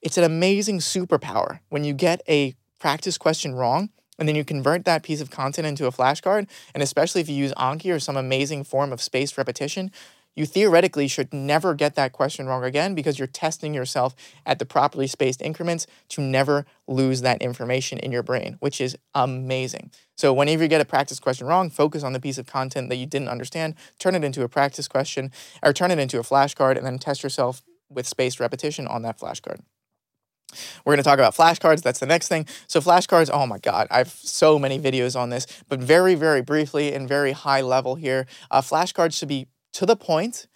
It's 0.00 0.18
an 0.18 0.24
amazing 0.24 0.78
superpower 0.78 1.60
when 1.68 1.84
you 1.84 1.92
get 1.92 2.22
a 2.28 2.54
practice 2.80 3.16
question 3.16 3.54
wrong 3.54 3.90
and 4.18 4.28
then 4.28 4.36
you 4.36 4.44
convert 4.44 4.84
that 4.84 5.02
piece 5.02 5.20
of 5.20 5.30
content 5.30 5.66
into 5.66 5.86
a 5.86 5.92
flashcard, 5.92 6.48
and 6.74 6.82
especially 6.82 7.20
if 7.20 7.28
you 7.28 7.34
use 7.34 7.52
Anki 7.54 7.94
or 7.94 7.98
some 7.98 8.16
amazing 8.16 8.64
form 8.64 8.92
of 8.92 9.00
spaced 9.00 9.38
repetition, 9.38 9.90
you 10.34 10.46
theoretically 10.46 11.08
should 11.08 11.32
never 11.32 11.74
get 11.74 11.94
that 11.94 12.12
question 12.12 12.46
wrong 12.46 12.64
again 12.64 12.94
because 12.94 13.18
you're 13.18 13.28
testing 13.28 13.74
yourself 13.74 14.14
at 14.46 14.58
the 14.58 14.64
properly 14.64 15.06
spaced 15.06 15.42
increments 15.42 15.86
to 16.08 16.20
never 16.20 16.64
lose 16.86 17.20
that 17.20 17.42
information 17.42 17.98
in 17.98 18.12
your 18.12 18.22
brain, 18.22 18.56
which 18.60 18.80
is 18.80 18.96
amazing. 19.14 19.90
So, 20.16 20.32
whenever 20.32 20.62
you 20.62 20.68
get 20.68 20.80
a 20.80 20.86
practice 20.86 21.20
question 21.20 21.46
wrong, 21.46 21.70
focus 21.70 22.02
on 22.02 22.12
the 22.12 22.20
piece 22.20 22.38
of 22.38 22.46
content 22.46 22.88
that 22.88 22.96
you 22.96 23.06
didn't 23.06 23.28
understand, 23.28 23.74
turn 23.98 24.14
it 24.14 24.24
into 24.24 24.42
a 24.42 24.48
practice 24.48 24.88
question, 24.88 25.30
or 25.62 25.72
turn 25.72 25.90
it 25.90 25.98
into 25.98 26.18
a 26.18 26.22
flashcard, 26.22 26.76
and 26.76 26.86
then 26.86 26.98
test 26.98 27.22
yourself 27.22 27.62
with 27.90 28.06
spaced 28.06 28.40
repetition 28.40 28.86
on 28.86 29.02
that 29.02 29.18
flashcard. 29.18 29.60
We're 30.84 30.92
going 30.92 31.02
to 31.02 31.08
talk 31.08 31.18
about 31.18 31.34
flashcards. 31.34 31.82
That's 31.82 32.00
the 32.00 32.06
next 32.06 32.28
thing. 32.28 32.46
So, 32.66 32.80
flashcards, 32.80 33.30
oh 33.32 33.46
my 33.46 33.58
God, 33.58 33.86
I 33.90 33.98
have 33.98 34.10
so 34.10 34.58
many 34.58 34.78
videos 34.78 35.18
on 35.18 35.30
this, 35.30 35.46
but 35.68 35.80
very, 35.80 36.14
very 36.14 36.42
briefly 36.42 36.92
and 36.92 37.08
very 37.08 37.32
high 37.32 37.60
level 37.60 37.94
here. 37.94 38.26
Uh, 38.50 38.60
flashcards 38.60 39.16
should 39.16 39.28
be 39.28 39.48
to 39.72 39.86
the 39.86 39.96
point. 39.96 40.46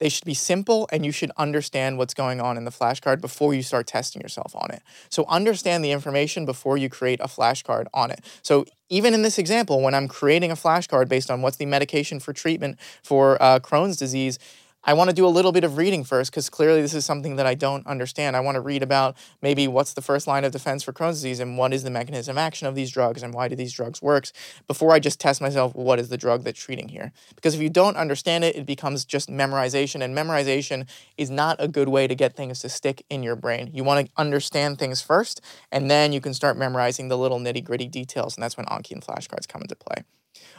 They 0.00 0.08
should 0.08 0.24
be 0.24 0.34
simple 0.34 0.88
and 0.90 1.06
you 1.06 1.12
should 1.12 1.30
understand 1.36 1.96
what's 1.96 2.12
going 2.12 2.40
on 2.40 2.56
in 2.56 2.64
the 2.64 2.72
flashcard 2.72 3.20
before 3.20 3.54
you 3.54 3.62
start 3.62 3.86
testing 3.86 4.20
yourself 4.20 4.52
on 4.56 4.72
it. 4.72 4.82
So, 5.10 5.24
understand 5.28 5.84
the 5.84 5.92
information 5.92 6.44
before 6.44 6.76
you 6.76 6.88
create 6.88 7.20
a 7.20 7.28
flashcard 7.28 7.86
on 7.94 8.10
it. 8.10 8.24
So, 8.42 8.64
even 8.88 9.14
in 9.14 9.22
this 9.22 9.38
example, 9.38 9.80
when 9.80 9.94
I'm 9.94 10.08
creating 10.08 10.50
a 10.50 10.56
flashcard 10.56 11.08
based 11.08 11.30
on 11.30 11.40
what's 11.40 11.56
the 11.56 11.66
medication 11.66 12.18
for 12.18 12.32
treatment 12.32 12.78
for 13.02 13.40
uh, 13.40 13.60
Crohn's 13.60 13.96
disease, 13.96 14.38
I 14.84 14.94
want 14.94 15.10
to 15.10 15.14
do 15.14 15.24
a 15.24 15.28
little 15.28 15.52
bit 15.52 15.62
of 15.62 15.76
reading 15.76 16.02
first 16.02 16.32
because 16.32 16.50
clearly 16.50 16.82
this 16.82 16.92
is 16.92 17.04
something 17.04 17.36
that 17.36 17.46
I 17.46 17.54
don't 17.54 17.86
understand. 17.86 18.34
I 18.34 18.40
want 18.40 18.56
to 18.56 18.60
read 18.60 18.82
about 18.82 19.16
maybe 19.40 19.68
what's 19.68 19.92
the 19.92 20.02
first 20.02 20.26
line 20.26 20.44
of 20.44 20.50
defense 20.50 20.82
for 20.82 20.92
Crohn's 20.92 21.18
disease 21.18 21.38
and 21.38 21.56
what 21.56 21.72
is 21.72 21.84
the 21.84 21.90
mechanism 21.90 22.34
of 22.34 22.38
action 22.38 22.66
of 22.66 22.74
these 22.74 22.90
drugs 22.90 23.22
and 23.22 23.32
why 23.32 23.46
do 23.46 23.54
these 23.54 23.72
drugs 23.72 24.02
work 24.02 24.28
before 24.66 24.92
I 24.92 24.98
just 24.98 25.20
test 25.20 25.40
myself 25.40 25.74
what 25.76 26.00
is 26.00 26.08
the 26.08 26.16
drug 26.16 26.42
that's 26.42 26.58
treating 26.58 26.88
here. 26.88 27.12
Because 27.36 27.54
if 27.54 27.60
you 27.60 27.70
don't 27.70 27.96
understand 27.96 28.42
it, 28.42 28.56
it 28.56 28.66
becomes 28.66 29.04
just 29.04 29.28
memorization 29.28 30.02
and 30.02 30.16
memorization 30.16 30.88
is 31.16 31.30
not 31.30 31.56
a 31.60 31.68
good 31.68 31.88
way 31.88 32.08
to 32.08 32.16
get 32.16 32.34
things 32.34 32.58
to 32.60 32.68
stick 32.68 33.04
in 33.08 33.22
your 33.22 33.36
brain. 33.36 33.70
You 33.72 33.84
want 33.84 34.06
to 34.06 34.12
understand 34.16 34.80
things 34.80 35.00
first 35.00 35.40
and 35.70 35.88
then 35.88 36.12
you 36.12 36.20
can 36.20 36.34
start 36.34 36.56
memorizing 36.56 37.06
the 37.06 37.16
little 37.16 37.38
nitty-gritty 37.38 37.86
details 37.86 38.36
and 38.36 38.42
that's 38.42 38.56
when 38.56 38.66
Anki 38.66 38.90
and 38.90 39.02
flashcards 39.02 39.46
come 39.46 39.62
into 39.62 39.76
play. 39.76 40.02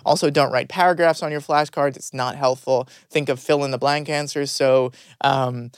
Also, 0.05 0.29
don't 0.29 0.51
write 0.51 0.69
paragraphs 0.69 1.23
on 1.23 1.31
your 1.31 1.41
flashcards. 1.41 1.95
It's 1.95 2.13
not 2.13 2.35
helpful. 2.35 2.87
Think 3.09 3.29
of 3.29 3.39
fill 3.39 3.63
in 3.63 3.71
the 3.71 3.77
blank 3.77 4.09
answers. 4.09 4.51
So, 4.51 4.91
um, 5.21 5.71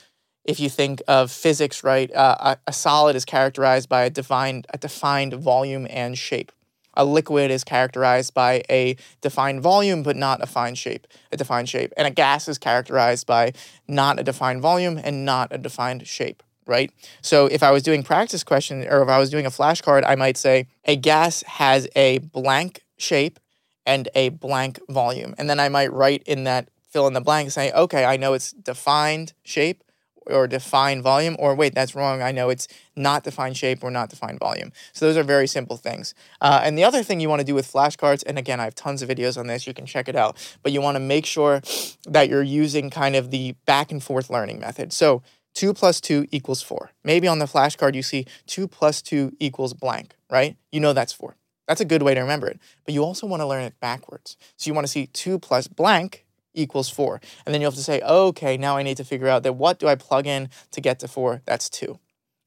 if 0.44 0.60
you 0.60 0.70
think 0.70 1.02
of 1.08 1.30
physics, 1.30 1.82
right, 1.82 2.12
uh, 2.14 2.36
a, 2.38 2.58
a 2.68 2.72
solid 2.72 3.16
is 3.16 3.24
characterized 3.24 3.88
by 3.88 4.04
a 4.04 4.10
defined, 4.10 4.66
a 4.72 4.78
defined 4.78 5.34
volume 5.34 5.86
and 5.90 6.16
shape. 6.16 6.52
A 6.94 7.04
liquid 7.04 7.50
is 7.50 7.62
characterized 7.62 8.32
by 8.32 8.62
a 8.70 8.96
defined 9.20 9.60
volume 9.60 10.02
but 10.02 10.16
not 10.16 10.38
a 10.38 10.46
defined 10.46 10.78
shape, 10.78 11.06
a 11.30 11.36
defined 11.36 11.68
shape. 11.68 11.92
And 11.96 12.06
a 12.06 12.10
gas 12.10 12.48
is 12.48 12.58
characterized 12.58 13.26
by 13.26 13.52
not 13.86 14.18
a 14.18 14.22
defined 14.22 14.62
volume 14.62 14.98
and 15.02 15.24
not 15.24 15.52
a 15.52 15.58
defined 15.58 16.06
shape, 16.06 16.42
right? 16.66 16.90
So 17.20 17.46
if 17.46 17.62
I 17.62 17.70
was 17.70 17.82
doing 17.82 18.02
practice 18.02 18.42
question 18.44 18.86
or 18.88 19.02
if 19.02 19.08
I 19.08 19.18
was 19.18 19.28
doing 19.28 19.44
a 19.46 19.50
flashcard, 19.50 20.04
I 20.06 20.14
might 20.14 20.38
say 20.38 20.68
a 20.86 20.96
gas 20.96 21.42
has 21.42 21.86
a 21.94 22.18
blank 22.18 22.82
shape 22.96 23.38
and 23.86 24.08
a 24.14 24.30
blank 24.30 24.78
volume. 24.88 25.34
And 25.38 25.48
then 25.48 25.60
I 25.60 25.68
might 25.68 25.92
write 25.92 26.22
in 26.24 26.44
that 26.44 26.68
fill 26.90 27.06
in 27.06 27.12
the 27.12 27.20
blank 27.20 27.50
say, 27.50 27.72
okay, 27.72 28.04
I 28.04 28.16
know 28.16 28.34
it's 28.34 28.52
defined 28.52 29.32
shape 29.42 29.82
or 30.26 30.46
defined 30.48 31.02
volume, 31.02 31.36
or 31.38 31.54
wait, 31.54 31.74
that's 31.74 31.94
wrong. 31.94 32.20
I 32.20 32.32
know 32.32 32.48
it's 32.48 32.66
not 32.96 33.22
defined 33.22 33.56
shape 33.56 33.84
or 33.84 33.90
not 33.90 34.10
defined 34.10 34.40
volume. 34.40 34.72
So 34.92 35.06
those 35.06 35.16
are 35.16 35.22
very 35.22 35.46
simple 35.46 35.76
things. 35.76 36.14
Uh, 36.40 36.60
and 36.64 36.76
the 36.76 36.84
other 36.84 37.02
thing 37.02 37.20
you 37.20 37.28
want 37.28 37.40
to 37.40 37.46
do 37.46 37.54
with 37.54 37.70
flashcards, 37.72 38.24
and 38.26 38.38
again, 38.38 38.58
I 38.58 38.64
have 38.64 38.74
tons 38.74 39.02
of 39.02 39.08
videos 39.08 39.38
on 39.38 39.46
this, 39.46 39.66
you 39.66 39.74
can 39.74 39.86
check 39.86 40.08
it 40.08 40.16
out, 40.16 40.36
but 40.62 40.72
you 40.72 40.80
want 40.80 40.96
to 40.96 41.00
make 41.00 41.26
sure 41.26 41.62
that 42.08 42.28
you're 42.28 42.42
using 42.42 42.90
kind 42.90 43.14
of 43.14 43.30
the 43.30 43.54
back 43.66 43.92
and 43.92 44.02
forth 44.02 44.28
learning 44.28 44.58
method. 44.58 44.92
So 44.92 45.22
2 45.54 45.72
plus 45.72 46.00
2 46.00 46.26
equals 46.32 46.62
4. 46.62 46.90
Maybe 47.04 47.28
on 47.28 47.38
the 47.38 47.46
flashcard 47.46 47.94
you 47.94 48.02
see 48.02 48.26
2 48.46 48.68
plus 48.68 49.02
2 49.02 49.36
equals 49.38 49.74
blank, 49.74 50.16
right? 50.28 50.56
You 50.72 50.80
know 50.80 50.92
that's 50.92 51.12
4. 51.12 51.36
That's 51.66 51.80
a 51.80 51.84
good 51.84 52.02
way 52.02 52.14
to 52.14 52.20
remember 52.20 52.46
it. 52.48 52.60
But 52.84 52.94
you 52.94 53.02
also 53.02 53.26
want 53.26 53.40
to 53.40 53.46
learn 53.46 53.64
it 53.64 53.78
backwards. 53.80 54.36
So 54.56 54.68
you 54.68 54.74
want 54.74 54.86
to 54.86 54.92
see 54.92 55.06
2 55.08 55.38
plus 55.38 55.68
blank 55.68 56.24
equals 56.54 56.88
4. 56.88 57.20
And 57.44 57.54
then 57.54 57.60
you 57.60 57.66
have 57.66 57.74
to 57.74 57.82
say, 57.82 58.00
okay, 58.00 58.56
now 58.56 58.76
I 58.76 58.82
need 58.82 58.96
to 58.96 59.04
figure 59.04 59.28
out 59.28 59.42
that 59.42 59.54
what 59.54 59.78
do 59.78 59.88
I 59.88 59.94
plug 59.94 60.26
in 60.26 60.48
to 60.72 60.80
get 60.80 60.98
to 61.00 61.08
4? 61.08 61.42
That's 61.44 61.68
2. 61.68 61.98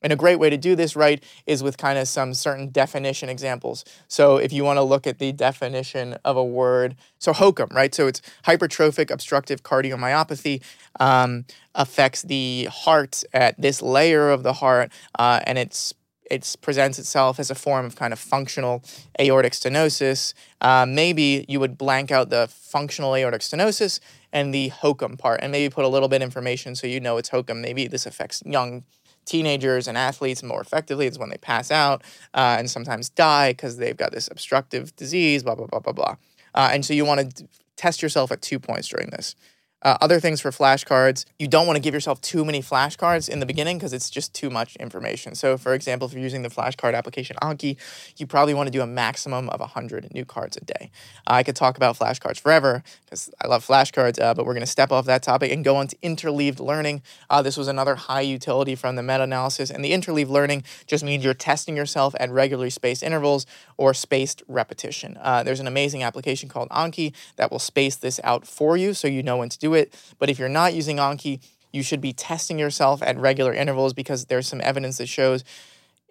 And 0.01 0.13
a 0.13 0.15
great 0.15 0.39
way 0.39 0.49
to 0.49 0.57
do 0.57 0.75
this, 0.75 0.95
right, 0.95 1.21
is 1.45 1.61
with 1.61 1.77
kind 1.77 1.99
of 1.99 2.07
some 2.07 2.33
certain 2.33 2.69
definition 2.69 3.27
examples. 3.27 3.83
So 4.07 4.37
if 4.37 4.53
you 4.53 4.63
want 4.63 4.77
to 4.77 4.81
look 4.81 5.05
at 5.05 5.19
the 5.19 5.33
definition 5.33 6.15
of 6.23 6.37
a 6.37 6.43
word, 6.43 6.95
so 7.17 7.33
HOCM, 7.33 7.73
right? 7.73 7.93
So 7.93 8.07
it's 8.07 8.21
hypertrophic 8.45 9.11
obstructive 9.11 9.63
cardiomyopathy, 9.63 10.63
um, 10.99 11.45
affects 11.75 12.21
the 12.21 12.69
heart 12.71 13.23
at 13.33 13.59
this 13.61 13.81
layer 13.81 14.29
of 14.29 14.43
the 14.43 14.53
heart, 14.53 14.91
uh, 15.17 15.41
and 15.45 15.57
it's 15.57 15.93
it 16.29 16.55
presents 16.61 16.99
itself 16.99 17.39
as 17.39 17.49
a 17.49 17.55
form 17.55 17.85
of 17.85 17.95
kind 17.95 18.13
of 18.13 18.19
functional 18.19 18.83
aortic 19.19 19.53
stenosis. 19.53 20.33
Uh, 20.61 20.85
maybe 20.87 21.45
you 21.47 21.59
would 21.59 21.77
blank 21.77 22.11
out 22.11 22.29
the 22.29 22.47
functional 22.49 23.15
aortic 23.15 23.41
stenosis 23.41 23.99
and 24.31 24.53
the 24.53 24.69
HOCM 24.69 25.17
part, 25.17 25.39
and 25.41 25.51
maybe 25.51 25.73
put 25.73 25.85
a 25.85 25.87
little 25.87 26.07
bit 26.07 26.21
information 26.21 26.75
so 26.75 26.85
you 26.85 26.99
know 26.99 27.17
it's 27.17 27.29
HOCM. 27.29 27.61
Maybe 27.61 27.87
this 27.87 28.05
affects 28.05 28.43
young 28.45 28.83
teenagers 29.25 29.87
and 29.87 29.97
athletes 29.97 30.43
more 30.43 30.61
effectively. 30.61 31.07
It's 31.07 31.19
when 31.19 31.29
they 31.29 31.37
pass 31.37 31.71
out 31.71 32.03
uh, 32.33 32.55
and 32.57 32.69
sometimes 32.69 33.09
die 33.09 33.51
because 33.51 33.77
they've 33.77 33.97
got 33.97 34.11
this 34.11 34.27
obstructive 34.29 34.95
disease, 34.95 35.43
blah, 35.43 35.55
blah, 35.55 35.67
blah, 35.67 35.79
blah, 35.79 35.93
blah. 35.93 36.15
Uh, 36.55 36.69
and 36.73 36.83
so 36.83 36.93
you 36.93 37.05
want 37.05 37.35
to 37.35 37.47
test 37.75 38.01
yourself 38.01 38.31
at 38.31 38.41
two 38.41 38.59
points 38.59 38.87
during 38.87 39.09
this. 39.11 39.35
Uh, 39.81 39.97
other 40.01 40.19
things 40.19 40.41
for 40.41 40.51
flashcards, 40.51 41.25
you 41.37 41.47
don't 41.47 41.65
want 41.65 41.77
to 41.77 41.81
give 41.81 41.93
yourself 41.93 42.19
too 42.19 42.43
many 42.43 42.61
flashcards 42.61 43.29
in 43.29 43.39
the 43.39 43.45
beginning 43.45 43.77
because 43.77 43.93
it's 43.93 44.09
just 44.09 44.33
too 44.33 44.49
much 44.49 44.75
information. 44.75 45.35
So, 45.35 45.57
for 45.57 45.73
example, 45.73 46.07
if 46.07 46.13
you're 46.13 46.21
using 46.21 46.41
the 46.41 46.49
flashcard 46.49 46.95
application 46.95 47.37
Anki, 47.41 47.77
you 48.17 48.27
probably 48.27 48.53
want 48.53 48.67
to 48.67 48.71
do 48.71 48.81
a 48.81 48.87
maximum 48.87 49.49
of 49.49 49.61
100 49.61 50.13
new 50.13 50.25
cards 50.25 50.57
a 50.57 50.65
day. 50.65 50.91
Uh, 51.25 51.33
I 51.33 51.43
could 51.43 51.55
talk 51.55 51.77
about 51.77 51.97
flashcards 51.97 52.39
forever 52.41 52.83
because 53.05 53.29
I 53.41 53.47
love 53.47 53.65
flashcards, 53.65 54.21
uh, 54.21 54.33
but 54.33 54.45
we're 54.45 54.53
going 54.53 54.61
to 54.61 54.67
step 54.67 54.91
off 54.91 55.05
that 55.05 55.23
topic 55.23 55.51
and 55.51 55.63
go 55.63 55.77
on 55.77 55.87
to 55.87 55.95
interleaved 56.01 56.59
learning. 56.59 57.01
Uh, 57.29 57.41
this 57.41 57.55
was 57.55 57.69
another 57.69 57.95
high 57.95 58.21
utility 58.21 58.75
from 58.75 58.97
the 58.97 59.03
meta 59.03 59.23
analysis. 59.23 59.69
And 59.69 59.83
the 59.83 59.93
interleaved 59.93 60.29
learning 60.29 60.63
just 60.87 61.05
means 61.05 61.23
you're 61.23 61.33
testing 61.33 61.77
yourself 61.77 62.13
at 62.19 62.29
regularly 62.29 62.69
spaced 62.69 63.01
intervals 63.01 63.45
or 63.77 63.93
spaced 63.93 64.43
repetition. 64.49 65.17
Uh, 65.21 65.41
there's 65.43 65.61
an 65.61 65.67
amazing 65.67 66.03
application 66.03 66.49
called 66.49 66.67
Anki 66.69 67.13
that 67.37 67.49
will 67.49 67.59
space 67.59 67.95
this 67.95 68.19
out 68.25 68.45
for 68.45 68.75
you 68.75 68.93
so 68.93 69.07
you 69.07 69.23
know 69.23 69.37
when 69.37 69.47
to 69.47 69.57
do 69.57 69.68
it. 69.73 69.93
But 70.17 70.29
if 70.29 70.39
you're 70.39 70.49
not 70.49 70.73
using 70.73 70.97
Anki, 70.97 71.41
you 71.71 71.83
should 71.83 72.01
be 72.01 72.13
testing 72.13 72.57
yourself 72.57 73.01
at 73.03 73.17
regular 73.17 73.53
intervals 73.53 73.93
because 73.93 74.25
there's 74.25 74.47
some 74.47 74.61
evidence 74.61 74.97
that 74.97 75.07
shows 75.07 75.43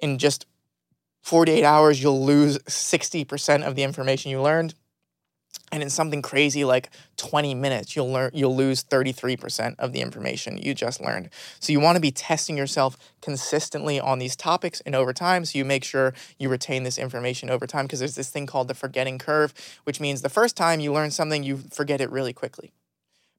in 0.01 0.19
just 0.19 0.47
48 1.23 1.65
hours 1.65 2.03
you'll 2.03 2.25
lose 2.25 2.59
60% 2.59 3.63
of 3.67 3.75
the 3.75 3.83
information 3.83 4.31
you 4.31 4.41
learned 4.41 4.75
and 5.71 5.83
in 5.83 5.91
something 5.91 6.23
crazy 6.23 6.65
like 6.65 6.91
20 7.17 7.55
minutes 7.55 7.95
you'll 7.95 8.11
learn 8.11 8.31
you'll 8.33 8.57
lose 8.57 8.85
33% 8.85 9.75
of 9.79 9.93
the 9.93 10.01
information 10.01 10.57
you 10.57 10.75
just 10.75 11.01
learned 11.01 11.29
so 11.61 11.73
you 11.73 11.81
want 11.81 11.97
to 11.97 12.01
be 12.01 12.11
testing 12.11 12.57
yourself 12.57 12.97
consistently 13.21 14.01
on 14.01 14.19
these 14.19 14.37
topics 14.37 14.81
and 14.87 14.95
over 14.95 15.13
time 15.13 15.45
so 15.45 15.59
you 15.59 15.65
make 15.65 15.85
sure 15.85 16.15
you 16.39 16.49
retain 16.49 16.85
this 16.85 16.99
information 16.99 17.51
over 17.51 17.67
time 17.67 17.85
because 17.87 17.99
there's 17.99 18.15
this 18.15 18.31
thing 18.31 18.47
called 18.47 18.69
the 18.69 18.75
forgetting 18.75 19.19
curve 19.19 19.53
which 19.85 20.01
means 20.01 20.23
the 20.23 20.29
first 20.29 20.57
time 20.57 20.81
you 20.81 20.93
learn 20.93 21.11
something 21.11 21.43
you 21.43 21.59
forget 21.71 22.01
it 22.01 22.11
really 22.11 22.33
quickly 22.33 22.73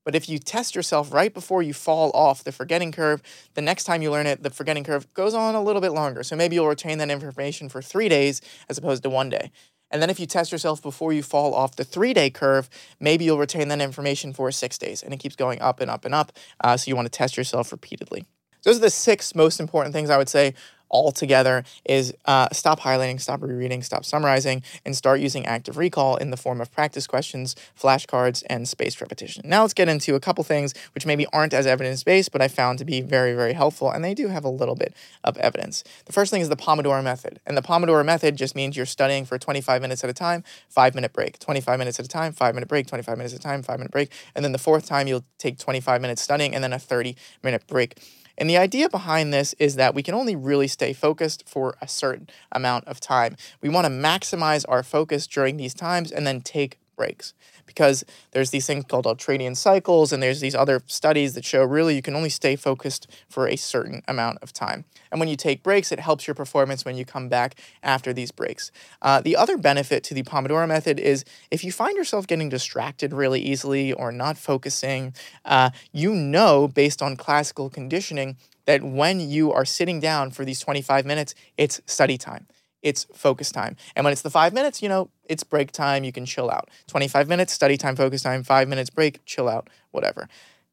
but 0.09 0.15
if 0.15 0.27
you 0.27 0.39
test 0.39 0.73
yourself 0.73 1.13
right 1.13 1.31
before 1.31 1.61
you 1.61 1.71
fall 1.71 2.09
off 2.15 2.43
the 2.43 2.51
forgetting 2.51 2.91
curve, 2.91 3.21
the 3.53 3.61
next 3.61 3.83
time 3.83 4.01
you 4.01 4.09
learn 4.09 4.25
it, 4.25 4.41
the 4.41 4.49
forgetting 4.49 4.83
curve 4.83 5.13
goes 5.13 5.35
on 5.35 5.53
a 5.53 5.61
little 5.61 5.83
bit 5.83 5.91
longer. 5.91 6.23
So 6.23 6.35
maybe 6.35 6.55
you'll 6.55 6.67
retain 6.67 6.97
that 6.97 7.11
information 7.11 7.69
for 7.69 7.79
three 7.79 8.09
days 8.09 8.41
as 8.69 8.79
opposed 8.79 9.03
to 9.03 9.09
one 9.11 9.29
day. 9.29 9.51
And 9.91 10.01
then 10.01 10.09
if 10.09 10.19
you 10.19 10.25
test 10.25 10.51
yourself 10.51 10.81
before 10.81 11.13
you 11.13 11.21
fall 11.21 11.53
off 11.53 11.75
the 11.75 11.83
three 11.83 12.15
day 12.15 12.31
curve, 12.31 12.71
maybe 12.99 13.23
you'll 13.23 13.37
retain 13.37 13.67
that 13.67 13.81
information 13.81 14.33
for 14.33 14.51
six 14.51 14.79
days. 14.79 15.03
And 15.03 15.13
it 15.13 15.17
keeps 15.17 15.35
going 15.35 15.61
up 15.61 15.79
and 15.79 15.91
up 15.91 16.05
and 16.05 16.15
up. 16.15 16.31
Uh, 16.59 16.75
so 16.75 16.89
you 16.89 16.95
want 16.95 17.05
to 17.05 17.15
test 17.15 17.37
yourself 17.37 17.71
repeatedly. 17.71 18.25
Those 18.63 18.77
are 18.77 18.81
the 18.81 18.89
six 18.89 19.35
most 19.35 19.59
important 19.59 19.93
things 19.93 20.09
I 20.09 20.17
would 20.17 20.27
say 20.27 20.55
altogether 20.91 21.63
is 21.85 22.13
uh, 22.25 22.47
stop 22.51 22.79
highlighting, 22.79 23.19
stop 23.19 23.41
rereading, 23.41 23.83
stop 23.83 24.05
summarizing, 24.05 24.63
and 24.85 24.95
start 24.95 25.19
using 25.19 25.45
active 25.45 25.77
recall 25.77 26.17
in 26.17 26.31
the 26.31 26.37
form 26.37 26.61
of 26.61 26.71
practice 26.71 27.07
questions, 27.07 27.55
flashcards, 27.79 28.43
and 28.49 28.67
spaced 28.67 29.01
repetition. 29.01 29.43
Now 29.45 29.61
let's 29.61 29.73
get 29.73 29.89
into 29.89 30.15
a 30.15 30.19
couple 30.19 30.43
things 30.43 30.73
which 30.93 31.05
maybe 31.05 31.25
aren't 31.33 31.53
as 31.53 31.67
evidence 31.67 32.03
based, 32.03 32.31
but 32.31 32.41
I 32.41 32.47
found 32.47 32.79
to 32.79 32.85
be 32.85 33.01
very, 33.01 33.33
very 33.33 33.53
helpful, 33.53 33.91
and 33.91 34.03
they 34.03 34.13
do 34.13 34.27
have 34.27 34.43
a 34.43 34.49
little 34.49 34.75
bit 34.75 34.93
of 35.23 35.37
evidence. 35.37 35.83
The 36.05 36.13
first 36.13 36.31
thing 36.31 36.41
is 36.41 36.49
the 36.49 36.55
Pomodoro 36.55 37.03
method. 37.03 37.39
And 37.45 37.55
the 37.57 37.61
Pomodoro 37.61 38.03
method 38.05 38.35
just 38.35 38.55
means 38.55 38.75
you're 38.75 38.85
studying 38.85 39.25
for 39.25 39.37
25 39.37 39.81
minutes 39.81 40.03
at 40.03 40.09
a 40.09 40.13
time, 40.13 40.43
five 40.67 40.95
minute 40.95 41.13
break, 41.13 41.39
25 41.39 41.79
minutes 41.79 41.99
at 41.99 42.05
a 42.05 42.09
time, 42.09 42.33
five 42.33 42.55
minute 42.55 42.67
break, 42.67 42.87
25 42.87 43.17
minutes 43.17 43.33
at 43.33 43.39
a 43.39 43.43
time, 43.43 43.63
five 43.63 43.79
minute 43.79 43.91
break. 43.91 44.11
And 44.35 44.43
then 44.43 44.51
the 44.51 44.57
fourth 44.57 44.85
time, 44.85 45.07
you'll 45.07 45.25
take 45.37 45.57
25 45.57 46.01
minutes 46.01 46.21
studying 46.21 46.53
and 46.55 46.63
then 46.63 46.73
a 46.73 46.79
30 46.79 47.15
minute 47.43 47.65
break. 47.67 47.97
And 48.39 48.49
the 48.49 48.57
idea 48.57 48.89
behind 48.89 49.33
this 49.33 49.53
is 49.59 49.75
that 49.75 49.93
we 49.93 50.01
can 50.01 50.15
only 50.15 50.35
really 50.35 50.69
stay 50.69 50.93
focused 50.93 51.43
for 51.45 51.75
a 51.81 51.87
certain 51.89 52.29
amount 52.53 52.87
of 52.87 53.01
time. 53.01 53.35
We 53.61 53.67
want 53.67 53.85
to 53.85 53.91
maximize 53.91 54.63
our 54.69 54.81
focus 54.81 55.27
during 55.27 55.57
these 55.57 55.73
times 55.73 56.09
and 56.09 56.25
then 56.25 56.39
take 56.39 56.79
breaks 56.95 57.33
because 57.65 58.03
there's 58.31 58.49
these 58.49 58.65
things 58.65 58.83
called 58.85 59.05
ultradian 59.05 59.55
cycles 59.55 60.11
and 60.11 60.21
there's 60.21 60.41
these 60.41 60.55
other 60.55 60.81
studies 60.85 61.33
that 61.33 61.45
show 61.45 61.63
really 61.63 61.95
you 61.95 62.01
can 62.01 62.15
only 62.15 62.29
stay 62.29 62.57
focused 62.57 63.07
for 63.29 63.47
a 63.47 63.55
certain 63.55 64.01
amount 64.05 64.37
of 64.41 64.51
time 64.51 64.83
and 65.11 65.19
when 65.19 65.29
you 65.29 65.35
take 65.35 65.63
breaks 65.63 65.91
it 65.91 65.99
helps 65.99 66.27
your 66.27 66.35
performance 66.35 66.85
when 66.85 66.95
you 66.95 67.05
come 67.05 67.29
back 67.29 67.55
after 67.83 68.13
these 68.13 68.31
breaks 68.31 68.71
uh, 69.01 69.21
the 69.21 69.35
other 69.35 69.57
benefit 69.57 70.03
to 70.03 70.13
the 70.13 70.23
pomodoro 70.23 70.67
method 70.67 70.99
is 70.99 71.25
if 71.51 71.63
you 71.63 71.71
find 71.71 71.95
yourself 71.95 72.27
getting 72.27 72.49
distracted 72.49 73.13
really 73.13 73.41
easily 73.41 73.93
or 73.93 74.11
not 74.11 74.37
focusing 74.37 75.13
uh, 75.45 75.69
you 75.91 76.13
know 76.13 76.67
based 76.67 77.01
on 77.01 77.15
classical 77.15 77.69
conditioning 77.69 78.37
that 78.65 78.83
when 78.83 79.19
you 79.19 79.51
are 79.51 79.65
sitting 79.65 79.99
down 79.99 80.31
for 80.31 80.45
these 80.45 80.59
25 80.59 81.05
minutes 81.05 81.33
it's 81.57 81.81
study 81.85 82.17
time 82.17 82.47
it's 82.81 83.05
focus 83.13 83.51
time. 83.51 83.75
And 83.95 84.03
when 84.03 84.11
it's 84.11 84.21
the 84.21 84.29
five 84.29 84.53
minutes, 84.53 84.81
you 84.81 84.89
know, 84.89 85.09
it's 85.25 85.43
break 85.43 85.71
time. 85.71 86.03
You 86.03 86.11
can 86.11 86.25
chill 86.25 86.49
out. 86.49 86.69
25 86.87 87.27
minutes, 87.27 87.53
study 87.53 87.77
time, 87.77 87.95
focus 87.95 88.23
time, 88.23 88.43
five 88.43 88.67
minutes, 88.67 88.89
break, 88.89 89.23
chill 89.25 89.49
out, 89.49 89.69
whatever. 89.91 90.29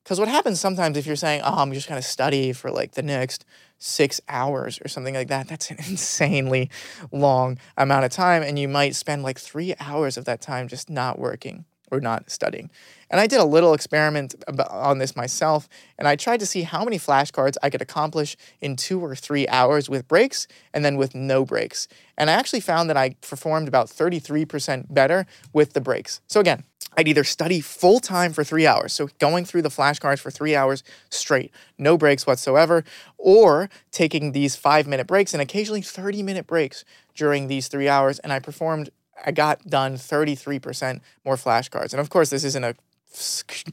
Because 0.06 0.20
what 0.20 0.28
happens 0.28 0.60
sometimes 0.60 0.96
if 0.96 1.04
you're 1.04 1.16
saying, 1.16 1.40
oh, 1.44 1.56
I'm 1.56 1.72
just 1.72 1.88
going 1.88 2.00
to 2.00 2.08
study 2.08 2.52
for 2.52 2.70
like 2.70 2.92
the 2.92 3.02
next 3.02 3.44
six 3.76 4.20
hours 4.28 4.78
or 4.84 4.86
something 4.86 5.14
like 5.14 5.26
that, 5.26 5.48
that's 5.48 5.68
an 5.72 5.78
insanely 5.88 6.70
long 7.10 7.58
amount 7.76 8.04
of 8.04 8.12
time. 8.12 8.44
And 8.44 8.56
you 8.56 8.68
might 8.68 8.94
spend 8.94 9.24
like 9.24 9.36
three 9.36 9.74
hours 9.80 10.16
of 10.16 10.24
that 10.26 10.40
time 10.40 10.68
just 10.68 10.88
not 10.88 11.18
working 11.18 11.64
or 11.90 12.00
not 12.00 12.30
studying. 12.30 12.70
And 13.10 13.20
I 13.20 13.26
did 13.26 13.38
a 13.38 13.44
little 13.44 13.72
experiment 13.72 14.34
on 14.70 14.98
this 14.98 15.14
myself, 15.14 15.68
and 15.98 16.08
I 16.08 16.16
tried 16.16 16.40
to 16.40 16.46
see 16.46 16.62
how 16.62 16.84
many 16.84 16.98
flashcards 16.98 17.56
I 17.62 17.70
could 17.70 17.82
accomplish 17.82 18.36
in 18.60 18.76
two 18.76 19.00
or 19.00 19.14
three 19.14 19.46
hours 19.48 19.88
with 19.88 20.08
breaks 20.08 20.48
and 20.74 20.84
then 20.84 20.96
with 20.96 21.14
no 21.14 21.44
breaks. 21.44 21.86
And 22.18 22.28
I 22.28 22.32
actually 22.32 22.60
found 22.60 22.90
that 22.90 22.96
I 22.96 23.10
performed 23.20 23.68
about 23.68 23.86
33% 23.86 24.92
better 24.92 25.26
with 25.52 25.72
the 25.74 25.80
breaks. 25.80 26.20
So 26.26 26.40
again, 26.40 26.64
I'd 26.96 27.08
either 27.08 27.24
study 27.24 27.60
full 27.60 28.00
time 28.00 28.32
for 28.32 28.42
three 28.42 28.66
hours, 28.66 28.92
so 28.92 29.08
going 29.18 29.44
through 29.44 29.62
the 29.62 29.68
flashcards 29.68 30.18
for 30.18 30.30
three 30.30 30.56
hours 30.56 30.82
straight, 31.10 31.52
no 31.78 31.98
breaks 31.98 32.26
whatsoever, 32.26 32.84
or 33.18 33.68
taking 33.92 34.32
these 34.32 34.56
five 34.56 34.86
minute 34.86 35.06
breaks 35.06 35.34
and 35.34 35.42
occasionally 35.42 35.82
30 35.82 36.22
minute 36.22 36.46
breaks 36.46 36.84
during 37.14 37.48
these 37.48 37.68
three 37.68 37.88
hours. 37.88 38.18
And 38.20 38.32
I 38.32 38.38
performed 38.38 38.90
I 39.24 39.32
got 39.32 39.64
done 39.66 39.94
33% 39.96 41.00
more 41.24 41.36
flashcards. 41.36 41.92
And 41.92 42.00
of 42.00 42.10
course, 42.10 42.30
this 42.30 42.44
isn't 42.44 42.64
a 42.64 42.74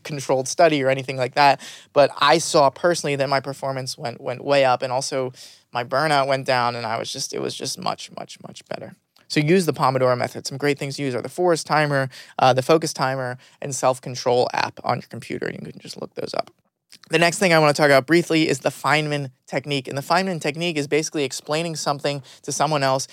controlled 0.03 0.47
study 0.47 0.83
or 0.83 0.89
anything 0.89 1.17
like 1.17 1.35
that, 1.35 1.59
but 1.91 2.11
I 2.19 2.37
saw 2.37 2.69
personally 2.69 3.15
that 3.17 3.29
my 3.29 3.39
performance 3.39 3.97
went 3.97 4.21
went 4.21 4.43
way 4.43 4.63
up 4.63 4.81
and 4.81 4.93
also 4.93 5.33
my 5.73 5.83
burnout 5.83 6.27
went 6.27 6.45
down 6.45 6.75
and 6.75 6.85
I 6.85 6.97
was 6.97 7.11
just 7.11 7.33
it 7.33 7.41
was 7.41 7.53
just 7.55 7.77
much 7.77 8.11
much 8.15 8.37
much 8.47 8.63
better. 8.65 8.95
So 9.27 9.39
use 9.39 9.65
the 9.65 9.73
Pomodoro 9.73 10.15
method. 10.17 10.45
Some 10.45 10.57
great 10.57 10.77
things 10.77 10.97
to 10.97 11.03
use 11.03 11.15
are 11.15 11.21
the 11.21 11.29
Forest 11.29 11.65
timer, 11.65 12.09
uh, 12.37 12.53
the 12.53 12.61
Focus 12.61 12.93
timer, 12.93 13.37
and 13.61 13.73
Self 13.73 13.99
Control 13.99 14.47
app 14.53 14.79
on 14.83 14.97
your 14.97 15.07
computer. 15.09 15.49
You 15.51 15.57
can 15.57 15.79
just 15.79 15.99
look 15.99 16.13
those 16.13 16.33
up. 16.35 16.51
The 17.09 17.17
next 17.17 17.39
thing 17.39 17.51
I 17.51 17.59
want 17.59 17.75
to 17.75 17.81
talk 17.81 17.89
about 17.89 18.05
briefly 18.05 18.47
is 18.47 18.59
the 18.59 18.69
Feynman 18.69 19.31
technique. 19.47 19.87
And 19.87 19.97
the 19.97 20.01
Feynman 20.01 20.39
technique 20.39 20.77
is 20.77 20.87
basically 20.87 21.23
explaining 21.23 21.75
something 21.75 22.21
to 22.43 22.51
someone 22.51 22.83
else 22.83 23.07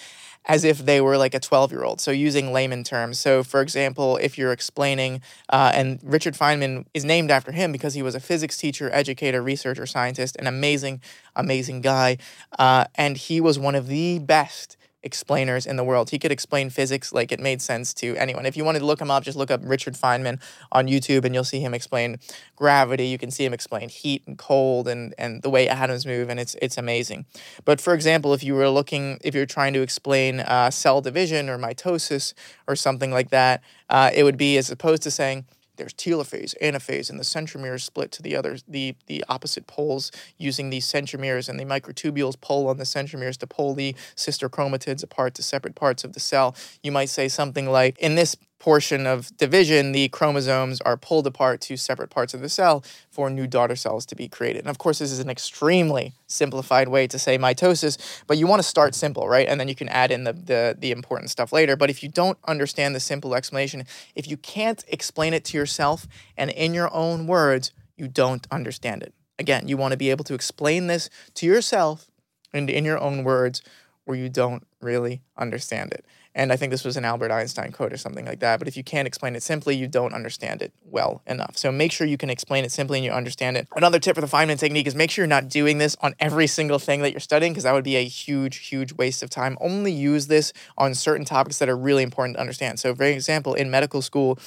as 0.47 0.65
if 0.65 0.79
they 0.79 1.01
were 1.01 1.17
like 1.17 1.35
a 1.35 1.41
12 1.41 1.73
year 1.73 1.85
old. 1.85 2.01
So, 2.01 2.11
using 2.11 2.53
layman 2.53 2.85
terms. 2.85 3.19
So, 3.19 3.43
for 3.43 3.61
example, 3.61 4.17
if 4.17 4.39
you're 4.39 4.53
explaining, 4.53 5.23
uh, 5.49 5.73
and 5.75 6.01
Richard 6.03 6.35
Feynman 6.35 6.87
is 6.95 7.05
named 7.05 7.31
after 7.31 7.53
him 7.53 7.73
because 7.73 7.95
he 7.95 8.03
was 8.03 8.15
a 8.15 8.21
physics 8.21 8.57
teacher, 8.57 8.91
educator, 8.93 9.43
researcher, 9.43 9.87
scientist, 9.87 10.37
an 10.37 10.47
amazing, 10.47 11.01
amazing 11.37 11.81
guy. 11.81 12.19
Uh, 12.59 12.85
and 12.95 13.17
he 13.17 13.41
was 13.41 13.59
one 13.59 13.75
of 13.75 13.87
the 13.87 14.19
best 14.19 14.77
explainers 15.03 15.67
in 15.67 15.77
the 15.77 15.85
world. 15.85 16.11
He 16.11 16.19
could 16.19 16.33
explain 16.33 16.71
physics 16.71 17.13
like 17.13 17.33
it 17.33 17.41
made 17.41 17.63
sense 17.63 17.95
to 17.95 18.17
anyone. 18.17 18.47
If 18.47 18.57
you 18.57 18.65
wanted 18.65 18.81
to 18.81 18.85
look 18.85 19.01
him 19.01 19.11
up, 19.11 19.25
just 19.25 19.37
look 19.37 19.51
up 19.51 19.61
Richard 19.65 19.95
Feynman 19.95 20.41
on 20.73 20.87
YouTube 20.87 21.25
and 21.25 21.35
you'll 21.35 21.45
see 21.45 21.61
him 21.61 21.75
explain 21.75 22.19
gravity. 22.57 23.07
You 23.07 23.19
can 23.19 23.31
see 23.31 23.45
him 23.45 23.55
explain 23.55 23.89
heat 23.89 24.23
and 24.27 24.37
cold 24.37 24.89
and, 24.89 25.15
and 25.17 25.43
the 25.43 25.51
way 25.51 25.69
atoms 25.69 26.05
move, 26.05 26.29
and 26.29 26.39
it's 26.39 26.55
it's 26.61 26.77
amazing. 26.77 27.27
But 27.65 27.81
for 27.81 27.95
example, 27.95 28.35
if 28.35 28.45
you 28.45 28.55
were 28.55 28.69
looking, 28.69 29.19
if 29.23 29.35
you're 29.35 29.47
trying 29.47 29.73
to 29.75 29.81
explain 29.81 30.41
uh, 30.41 30.71
cell 30.71 31.01
division 31.01 31.49
or 31.49 31.59
mitosis 31.59 32.35
or 32.69 32.77
something 32.77 33.11
like 33.11 33.31
that, 33.31 33.63
uh, 33.89 34.11
it 34.15 34.25
would 34.25 34.37
be 34.37 34.59
as 34.59 34.71
opposed 34.71 35.03
to 35.03 35.11
saying, 35.11 35.45
there's 35.81 35.95
telophase, 35.95 36.55
anaphase, 36.63 37.09
and 37.09 37.19
the 37.19 37.25
centromeres 37.25 37.81
split 37.81 38.13
to 38.13 38.23
the 38.23 38.37
other 38.37 38.59
the 38.69 38.95
the 39.07 39.25
opposite 39.29 39.67
poles 39.67 40.13
using 40.37 40.69
these 40.69 40.87
centromeres, 40.87 41.49
and 41.49 41.59
the 41.59 41.65
microtubules 41.65 42.41
pull 42.41 42.69
on 42.69 42.77
the 42.77 42.85
centromeres 42.85 43.39
to 43.39 43.47
pull 43.47 43.75
the 43.75 43.97
sister 44.15 44.49
chromatids 44.49 45.03
apart 45.03 45.35
to 45.35 45.43
separate 45.43 45.75
parts 45.75 46.05
of 46.05 46.13
the 46.13 46.21
cell. 46.21 46.55
You 46.83 46.93
might 46.93 47.09
say 47.09 47.29
something 47.29 47.67
like, 47.67 47.99
in 47.99 48.15
this 48.15 48.37
portion 48.61 49.07
of 49.07 49.35
division, 49.39 49.93
the 49.93 50.09
chromosomes 50.11 50.81
are 50.83 50.97
pulled 50.97 51.27
apart 51.27 51.63
to 51.63 51.77
separate 51.77 52.11
parts 52.11 52.35
of 52.35 52.43
the 52.43 52.49
cell 52.49 52.85
for 53.11 53.31
new 53.31 53.47
daughter 53.47 53.75
cells 53.75 54.05
to 54.07 54.15
be 54.15 54.29
created. 54.29 54.61
And 54.61 54.69
of 54.69 54.77
course, 54.77 54.99
this 54.99 55.11
is 55.11 55.19
an 55.19 55.31
extremely 55.31 56.13
simplified 56.27 56.89
way 56.89 57.07
to 57.09 57.19
say 57.19 57.39
mitosis, 57.39 58.23
but 58.27 58.37
you 58.37 58.47
want 58.47 58.63
to 58.63 58.69
start 58.69 58.95
simple, 58.95 59.27
right? 59.27 59.49
And 59.49 59.59
then 59.59 59.67
you 59.67 59.75
can 59.75 59.89
add 59.89 60.13
in 60.13 60.25
the, 60.25 60.35
the, 60.35 60.77
the 60.79 60.93
important 60.93 61.31
stuff 61.31 61.53
later. 61.53 61.75
But 61.75 61.89
if 61.89 62.03
you 62.03 62.11
don't 62.11 62.39
understand 62.47 62.95
the 62.95 63.01
simple 63.01 63.35
explanation, 63.35 63.85
if 64.15 64.29
you 64.29 64.37
can't 64.37 64.85
explain 64.89 65.33
it 65.33 65.45
to 65.47 65.57
yourself 65.57 66.07
and 66.37 66.51
in 66.51 66.75
your 66.75 66.95
own 66.95 67.27
words, 67.27 67.73
you 67.97 68.09
don't 68.09 68.47
understand 68.51 69.03
it. 69.03 69.15
Again, 69.39 69.69
you 69.69 69.79
want 69.79 69.93
to 69.93 69.97
be 69.97 70.11
able 70.11 70.25
to 70.25 70.35
explain 70.35 70.87
this 70.87 71.09
to 71.35 71.47
yourself 71.47 72.11
and 72.53 72.69
in 72.69 72.85
your 72.85 72.99
own 72.99 73.25
words, 73.25 73.63
or 74.05 74.15
you 74.15 74.29
don't 74.29 74.67
really 74.83 75.23
understand 75.39 75.93
it. 75.93 76.05
And 76.35 76.53
I 76.53 76.57
think 76.57 76.71
this 76.71 76.85
was 76.85 76.97
an 76.97 77.05
Albert 77.05 77.33
Einstein 77.33 77.73
quote 77.73 77.93
or 77.93 77.97
something 77.97 78.25
like 78.25 78.39
that. 78.41 78.59
But 78.59 78.69
if 78.69 78.77
you 78.77 78.85
can't 78.85 79.09
explain 79.09 79.35
it 79.35 79.43
simply, 79.43 79.77
you 79.77 79.89
don't 79.89 80.15
understand 80.15 80.63
it 80.63 80.73
well 80.85 81.23
enough. 81.27 81.57
So 81.57 81.73
make 81.73 81.91
sure 81.91 82.07
you 82.07 82.17
can 82.17 82.31
explain 82.31 82.65
it 82.65 82.71
simply 82.71 82.99
and 82.99 83.05
you 83.05 83.11
understand 83.11 83.57
it. 83.57 83.67
Another 83.75 83.99
tip 83.99 84.15
for 84.15 84.21
the 84.21 84.29
Feynman 84.29 84.59
technique 84.59 84.87
is 84.87 84.95
make 84.95 85.11
sure 85.11 85.25
you're 85.25 85.29
not 85.29 85.49
doing 85.49 85.79
this 85.79 85.97
on 86.01 86.15
every 86.21 86.47
single 86.47 86.79
thing 86.79 87.03
that 87.03 87.11
you're 87.11 87.21
studying 87.21 87.53
because 87.53 87.65
that 87.65 87.73
would 87.73 87.85
be 87.85 87.97
a 87.97 88.05
huge, 88.05 88.59
huge 88.59 88.93
waste 88.93 89.23
of 89.23 89.31
time. 89.31 89.59
Only 89.61 89.93
use 89.93 90.29
this 90.29 90.53
on 90.79 90.95
certain 90.95 91.25
topics 91.25 91.59
that 91.59 91.69
are 91.69 91.77
really 91.77 92.03
important 92.03 92.37
to 92.37 92.41
understand. 92.41 92.79
So, 92.79 92.95
for 92.95 93.05
example, 93.05 93.55
in 93.55 93.71
medical 93.71 94.01
school, 94.01 94.39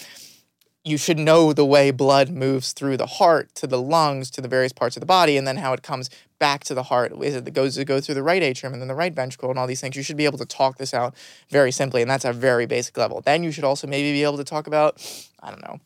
you 0.86 0.98
should 0.98 1.18
know 1.18 1.54
the 1.54 1.66
way 1.66 1.92
blood 1.92 2.30
moves 2.30 2.74
through 2.74 2.98
the 2.98 3.06
heart 3.06 3.54
to 3.56 3.68
the 3.68 3.82
lungs 3.82 4.30
to 4.32 4.42
the 4.42 4.48
various 4.48 4.74
parts 4.74 4.98
of 4.98 5.00
the 5.00 5.06
body 5.06 5.38
and 5.38 5.48
then 5.48 5.58
how 5.58 5.72
it 5.74 5.82
comes 5.82 6.10
back 6.40 6.64
to 6.66 6.74
the 6.74 6.84
heart. 6.84 7.14
Is 7.22 7.36
it 7.36 7.54
goes 7.54 7.76
to 7.76 7.86
go 7.86 8.02
through 8.02 8.16
the 8.16 8.24
right 8.24 8.44
atrium 8.44 8.74
and 8.74 8.82
then 8.82 8.90
the 8.90 8.96
right 8.96 9.14
ventricle 9.14 9.50
and 9.50 9.58
all 9.58 9.68
these 9.68 9.80
things. 9.80 9.96
You 9.96 10.04
should 10.04 10.18
be 10.18 10.26
able 10.26 10.40
to 10.40 10.46
talk 10.46 10.78
this 10.78 10.94
out 10.94 11.16
very 11.50 11.72
simply 11.72 12.02
and 12.02 12.12
that's 12.12 12.26
a 12.26 12.34
very 12.34 12.66
basic 12.66 12.98
level. 12.98 13.22
Then 13.22 13.44
you 13.44 13.52
should 13.52 13.64
also 13.64 13.88
maybe 13.88 14.12
be 14.12 14.24
able 14.24 14.38
to 14.38 14.44
talk 14.44 14.68
about 14.68 15.02
i 15.44 15.50
don't 15.50 15.62
know 15.62 15.80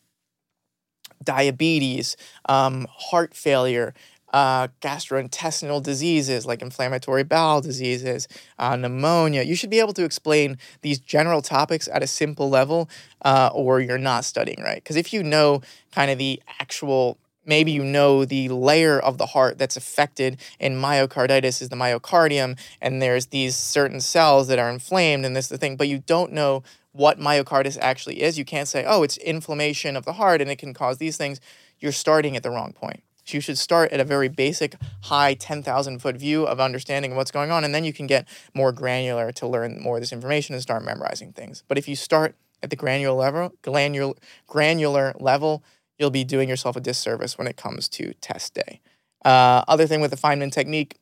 diabetes 1.24 2.16
um, 2.48 2.86
heart 2.90 3.34
failure 3.34 3.92
uh, 4.32 4.68
gastrointestinal 4.80 5.82
diseases 5.82 6.46
like 6.46 6.62
inflammatory 6.62 7.24
bowel 7.24 7.60
diseases, 7.60 8.28
uh, 8.58 8.76
pneumonia. 8.76 9.42
You 9.42 9.54
should 9.54 9.70
be 9.70 9.80
able 9.80 9.94
to 9.94 10.04
explain 10.04 10.58
these 10.82 10.98
general 10.98 11.42
topics 11.42 11.88
at 11.88 12.02
a 12.02 12.06
simple 12.06 12.50
level, 12.50 12.88
uh, 13.22 13.50
or 13.52 13.80
you're 13.80 13.98
not 13.98 14.24
studying 14.24 14.62
right. 14.62 14.82
Because 14.82 14.96
if 14.96 15.12
you 15.12 15.22
know 15.22 15.62
kind 15.92 16.10
of 16.10 16.18
the 16.18 16.42
actual 16.60 17.18
maybe 17.46 17.72
you 17.72 17.82
know 17.82 18.24
the 18.24 18.48
layer 18.50 19.00
of 19.00 19.18
the 19.18 19.26
heart 19.26 19.58
that's 19.58 19.76
affected 19.76 20.38
in 20.60 20.74
myocarditis 20.74 21.62
is 21.62 21.70
the 21.70 21.76
myocardium 21.76 22.58
and 22.80 23.00
there's 23.00 23.26
these 23.26 23.56
certain 23.56 24.00
cells 24.00 24.48
that 24.48 24.58
are 24.58 24.70
inflamed 24.70 25.24
and 25.24 25.34
this 25.34 25.46
is 25.46 25.48
the 25.48 25.58
thing 25.58 25.74
but 25.74 25.88
you 25.88 25.98
don't 26.00 26.30
know 26.30 26.62
what 26.92 27.18
myocarditis 27.18 27.78
actually 27.80 28.22
is 28.22 28.38
you 28.38 28.44
can't 28.44 28.68
say 28.68 28.84
oh 28.86 29.02
it's 29.02 29.16
inflammation 29.16 29.96
of 29.96 30.04
the 30.04 30.12
heart 30.12 30.42
and 30.42 30.50
it 30.50 30.56
can 30.56 30.74
cause 30.74 30.98
these 30.98 31.16
things 31.16 31.40
you're 31.80 31.90
starting 31.90 32.36
at 32.36 32.42
the 32.42 32.50
wrong 32.50 32.72
point 32.72 33.02
so 33.28 33.36
you 33.36 33.42
should 33.42 33.58
start 33.58 33.92
at 33.92 34.00
a 34.00 34.04
very 34.04 34.28
basic, 34.28 34.76
high 35.02 35.34
10,000 35.34 35.98
foot 35.98 36.16
view 36.16 36.46
of 36.46 36.58
understanding 36.58 37.14
what's 37.14 37.30
going 37.30 37.50
on, 37.50 37.62
and 37.62 37.74
then 37.74 37.84
you 37.84 37.92
can 37.92 38.06
get 38.06 38.26
more 38.54 38.72
granular 38.72 39.32
to 39.32 39.46
learn 39.46 39.82
more 39.82 39.96
of 39.96 40.02
this 40.02 40.12
information 40.12 40.54
and 40.54 40.62
start 40.62 40.82
memorizing 40.82 41.32
things. 41.32 41.62
But 41.68 41.76
if 41.76 41.86
you 41.86 41.94
start 41.94 42.36
at 42.62 42.70
the 42.70 42.76
granular 42.76 43.14
level, 43.14 43.52
granular, 43.60 44.14
granular 44.46 45.12
level, 45.20 45.62
you'll 45.98 46.08
be 46.08 46.24
doing 46.24 46.48
yourself 46.48 46.74
a 46.74 46.80
disservice 46.80 47.36
when 47.36 47.46
it 47.46 47.58
comes 47.58 47.86
to 47.90 48.14
test 48.22 48.54
day. 48.54 48.80
Uh, 49.22 49.62
other 49.68 49.86
thing 49.86 50.00
with 50.00 50.10
the 50.10 50.16
Feynman 50.16 50.50
technique, 50.50 50.96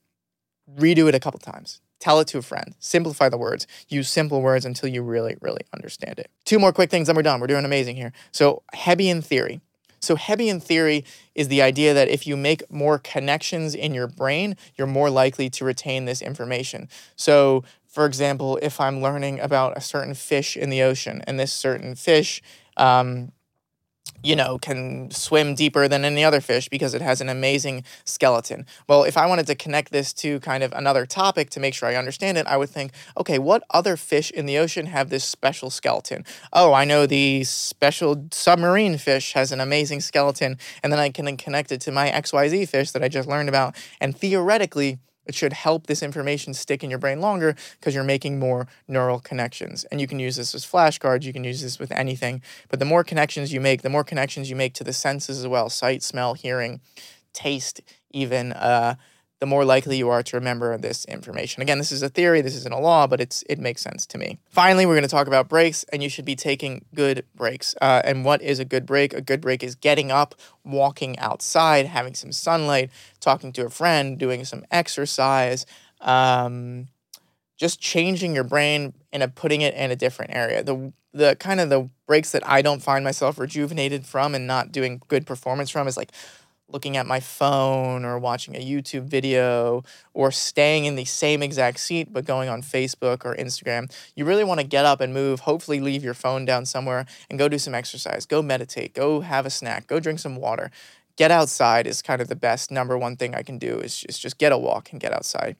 redo 0.77 1.09
it 1.09 1.15
a 1.15 1.21
couple 1.21 1.39
times. 1.39 1.81
Tell 2.01 2.19
it 2.19 2.27
to 2.29 2.39
a 2.39 2.43
friend. 2.43 2.75
Simplify 2.81 3.29
the 3.29 3.39
words. 3.39 3.69
Use 3.89 4.09
simple 4.09 4.43
words 4.43 4.65
until 4.65 4.89
you 4.89 5.03
really, 5.03 5.37
really 5.41 5.63
understand 5.73 6.19
it. 6.19 6.31
Two 6.45 6.59
more 6.59 6.73
quick 6.73 6.91
things, 6.91 7.07
then 7.07 7.15
we're 7.15 7.23
done. 7.23 7.41
We're 7.41 7.47
doing 7.47 7.65
amazing 7.65 7.95
here. 7.95 8.13
So, 8.33 8.65
Hebbian 8.75 9.25
theory. 9.25 9.61
So, 10.07 10.17
Hebbian 10.17 10.63
theory 10.63 11.05
is 11.35 11.49
the 11.49 11.63
idea 11.63 11.93
that 11.93 12.09
if 12.09 12.29
you 12.29 12.37
make 12.37 12.71
more 12.71 12.99
connections 12.99 13.75
in 13.75 13.93
your 13.93 14.07
brain, 14.07 14.57
you're 14.77 14.87
more 14.87 15.11
likely 15.11 15.51
to 15.51 15.65
retain 15.65 16.05
this 16.05 16.23
information. 16.23 16.89
So, 17.17 17.65
for 17.89 18.07
example, 18.07 18.57
if 18.63 18.81
I'm 18.81 19.03
learning 19.03 19.41
about 19.41 19.77
a 19.77 19.81
certain 19.81 20.15
fish 20.15 20.57
in 20.57 20.71
the 20.71 20.83
ocean 20.83 21.23
and 21.27 21.41
this 21.41 21.53
certain 21.53 21.97
fish 21.97 22.41
um, 22.77 23.33
you 24.27 24.35
know, 24.35 24.59
can 24.59 25.09
swim 25.13 25.55
deeper 25.55 25.87
than 25.87 26.05
any 26.05 26.25
other 26.25 26.41
fish 26.41 26.69
because 26.69 26.95
it 26.95 27.01
has 27.01 27.21
an 27.21 27.29
amazing 27.29 27.85
skeleton. 28.05 28.67
Well, 28.89 29.05
if 29.05 29.17
I 29.17 29.25
wanted 29.27 29.47
to 29.47 29.55
connect 29.55 29.93
this 29.93 30.13
to 30.15 30.41
kind 30.41 30.65
of 30.65 30.73
another 30.73 31.07
topic 31.07 31.49
to 31.51 31.61
make 31.61 31.75
sure 31.75 31.89
I 31.89 31.95
understand 31.95 32.37
it, 32.37 32.45
I 32.49 32.57
would 32.57 32.69
think, 32.69 32.91
okay, 33.17 33.39
what 33.39 33.63
other 33.71 33.97
fish 33.97 34.33
in 34.33 34.47
the 34.47 34.59
ocean 34.59 34.87
have 34.87 35.11
this 35.11 35.23
special 35.23 35.71
skeleton? 35.71 36.25
Oh, 36.53 36.73
I 36.73 36.85
know 36.85 37.07
the 37.07 37.45
special 37.45 38.27
submarine 38.33 38.99
fish 38.99 39.33
has 39.35 39.53
an 39.53 39.61
amazing 39.61 40.01
skeleton, 40.01 40.59
and 40.83 40.93
then 40.93 40.99
I 40.99 41.11
can 41.11 41.37
connect 41.37 41.71
it 41.71 41.81
to 41.83 41.93
my 41.93 42.11
XYZ 42.11 42.69
fish 42.69 42.91
that 42.91 43.05
I 43.05 43.09
just 43.09 43.29
learned 43.29 43.49
about. 43.49 43.77
And 44.01 44.17
theoretically, 44.17 44.99
it 45.27 45.35
should 45.35 45.53
help 45.53 45.87
this 45.87 46.03
information 46.03 46.55
stick 46.55 46.83
in 46.83 46.91
your 46.91 46.99
brain 46.99 47.21
longer 47.21 47.55
because 47.79 47.95
you're 47.95 48.05
making 48.05 48.39
more 48.39 48.67
neural 48.89 49.21
connections. 49.21 49.85
And 49.85 50.01
you 50.01 50.07
can 50.07 50.19
use 50.19 50.37
this 50.37 50.55
as 50.55 50.65
flashcards, 50.65 51.25
you 51.25 51.33
can 51.33 51.45
use 51.45 51.63
this 51.63 51.79
with 51.79 51.93
anything. 51.93 52.43
But 52.69 52.79
the 52.79 52.85
more 52.85 53.05
connections 53.05 53.53
you 53.53 53.61
make, 53.61 53.83
the 53.83 53.91
more 53.91 54.05
connections 54.05 54.49
you 54.51 54.57
make 54.57 54.75
to 54.75 54.85
the 54.85 54.93
senses 54.93 55.39
as 55.39 55.49
well 55.49 55.69
sight, 55.69 56.03
smell, 56.03 56.35
hearing, 56.35 56.81
taste, 57.33 57.81
even. 58.11 58.53
Uh, 58.53 58.97
the 59.39 59.47
more 59.47 59.65
likely 59.65 59.99
you 59.99 60.09
are 60.09 60.23
to 60.23 60.37
remember 60.37 60.77
this 60.79 61.05
information. 61.07 61.63
Again, 61.63 61.79
this 61.79 61.93
is 61.93 62.03
a 62.03 62.09
theory, 62.09 62.41
this 62.41 62.57
isn't 62.57 62.73
a 62.73 62.81
law, 62.81 63.07
but 63.07 63.21
it's 63.21 63.45
it 63.49 63.59
makes 63.59 63.83
sense 63.83 64.07
to 64.07 64.19
me. 64.19 64.39
Finally, 64.49 64.87
we're 64.87 64.95
going 64.95 65.03
to 65.03 65.09
talk 65.09 65.27
about 65.27 65.49
breaks, 65.49 65.85
and 65.93 66.03
you 66.03 66.09
should 66.09 66.25
be 66.25 66.37
taking 66.37 66.85
good 66.95 67.25
breaks. 67.35 67.75
Uh, 67.81 68.01
and 68.05 68.25
what 68.25 68.41
is 68.41 68.59
a 68.59 68.65
good 68.65 68.87
break? 68.87 69.13
A 69.13 69.21
good 69.21 69.41
break 69.41 69.63
is 69.63 69.75
getting 69.75 70.11
up, 70.11 70.35
walking 70.65 71.19
outside, 71.19 71.87
having 71.87 72.15
some 72.15 72.33
sunlight, 72.33 72.91
talking 73.21 73.53
to 73.53 73.67
a 73.67 73.71
friend, 73.71 74.19
doing 74.19 74.45
some 74.45 74.65
exercise, 74.71 75.67
um, 76.01 76.89
just 77.59 77.81
changing 77.81 78.35
your 78.35 78.45
brain 78.45 78.95
and 79.13 79.35
putting 79.35 79.61
it 79.61 79.75
in 79.75 79.91
a 79.91 79.97
different 79.97 80.35
area. 80.35 80.63
The 80.63 80.93
the 81.13 81.35
kind 81.37 81.61
of 81.61 81.71
the 81.71 81.89
breaks 82.07 82.33
that 82.33 82.47
I 82.47 82.63
don't 82.63 82.83
find 82.83 83.03
myself 83.05 83.39
rejuvenated 83.39 84.07
from 84.07 84.35
and 84.35 84.47
not 84.47 84.71
doing 84.71 85.01
good 85.09 85.27
performance 85.27 85.71
from 85.71 85.89
is 85.89 85.97
like 85.97 86.13
looking 86.69 86.97
at 86.97 87.07
my 87.07 87.21
phone 87.21 88.05
or 88.05 88.19
watching 88.19 88.57
a 88.57 88.61
YouTube 88.61 89.05
video 89.05 89.85
or 90.15 90.31
staying 90.31 90.85
in 90.85 90.97
the 90.97 91.05
same 91.05 91.43
exact 91.43 91.79
seat 91.79 92.13
but 92.13 92.25
going 92.25 92.49
on 92.49 92.63
Facebook 92.63 93.25
or 93.25 93.37
Instagram. 93.37 93.91
You 94.15 94.25
really 94.25 94.45
want 94.45 94.61
to 94.61 94.67
get 94.67 94.85
up 94.85 95.01
and 95.01 95.15
move, 95.15 95.41
hopefully 95.41 95.81
leave 95.81 96.03
your 96.03 96.15
phone 96.15 96.45
down 96.45 96.67
somewhere 96.67 97.07
and 97.31 97.39
go 97.39 97.49
do 97.49 97.59
some 97.59 97.75
exercise, 97.75 98.27
go 98.27 98.43
meditate, 98.43 98.95
go 98.95 99.21
have 99.21 99.47
a 99.47 99.51
snack, 99.51 99.87
go 99.87 100.01
drink 100.01 100.19
some 100.19 100.37
water. 100.37 100.71
Get 101.17 101.31
outside 101.31 101.87
is 101.87 102.03
kind 102.03 102.21
of 102.21 102.29
the 102.29 102.37
best 102.37 102.71
number 102.71 102.99
one 102.99 103.17
thing 103.17 103.35
I 103.35 103.43
can 103.43 103.59
do 103.59 103.79
is 103.79 103.97
just, 103.99 104.21
just 104.21 104.39
get 104.39 104.53
a 104.53 104.59
walk 104.59 104.91
and 104.93 105.01
get 105.01 105.13
outside. 105.13 105.57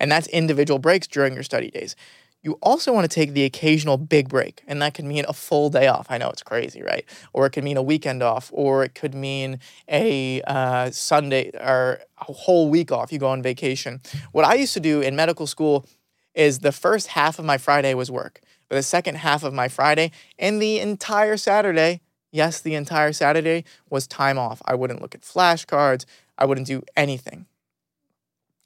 And 0.00 0.10
that's 0.10 0.26
individual 0.28 0.78
breaks 0.78 1.06
during 1.06 1.34
your 1.34 1.42
study 1.42 1.70
days. 1.70 1.94
You 2.42 2.58
also 2.62 2.92
want 2.92 3.10
to 3.10 3.12
take 3.12 3.32
the 3.32 3.44
occasional 3.44 3.96
big 3.96 4.28
break, 4.28 4.62
and 4.68 4.80
that 4.80 4.94
could 4.94 5.04
mean 5.04 5.24
a 5.28 5.32
full 5.32 5.68
day 5.68 5.88
off. 5.88 6.06
I 6.08 6.18
know 6.18 6.30
it's 6.30 6.44
crazy, 6.44 6.80
right? 6.80 7.04
Or 7.32 7.46
it 7.46 7.50
could 7.50 7.64
mean 7.64 7.76
a 7.76 7.82
weekend 7.82 8.22
off, 8.22 8.50
or 8.52 8.84
it 8.84 8.94
could 8.94 9.14
mean 9.14 9.58
a 9.90 10.42
uh, 10.42 10.90
Sunday 10.92 11.50
or 11.54 12.00
a 12.18 12.32
whole 12.32 12.68
week 12.70 12.92
off. 12.92 13.12
You 13.12 13.18
go 13.18 13.28
on 13.28 13.42
vacation. 13.42 14.00
What 14.30 14.44
I 14.44 14.54
used 14.54 14.74
to 14.74 14.80
do 14.80 15.00
in 15.00 15.16
medical 15.16 15.48
school 15.48 15.86
is 16.34 16.60
the 16.60 16.70
first 16.70 17.08
half 17.08 17.38
of 17.40 17.44
my 17.44 17.58
Friday 17.58 17.94
was 17.94 18.10
work, 18.10 18.40
but 18.68 18.76
the 18.76 18.82
second 18.82 19.16
half 19.16 19.42
of 19.42 19.52
my 19.52 19.66
Friday 19.66 20.12
and 20.38 20.62
the 20.62 20.78
entire 20.78 21.36
Saturday, 21.36 22.00
yes, 22.30 22.60
the 22.60 22.74
entire 22.74 23.12
Saturday 23.12 23.64
was 23.90 24.06
time 24.06 24.38
off. 24.38 24.62
I 24.66 24.74
wouldn't 24.76 25.02
look 25.02 25.14
at 25.14 25.22
flashcards. 25.22 26.04
I 26.38 26.44
wouldn't 26.44 26.66
do 26.66 26.82
anything. 26.96 27.46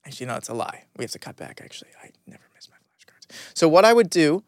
Actually, 0.05 0.27
no, 0.27 0.37
it's 0.37 0.49
a 0.49 0.55
lie. 0.55 0.85
We 0.97 1.05
have 1.05 1.13
to 1.13 1.19
cut 1.19 1.37
back, 1.37 1.61
actually. 1.63 1.91
I 2.03 2.11
never 2.27 2.43
so 3.55 3.69
what 3.69 3.85
I 3.85 3.93
would 3.93 4.11
do 4.11 4.45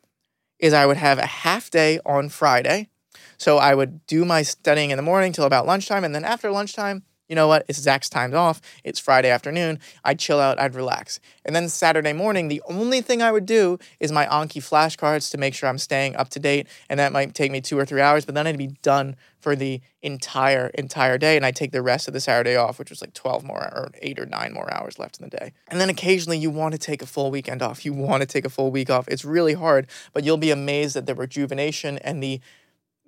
is 0.58 0.72
I 0.72 0.86
would 0.86 0.96
have 0.96 1.18
a 1.18 1.26
half 1.26 1.70
day 1.70 1.98
on 2.06 2.28
Friday. 2.28 2.88
So 3.36 3.58
I 3.58 3.74
would 3.74 4.06
do 4.06 4.24
my 4.24 4.42
studying 4.42 4.90
in 4.90 4.96
the 4.96 5.02
morning 5.02 5.32
till 5.32 5.44
about 5.44 5.66
lunchtime, 5.66 6.04
and 6.04 6.14
then 6.14 6.24
after 6.24 6.50
lunchtime, 6.50 7.02
you 7.32 7.36
know 7.36 7.48
what? 7.48 7.64
It's 7.66 7.78
Zach's 7.78 8.10
time 8.10 8.34
off. 8.34 8.60
It's 8.84 8.98
Friday 8.98 9.30
afternoon. 9.30 9.78
I'd 10.04 10.18
chill 10.18 10.38
out, 10.38 10.60
I'd 10.60 10.74
relax. 10.74 11.18
And 11.46 11.56
then 11.56 11.70
Saturday 11.70 12.12
morning, 12.12 12.48
the 12.48 12.60
only 12.66 13.00
thing 13.00 13.22
I 13.22 13.32
would 13.32 13.46
do 13.46 13.78
is 14.00 14.12
my 14.12 14.26
Anki 14.26 14.60
flashcards 14.60 15.30
to 15.30 15.38
make 15.38 15.54
sure 15.54 15.70
I'm 15.70 15.78
staying 15.78 16.14
up 16.14 16.28
to 16.28 16.38
date. 16.38 16.66
And 16.90 17.00
that 17.00 17.10
might 17.10 17.34
take 17.34 17.50
me 17.50 17.62
two 17.62 17.78
or 17.78 17.86
three 17.86 18.02
hours, 18.02 18.26
but 18.26 18.34
then 18.34 18.46
I'd 18.46 18.58
be 18.58 18.76
done 18.82 19.16
for 19.40 19.56
the 19.56 19.80
entire, 20.02 20.66
entire 20.74 21.16
day. 21.16 21.38
And 21.38 21.46
I'd 21.46 21.56
take 21.56 21.72
the 21.72 21.80
rest 21.80 22.06
of 22.06 22.12
the 22.12 22.20
Saturday 22.20 22.54
off, 22.54 22.78
which 22.78 22.90
was 22.90 23.00
like 23.00 23.14
12 23.14 23.44
more 23.44 23.62
or 23.62 23.92
eight 24.02 24.18
or 24.18 24.26
nine 24.26 24.52
more 24.52 24.70
hours 24.70 24.98
left 24.98 25.18
in 25.18 25.24
the 25.24 25.34
day. 25.34 25.54
And 25.68 25.80
then 25.80 25.88
occasionally 25.88 26.36
you 26.36 26.50
want 26.50 26.72
to 26.72 26.78
take 26.78 27.00
a 27.00 27.06
full 27.06 27.30
weekend 27.30 27.62
off. 27.62 27.86
You 27.86 27.94
want 27.94 28.20
to 28.20 28.26
take 28.26 28.44
a 28.44 28.50
full 28.50 28.70
week 28.70 28.90
off. 28.90 29.08
It's 29.08 29.24
really 29.24 29.54
hard, 29.54 29.86
but 30.12 30.22
you'll 30.22 30.36
be 30.36 30.50
amazed 30.50 30.96
at 30.96 31.06
the 31.06 31.14
rejuvenation 31.14 31.96
and 32.00 32.22
the 32.22 32.42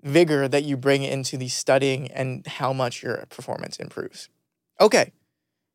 vigor 0.04 0.46
that 0.46 0.64
you 0.64 0.76
bring 0.76 1.02
into 1.02 1.36
the 1.36 1.48
studying 1.48 2.10
and 2.12 2.46
how 2.46 2.72
much 2.72 3.02
your 3.02 3.24
performance 3.30 3.78
improves. 3.78 4.28
Okay. 4.80 5.12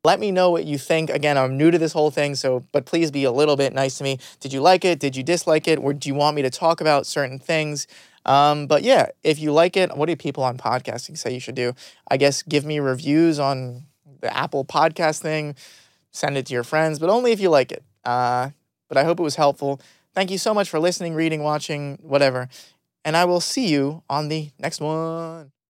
Let 0.05 0.19
me 0.19 0.31
know 0.31 0.49
what 0.51 0.63
you 0.63 0.77
think. 0.77 1.09
Again, 1.09 1.37
I'm 1.37 1.57
new 1.57 1.71
to 1.71 1.77
this 1.77 1.91
whole 1.91 2.09
thing, 2.09 2.35
so 2.35 2.63
but 2.71 2.85
please 2.85 3.11
be 3.11 3.25
a 3.25 3.31
little 3.31 3.57
bit 3.57 3.73
nice 3.73 3.97
to 3.97 4.05
me. 4.05 4.19
Did 4.39 4.53
you 4.53 4.61
like 4.61 4.85
it? 4.85 4.99
Did 4.99 5.17
you 5.17 5.23
dislike 5.23 5.67
it? 5.67 5.77
Or 5.77 5.93
do 5.93 6.07
you 6.07 6.15
want 6.15 6.37
me 6.37 6.41
to 6.43 6.49
talk 6.49 6.79
about 6.79 7.05
certain 7.05 7.37
things? 7.37 7.85
Um, 8.25 8.67
but 8.67 8.83
yeah, 8.83 9.07
if 9.23 9.39
you 9.39 9.51
like 9.51 9.75
it, 9.75 9.97
what 9.97 10.05
do 10.05 10.15
people 10.15 10.43
on 10.43 10.57
podcasting 10.57 11.17
say 11.17 11.33
you 11.33 11.39
should 11.41 11.55
do? 11.55 11.73
I 12.09 12.15
guess 12.15 12.43
give 12.43 12.63
me 12.63 12.79
reviews 12.79 13.39
on 13.39 13.87
the 14.21 14.35
Apple 14.35 14.63
podcast 14.63 15.19
thing, 15.19 15.55
send 16.11 16.37
it 16.37 16.45
to 16.45 16.53
your 16.53 16.63
friends, 16.63 16.99
but 16.99 17.09
only 17.09 17.33
if 17.33 17.41
you 17.41 17.49
like 17.49 17.71
it. 17.73 17.83
Uh, 18.05 18.51
but 18.87 18.97
I 18.97 19.03
hope 19.03 19.19
it 19.19 19.23
was 19.23 19.35
helpful. 19.35 19.81
Thank 20.15 20.31
you 20.31 20.37
so 20.37 20.53
much 20.53 20.69
for 20.69 20.79
listening, 20.79 21.13
reading, 21.13 21.43
watching, 21.43 21.97
whatever 22.01 22.47
and 23.09 23.17
I 23.17 23.25
will 23.25 23.41
see 23.41 23.67
you 23.69 24.03
on 24.07 24.27
the 24.27 24.51
next 24.59 24.81
one. 24.81 25.51